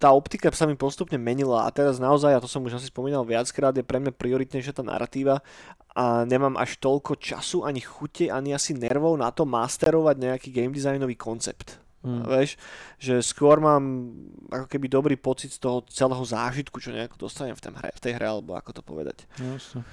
[0.00, 3.20] tá optika sa mi postupne menila a teraz naozaj, a to som už asi spomínal
[3.28, 5.44] viackrát, je pre mňa prioritnejšia tá narratíva
[5.92, 10.72] a nemám až toľko času, ani chute, ani asi nervov na to masterovať nejaký game
[10.72, 11.76] designový koncept.
[12.00, 12.24] Mm.
[12.24, 12.56] Vieš,
[12.96, 14.12] že skôr mám
[14.48, 18.12] ako keby dobrý pocit z toho celého zážitku, čo nejako dostanem v, hre, v tej
[18.16, 19.28] hre, alebo ako to povedať.
[19.36, 19.84] Jasne.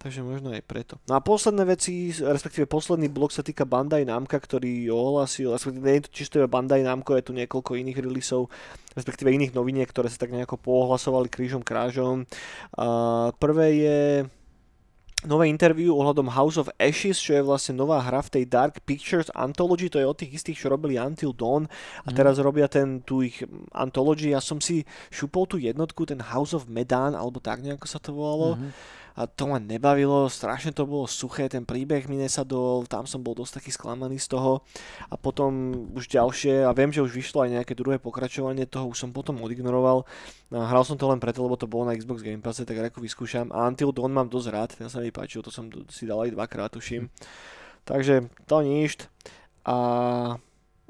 [0.00, 0.96] Takže možno aj preto.
[1.04, 6.00] No a posledné veci, respektíve posledný blok sa týka Bandai Namka, ktorý ohlasil, respektíve nie
[6.00, 8.48] je to čisto Bandai Namco, je tu niekoľko iných releaseov,
[8.96, 12.24] respektíve iných noviniek, ktoré sa tak nejako pohlasovali krížom krážom.
[12.80, 14.00] Uh, prvé je
[15.24, 19.28] nové interview ohľadom House of Ashes, čo je vlastne nová hra v tej Dark Pictures
[19.36, 21.68] Anthology, to je od tých istých, čo robili Until Dawn
[22.04, 22.16] a mhm.
[22.16, 23.42] teraz robia ten, tu ich
[23.76, 24.32] Anthology.
[24.32, 28.16] Ja som si šupol tú jednotku, ten House of Medan, alebo tak nejako sa to
[28.16, 28.56] volalo.
[28.56, 33.22] Mm-hmm a to ma nebavilo, strašne to bolo suché, ten príbeh mi nesadol, tam som
[33.22, 34.62] bol dosť taký sklamaný z toho
[35.10, 38.98] a potom už ďalšie, a viem, že už vyšlo aj nejaké druhé pokračovanie toho, už
[38.98, 40.04] som potom odignoroval,
[40.50, 43.48] hral som to len preto, lebo to bolo na Xbox Game Pass, tak ako vyskúšam
[43.54, 46.34] a Until Dawn mám dosť rád, ten sa mi páčil, to som si dal aj
[46.34, 47.10] dvakrát, tuším.
[47.84, 49.08] Takže to nič.
[49.64, 49.76] A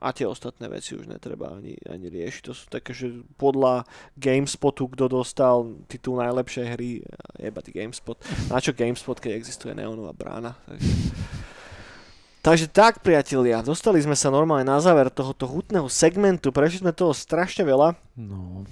[0.00, 2.42] a tie ostatné veci už netreba ani, ani riešiť.
[2.48, 3.84] To sú také, že podľa
[4.16, 7.04] GameSpotu, kto dostal titul najlepšej hry,
[7.36, 8.16] jeba ty GameSpot.
[8.48, 10.56] Na čo GameSpot, keď existuje neonová brána.
[10.64, 10.92] Takže...
[12.40, 17.12] Takže tak, priatelia, dostali sme sa normálne na záver tohoto hutného segmentu, prešli sme toho
[17.12, 17.92] strašne veľa.
[18.16, 18.64] No.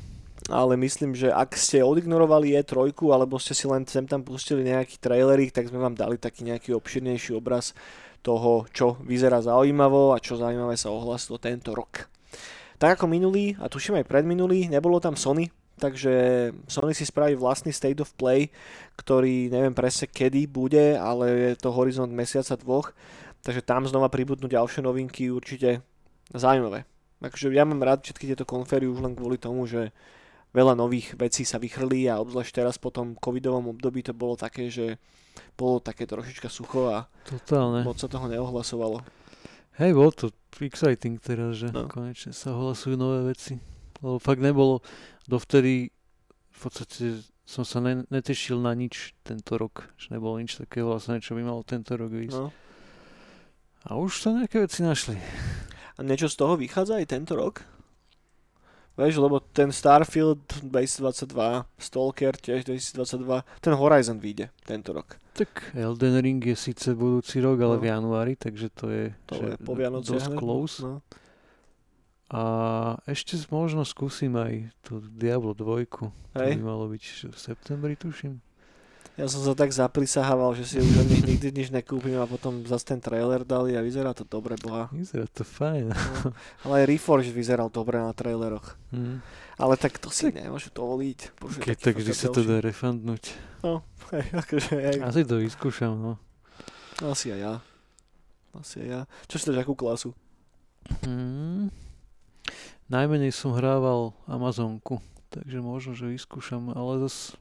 [0.48, 4.96] Ale myslím, že ak ste odignorovali E3, alebo ste si len sem tam pustili nejaký
[4.96, 7.76] trailerik, tak sme vám dali taký nejaký obširnejší obraz
[8.28, 12.12] toho, čo vyzerá zaujímavo a čo zaujímavé sa ohlasilo tento rok.
[12.76, 15.48] Tak ako minulý, a tuším aj predminulý, nebolo tam Sony,
[15.80, 16.12] takže
[16.68, 18.52] Sony si spraví vlastný State of Play,
[19.00, 22.92] ktorý neviem presne kedy bude, ale je to horizont mesiaca dvoch,
[23.40, 25.80] takže tam znova pribudnú ďalšie novinky, určite
[26.36, 26.84] zaujímavé.
[27.18, 29.90] Takže ja mám rád všetky tieto konfery už len kvôli tomu, že
[30.58, 34.66] veľa nových vecí sa vychrlí a obzvlášť teraz po tom covidovom období to bolo také,
[34.66, 34.98] že
[35.54, 37.86] bolo také trošička sucho a Totálne.
[37.86, 39.06] moc sa toho neohlasovalo.
[39.78, 40.26] Hej, bolo to
[40.58, 41.86] exciting teraz, že no.
[41.86, 43.62] konečne sa ohlasujú nové veci.
[44.02, 44.82] Lebo fakt nebolo,
[45.30, 45.94] dovtedy
[46.50, 51.22] v podstate som sa ne, netešil na nič tento rok, že nebolo nič takého vlastne,
[51.22, 52.34] čo by malo tento rok výsť.
[52.34, 52.50] No.
[53.86, 55.14] A už sa nejaké veci našli.
[55.94, 57.62] A niečo z toho vychádza aj tento rok?
[58.98, 61.30] Vieš, lebo ten Starfield 2022,
[61.78, 65.22] Stalker tiež 2022, ten Horizon vyjde tento rok.
[65.38, 67.82] Tak Elden Ring je síce budúci rok, ale no.
[67.82, 70.82] v januári, takže to je, to je po dosť close.
[70.82, 70.98] No.
[72.28, 72.42] A
[73.06, 75.86] ešte možno skúsim aj to Diablo 2.
[76.34, 76.58] Hej.
[76.58, 78.42] To by malo byť v septembri, tuším.
[79.18, 82.62] Ja som sa tak zaprisahával, že si už od nich nikdy nič nekúpim a potom
[82.62, 84.86] zase ten trailer dali a vyzerá to dobre, boha.
[84.94, 85.90] Vyzerá to fajn.
[85.90, 86.30] No,
[86.62, 88.78] ale aj Reforged vyzeral dobre na traileroch.
[88.94, 89.18] Mm.
[89.58, 90.38] Ale tak to si tak...
[90.38, 91.34] nemôžu dovoliť.
[91.34, 93.34] Bože, Keď tak vždy sa to dá refundnúť.
[93.66, 93.82] No,
[94.14, 94.98] hej, akože hej.
[95.02, 96.14] Asi to vyskúšam, no.
[97.02, 97.54] Asi aj ja.
[98.54, 99.00] Asi aj ja.
[99.26, 100.14] Čo si dáš, akú klasu?
[101.02, 101.74] Mm.
[102.86, 105.02] Najmenej som hrával Amazonku,
[105.34, 107.34] takže možno, že vyskúšam, ale zase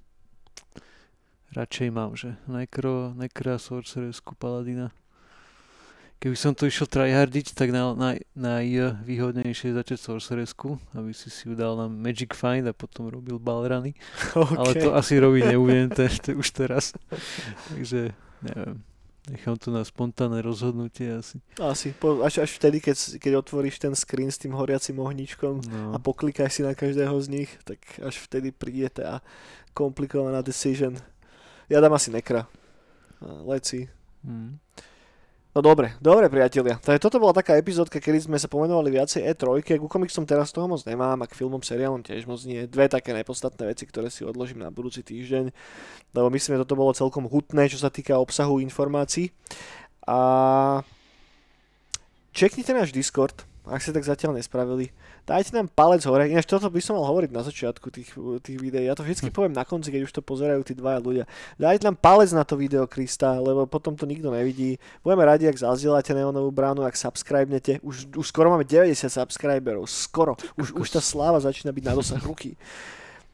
[1.53, 4.91] radšej mám, že Necro, Necra, Sorceresku, Paladina.
[6.17, 11.45] Keby som to išiel tryhardiť, tak na, na, najvýhodnejšie je začať Sorceresku, aby si si
[11.45, 13.93] ju dal na Magic Find a potom robil balrany.
[14.33, 14.57] Okay.
[14.57, 16.97] Ale to asi robiť nebudem te, te, už teraz.
[17.69, 18.81] Takže neviem.
[19.27, 21.43] Nechám to na spontánne rozhodnutie asi.
[21.59, 25.91] Asi, po, až, až vtedy, keď, keď otvoríš ten screen s tým horiacim ohničkom No.
[25.91, 29.19] a poklikáš si na každého z nich, tak až vtedy príde tá
[29.75, 30.95] komplikovaná decision.
[31.67, 32.47] Ja dám asi nekra.
[33.19, 33.91] A Let's see.
[34.23, 34.59] Mm.
[35.57, 36.77] No dobre, dobre priatelia.
[36.77, 39.81] Takže toto bola taká epizódka, kedy sme sa pomenovali viacej E3.
[39.81, 42.69] Ku komiksom teraz toho moc nemám a k filmom, seriálom tiež moc nie.
[42.69, 45.49] Dve také nepodstatné veci, ktoré si odložím na budúci týždeň.
[46.13, 49.33] Lebo myslím, že toto bolo celkom hutné, čo sa týka obsahu informácií.
[50.05, 50.19] A
[52.37, 54.89] čeknite náš Discord, ak ste tak zatiaľ nespravili.
[55.27, 58.87] Dajte nám palec hore, ináč toto by som mal hovoriť na začiatku tých, tých videí.
[58.87, 61.23] Ja to vždycky poviem na konci, keď už to pozerajú tí dvaja ľudia.
[61.59, 64.79] Dajte nám palec na to video Krista, lebo potom to nikto nevidí.
[65.03, 67.83] Budeme radi, ak zazdielate Neonovú bránu, ak subscribnete.
[67.83, 70.39] Už, už skoro máme 90 subscriberov, skoro.
[70.55, 72.55] Už, už tá sláva začína byť na dosah ruky.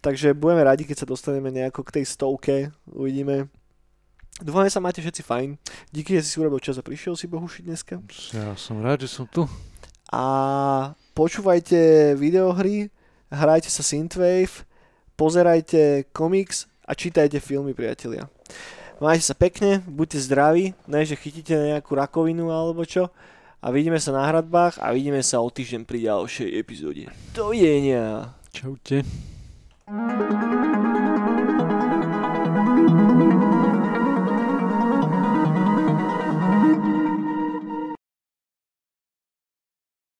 [0.03, 2.55] Takže budeme radi, keď sa dostaneme nejako k tej stovke.
[2.91, 3.47] Uvidíme.
[4.41, 5.49] Dúfam, že sa máte všetci fajn.
[5.93, 8.01] Díky, že si si urobil čas a prišiel si Bohuši dneska.
[8.33, 9.45] Ja som rád, že som tu.
[10.13, 12.93] A počúvajte videohry,
[13.33, 14.61] hrajte sa Synthwave,
[15.17, 18.29] pozerajte komiks a čítajte filmy, priatelia.
[19.01, 23.09] Majte sa pekne, buďte zdraví, ne že chytíte nejakú rakovinu alebo čo.
[23.63, 27.09] A vidíme sa na hradbách a vidíme sa o týždeň pri ďalšej epizóde.
[27.33, 28.37] Dovidenia.
[28.53, 29.01] Čaute.
[29.83, 31.02] thank you